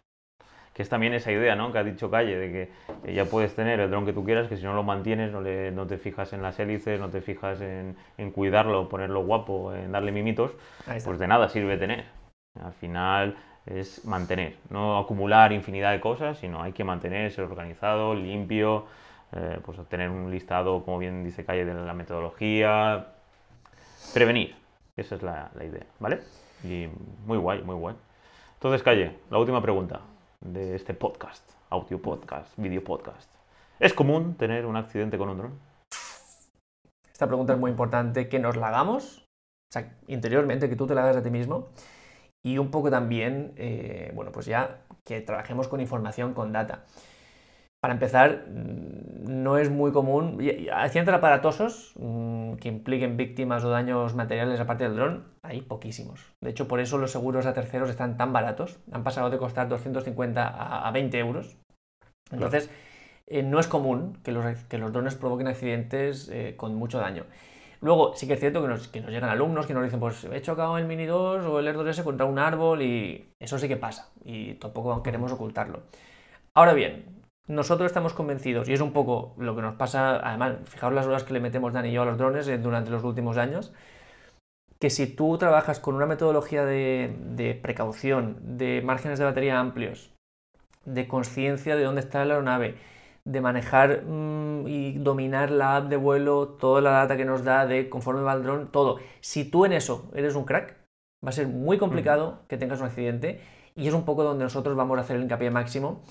Que 0.75 0.81
es 0.81 0.89
también 0.89 1.13
esa 1.13 1.31
idea 1.31 1.55
¿no? 1.55 1.71
que 1.71 1.77
ha 1.77 1.83
dicho 1.85 2.11
Calle, 2.11 2.37
de 2.37 2.69
que 3.03 3.13
ya 3.13 3.23
puedes 3.23 3.55
tener 3.55 3.79
el 3.79 3.89
dron 3.89 4.05
que 4.05 4.11
tú 4.11 4.25
quieras, 4.25 4.49
que 4.49 4.57
si 4.57 4.63
no 4.63 4.73
lo 4.73 4.83
mantienes, 4.83 5.31
no, 5.31 5.39
le, 5.39 5.71
no 5.71 5.87
te 5.87 5.97
fijas 5.97 6.33
en 6.33 6.41
las 6.41 6.59
hélices, 6.59 6.99
no 6.99 7.09
te 7.09 7.21
fijas 7.21 7.61
en, 7.61 7.95
en, 8.17 8.31
cuidarlo, 8.31 8.89
ponerlo 8.89 9.23
guapo, 9.23 9.73
en 9.73 9.93
darle 9.93 10.11
mimitos, 10.11 10.51
pues 10.85 11.17
de 11.17 11.27
nada 11.27 11.47
sirve 11.47 11.77
tener. 11.77 12.03
Al 12.61 12.73
final 12.73 13.37
es 13.65 14.03
mantener, 14.03 14.57
no 14.69 14.99
acumular 14.99 15.53
infinidad 15.53 15.93
de 15.93 16.01
cosas, 16.01 16.39
sino 16.39 16.61
hay 16.61 16.73
que 16.73 16.83
mantener, 16.83 17.31
ser 17.31 17.45
organizado, 17.45 18.13
limpio, 18.13 18.85
eh, 19.31 19.59
pues 19.65 19.79
tener 19.87 20.09
un 20.09 20.29
listado, 20.29 20.83
como 20.83 20.97
bien 20.97 21.23
dice 21.23 21.45
Calle, 21.45 21.63
de 21.63 21.73
la 21.73 21.93
metodología, 21.93 23.13
prevenir, 24.13 24.55
esa 24.97 25.15
es 25.15 25.23
la, 25.23 25.51
la 25.55 25.63
idea, 25.63 25.85
¿vale? 25.99 26.19
Y 26.65 26.89
muy 27.25 27.37
guay, 27.37 27.61
muy 27.61 27.75
guay. 27.75 27.95
Entonces, 28.55 28.83
Calle, 28.83 29.13
la 29.29 29.37
última 29.37 29.61
pregunta 29.61 30.01
de 30.45 30.75
este 30.75 30.93
podcast, 30.93 31.43
audio 31.69 31.99
podcast, 32.01 32.55
video 32.57 32.83
podcast. 32.83 33.29
¿Es 33.79 33.93
común 33.93 34.35
tener 34.35 34.65
un 34.65 34.77
accidente 34.77 35.17
con 35.17 35.29
un 35.29 35.37
dron? 35.37 35.59
Esta 37.11 37.27
pregunta 37.27 37.53
es 37.53 37.59
muy 37.59 37.71
importante, 37.71 38.29
que 38.29 38.37
nos 38.39 38.55
la 38.55 38.67
hagamos, 38.67 39.19
o 39.19 39.73
sea, 39.73 39.97
interiormente, 40.07 40.69
que 40.69 40.75
tú 40.75 40.85
te 40.85 40.93
la 40.93 41.03
hagas 41.03 41.17
a 41.17 41.23
ti 41.23 41.31
mismo, 41.31 41.69
y 42.43 42.59
un 42.59 42.69
poco 42.69 42.91
también, 42.91 43.53
eh, 43.57 44.11
bueno, 44.13 44.31
pues 44.31 44.45
ya 44.45 44.81
que 45.03 45.21
trabajemos 45.21 45.67
con 45.67 45.81
información, 45.81 46.33
con 46.33 46.51
data. 46.51 46.83
Para 47.85 47.93
empezar, 47.93 48.47
no 48.47 49.59
es 49.59 49.69
muy 49.69 49.91
común. 49.91 50.39
Accidentes 50.73 51.13
aparatosos 51.13 51.93
mm, 51.99 52.53
que 52.53 52.67
impliquen 52.67 53.15
víctimas 53.15 53.63
o 53.63 53.69
daños 53.69 54.15
materiales 54.15 54.59
aparte 54.59 54.85
del 54.85 54.95
dron, 54.95 55.25
hay 55.43 55.61
poquísimos. 55.61 56.19
De 56.41 56.49
hecho, 56.49 56.67
por 56.67 56.79
eso 56.79 56.97
los 56.97 57.11
seguros 57.11 57.45
a 57.45 57.53
terceros 57.53 57.91
están 57.91 58.17
tan 58.17 58.33
baratos. 58.33 58.79
Han 58.91 59.03
pasado 59.03 59.29
de 59.29 59.37
costar 59.37 59.69
250 59.69 60.87
a 60.87 60.89
20 60.89 61.19
euros. 61.19 61.57
Entonces, 62.31 62.71
eh, 63.27 63.43
no 63.43 63.59
es 63.59 63.67
común 63.67 64.17
que 64.23 64.31
los, 64.31 64.43
que 64.63 64.79
los 64.79 64.91
drones 64.91 65.13
provoquen 65.13 65.45
accidentes 65.45 66.27
eh, 66.29 66.55
con 66.57 66.73
mucho 66.73 66.97
daño. 66.97 67.25
Luego, 67.81 68.15
sí 68.15 68.25
que 68.25 68.33
es 68.33 68.39
cierto 68.39 68.63
que 68.63 68.67
nos, 68.67 68.87
que 68.87 68.99
nos 68.99 69.11
llegan 69.11 69.29
alumnos 69.29 69.67
que 69.67 69.75
nos 69.75 69.83
dicen, 69.83 69.99
pues 69.99 70.23
he 70.23 70.41
chocado 70.41 70.79
el 70.79 70.85
Mini 70.85 71.05
2 71.05 71.45
o 71.45 71.59
el 71.59 71.67
Air 71.67 71.77
2S 71.77 72.03
contra 72.03 72.25
un 72.25 72.39
árbol 72.39 72.81
y 72.81 73.29
eso 73.39 73.59
sí 73.59 73.67
que 73.67 73.77
pasa 73.77 74.09
y 74.23 74.55
tampoco 74.55 75.03
queremos 75.03 75.31
ocultarlo. 75.31 75.83
Ahora 76.55 76.73
bien, 76.73 77.24
nosotros 77.47 77.87
estamos 77.87 78.13
convencidos, 78.13 78.67
y 78.67 78.73
es 78.73 78.81
un 78.81 78.91
poco 78.91 79.35
lo 79.37 79.55
que 79.55 79.61
nos 79.61 79.75
pasa, 79.75 80.17
además, 80.27 80.55
fijaos 80.65 80.93
las 80.93 81.05
horas 81.05 81.23
que 81.23 81.33
le 81.33 81.39
metemos 81.39 81.73
Dani 81.73 81.89
y 81.89 81.93
yo 81.93 82.01
a 82.01 82.05
los 82.05 82.17
drones 82.17 82.47
eh, 82.47 82.57
durante 82.57 82.89
los 82.89 83.03
últimos 83.03 83.37
años, 83.37 83.71
que 84.79 84.89
si 84.89 85.07
tú 85.07 85.37
trabajas 85.37 85.79
con 85.79 85.95
una 85.95 86.05
metodología 86.05 86.65
de, 86.65 87.59
precaución, 87.61 88.57
de 88.57 88.81
márgenes 88.83 89.19
de 89.19 89.25
batería 89.25 89.59
amplios, 89.59 90.11
de 90.85 91.07
conciencia 91.07 91.75
de 91.75 91.83
dónde 91.83 92.01
está 92.01 92.25
la 92.25 92.35
aeronave, 92.35 92.75
de 93.23 93.41
manejar 93.41 94.03
mm, 94.03 94.67
y 94.67 94.93
dominar 94.99 95.49
la 95.49 95.77
app 95.77 95.89
de 95.89 95.97
vuelo, 95.97 96.47
toda 96.59 96.81
la 96.81 96.91
data 96.91 97.17
que 97.17 97.25
nos 97.25 97.43
da 97.43 97.65
de 97.65 97.89
conforme 97.89 98.21
va 98.21 98.33
el 98.33 98.43
dron, 98.43 98.71
todo. 98.71 98.99
Si 99.21 99.45
tú 99.45 99.65
en 99.65 99.73
eso 99.73 100.11
eres 100.13 100.35
un 100.35 100.45
crack, 100.45 100.75
va 101.25 101.29
a 101.29 101.31
ser 101.31 101.47
muy 101.47 101.77
complicado 101.77 102.43
que 102.47 102.57
tengas 102.57 102.79
un 102.79 102.87
accidente 102.87 103.41
y 103.75 103.87
es 103.87 103.93
un 103.93 104.05
poco 104.05 104.23
donde 104.23 104.43
nosotros 104.43 104.75
vamos 104.75 104.97
a 104.97 105.01
hacer 105.01 105.15
el 105.15 105.23
hincapié 105.23 105.49
máximo 105.49 106.03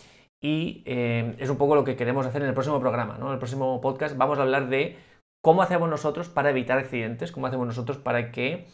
y 0.45 0.83
eh, 0.85 1.35
es 1.39 1.49
un 1.49 1.57
poco 1.57 1.75
lo 1.75 1.85
que 1.85 1.97
queremos 1.97 2.27
hacer 2.27 2.43
en 2.43 2.49
el 2.49 2.53
próximo 2.53 2.79
programa, 2.79 3.17
¿no? 3.17 3.29
En 3.29 3.33
el 3.33 3.39
próximo 3.39 3.81
podcast 3.81 4.15
vamos 4.15 4.39
a 4.39 4.43
hablar 4.43 4.69
de 4.69 4.99
cómo 5.43 5.63
hacemos 5.63 5.89
nosotros 5.89 6.29
para 6.29 6.51
evitar 6.51 6.77
accidentes, 6.77 7.33
cómo 7.33 7.47
hacemos 7.47 7.67
nosotros 7.67 7.97
para 7.97 8.31
que, 8.31 8.67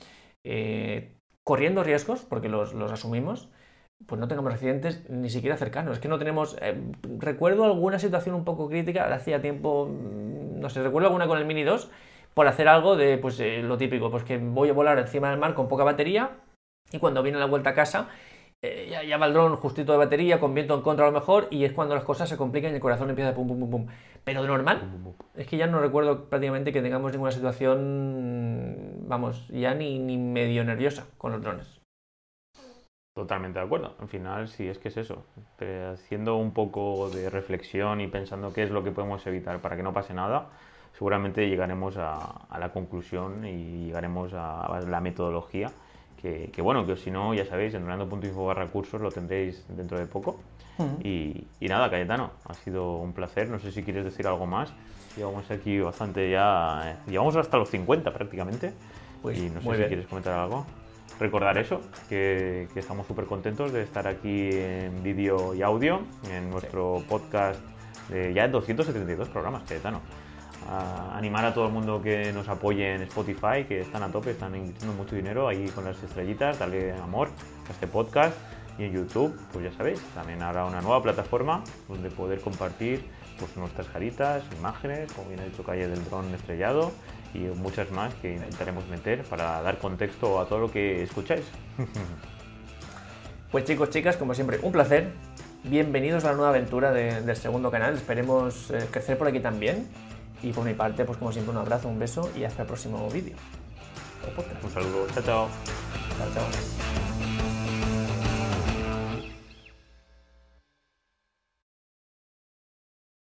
eh, 0.44 1.14
corriendo 1.44 1.84
riesgos, 1.84 2.22
porque 2.22 2.48
los, 2.48 2.74
asumimos, 2.74 3.50
pues 4.06 4.20
no 4.20 4.26
tengamos 4.26 4.52
accidentes 4.52 5.08
ni 5.08 5.30
siquiera 5.30 5.56
cercanos. 5.56 5.92
Es 5.94 6.00
que 6.00 6.08
no 6.08 6.18
tenemos... 6.18 6.56
Eh, 6.60 6.76
recuerdo 7.20 7.64
alguna 7.64 8.00
situación 8.00 8.34
un 8.34 8.44
poco 8.44 8.68
crítica, 8.68 9.04
hacía 9.14 9.40
tiempo, 9.40 9.86
mm, 9.86 10.58
no 10.58 10.70
sé, 10.70 10.82
recuerdo 10.82 11.06
alguna 11.06 11.28
con 11.28 11.38
el 11.38 11.44
Mini 11.44 11.62
2, 11.62 11.88
por 12.34 12.48
hacer 12.48 12.66
algo 12.66 12.96
de, 12.96 13.16
pues 13.16 13.40
lo 13.62 13.78
típico, 13.78 14.10
pues 14.10 14.24
que 14.24 14.38
voy 14.38 14.70
a 14.70 14.72
volar 14.72 14.98
encima 14.98 15.30
del 15.30 15.38
mar 15.38 15.54
con 15.54 15.68
poca 15.68 15.84
batería 15.84 16.30
y 16.90 16.98
cuando 16.98 17.22
viene 17.22 17.38
la 17.38 17.46
vuelta 17.46 17.70
a 17.70 17.74
casa 17.74 18.08
eh, 18.62 19.06
ya, 19.08 19.18
dron 19.28 19.56
justito 19.56 19.92
de 19.92 19.98
batería, 19.98 20.38
con 20.38 20.54
viento 20.54 20.74
en 20.74 20.82
contra 20.82 21.06
a 21.06 21.10
lo 21.10 21.18
mejor, 21.18 21.48
y 21.50 21.64
es 21.64 21.72
cuando 21.72 21.94
las 21.94 22.04
cosas 22.04 22.28
se 22.28 22.36
complican 22.36 22.72
y 22.72 22.74
el 22.74 22.80
corazón 22.80 23.08
empieza 23.08 23.30
a 23.30 23.34
pum, 23.34 23.48
pum, 23.48 23.58
pum, 23.60 23.70
pum. 23.70 23.86
Pero 24.22 24.42
de 24.42 24.48
normal, 24.48 25.14
es 25.34 25.46
que 25.46 25.56
ya 25.56 25.66
no 25.66 25.80
recuerdo 25.80 26.28
prácticamente 26.28 26.72
que 26.72 26.82
tengamos 26.82 27.12
ninguna 27.12 27.32
situación, 27.32 29.06
vamos, 29.08 29.48
ya 29.48 29.74
ni, 29.74 29.98
ni 29.98 30.18
medio 30.18 30.62
nerviosa 30.62 31.06
con 31.16 31.32
los 31.32 31.40
drones. 31.40 31.80
Totalmente 33.14 33.58
de 33.58 33.64
acuerdo. 33.64 33.94
Al 33.98 34.08
final, 34.08 34.48
sí, 34.48 34.68
es 34.68 34.78
que 34.78 34.88
es 34.88 34.96
eso. 34.98 35.24
haciendo 35.92 36.36
un 36.36 36.52
poco 36.52 37.08
de 37.10 37.30
reflexión 37.30 38.00
y 38.02 38.08
pensando 38.08 38.52
qué 38.52 38.62
es 38.62 38.70
lo 38.70 38.84
que 38.84 38.92
podemos 38.92 39.26
evitar 39.26 39.60
para 39.60 39.76
que 39.76 39.82
no 39.82 39.94
pase 39.94 40.12
nada, 40.12 40.50
seguramente 40.92 41.48
llegaremos 41.48 41.96
a, 41.96 42.14
a 42.14 42.58
la 42.58 42.72
conclusión 42.72 43.46
y 43.46 43.86
llegaremos 43.86 44.32
a 44.34 44.80
la 44.86 45.00
metodología 45.00 45.70
que, 46.20 46.62
bueno, 46.62 46.86
que 46.86 46.96
si 46.96 47.10
no, 47.10 47.32
ya 47.32 47.46
sabéis, 47.46 47.74
en 47.74 47.82
orlando.info 47.84 48.44
barra 48.44 48.66
cursos 48.66 49.00
lo 49.00 49.10
tendréis 49.10 49.64
dentro 49.68 49.98
de 49.98 50.06
poco. 50.06 50.40
y, 51.02 51.46
nada, 51.60 51.90
Cayetano, 51.90 52.32
ha 52.44 52.54
sido 52.54 52.96
un 52.96 53.12
placer. 53.12 53.48
No 53.48 53.58
sé 53.58 53.72
si 53.72 53.82
quieres 53.82 54.04
decir 54.04 54.26
algo 54.26 54.46
más. 54.46 54.72
Llevamos 55.16 55.50
aquí 55.50 55.80
bastante 55.80 56.30
ya. 56.30 56.92
Eh, 56.92 57.10
llevamos 57.10 57.36
hasta 57.36 57.56
los 57.56 57.70
50 57.70 58.12
prácticamente. 58.12 58.72
Pues, 59.22 59.38
y 59.38 59.50
no 59.50 59.60
sé 59.60 59.82
si 59.82 59.88
quieres 59.88 60.06
comentar 60.06 60.34
algo. 60.34 60.66
Recordar 61.18 61.58
eso, 61.58 61.80
que, 62.08 62.68
estamos 62.74 63.06
súper 63.06 63.26
contentos 63.26 63.72
de 63.72 63.82
estar 63.82 64.06
aquí 64.06 64.50
en 64.52 65.02
vídeo 65.02 65.54
y 65.54 65.62
audio 65.62 66.00
en 66.30 66.48
nuestro 66.48 67.02
podcast 67.08 67.60
de 68.08 68.32
ya 68.32 68.48
272 68.48 69.28
programas, 69.28 69.62
Cayetano 69.64 70.00
animar 71.14 71.44
a 71.44 71.54
todo 71.54 71.66
el 71.66 71.72
mundo 71.72 72.00
que 72.02 72.32
nos 72.32 72.48
apoye 72.48 72.94
en 72.94 73.02
Spotify, 73.02 73.64
que 73.66 73.80
están 73.80 74.02
a 74.02 74.08
tope, 74.08 74.30
están 74.30 74.54
invirtiendo 74.54 74.94
mucho 74.96 75.16
dinero 75.16 75.48
ahí 75.48 75.68
con 75.68 75.84
las 75.84 76.02
estrellitas, 76.02 76.58
darle 76.58 76.92
amor 76.92 77.28
a 77.68 77.72
este 77.72 77.86
podcast. 77.86 78.36
Y 78.78 78.84
en 78.84 78.92
YouTube, 78.92 79.38
pues 79.52 79.64
ya 79.64 79.76
sabéis, 79.76 80.00
también 80.14 80.40
habrá 80.42 80.64
una 80.64 80.80
nueva 80.80 81.02
plataforma 81.02 81.62
donde 81.88 82.08
poder 82.10 82.40
compartir 82.40 83.04
pues, 83.38 83.54
nuestras 83.56 83.86
caritas, 83.88 84.42
imágenes, 84.58 85.12
como 85.12 85.28
bien 85.28 85.40
ha 85.40 85.44
dicho 85.44 85.62
Calle 85.62 85.86
del 85.86 86.02
dron 86.04 86.32
estrellado 86.34 86.92
y 87.34 87.38
muchas 87.38 87.90
más 87.90 88.14
que 88.14 88.34
intentaremos 88.34 88.86
meter 88.88 89.22
para 89.24 89.60
dar 89.62 89.78
contexto 89.78 90.40
a 90.40 90.46
todo 90.46 90.60
lo 90.60 90.70
que 90.70 91.02
escucháis. 91.02 91.44
Pues 93.50 93.64
chicos, 93.64 93.90
chicas, 93.90 94.16
como 94.16 94.32
siempre, 94.32 94.60
un 94.62 94.70
placer. 94.70 95.10
Bienvenidos 95.64 96.24
a 96.24 96.28
la 96.28 96.34
nueva 96.34 96.50
aventura 96.50 96.92
del 96.92 97.36
segundo 97.36 97.68
canal. 97.68 97.94
Esperemos 97.94 98.70
eh, 98.70 98.86
crecer 98.92 99.18
por 99.18 99.26
aquí 99.26 99.40
también. 99.40 99.88
Y 100.42 100.52
por 100.52 100.64
mi 100.64 100.74
parte, 100.74 101.04
pues 101.04 101.18
como 101.18 101.32
siempre, 101.32 101.52
un 101.52 101.58
abrazo, 101.58 101.88
un 101.88 101.98
beso 101.98 102.30
y 102.36 102.44
hasta 102.44 102.62
el 102.62 102.68
próximo 102.68 103.08
vídeo. 103.10 103.36
Un 104.62 104.70
saludo, 104.70 105.06
chao, 105.14 105.22
chao. 105.22 105.48
Chao, 106.18 106.28
chao. 106.34 107.09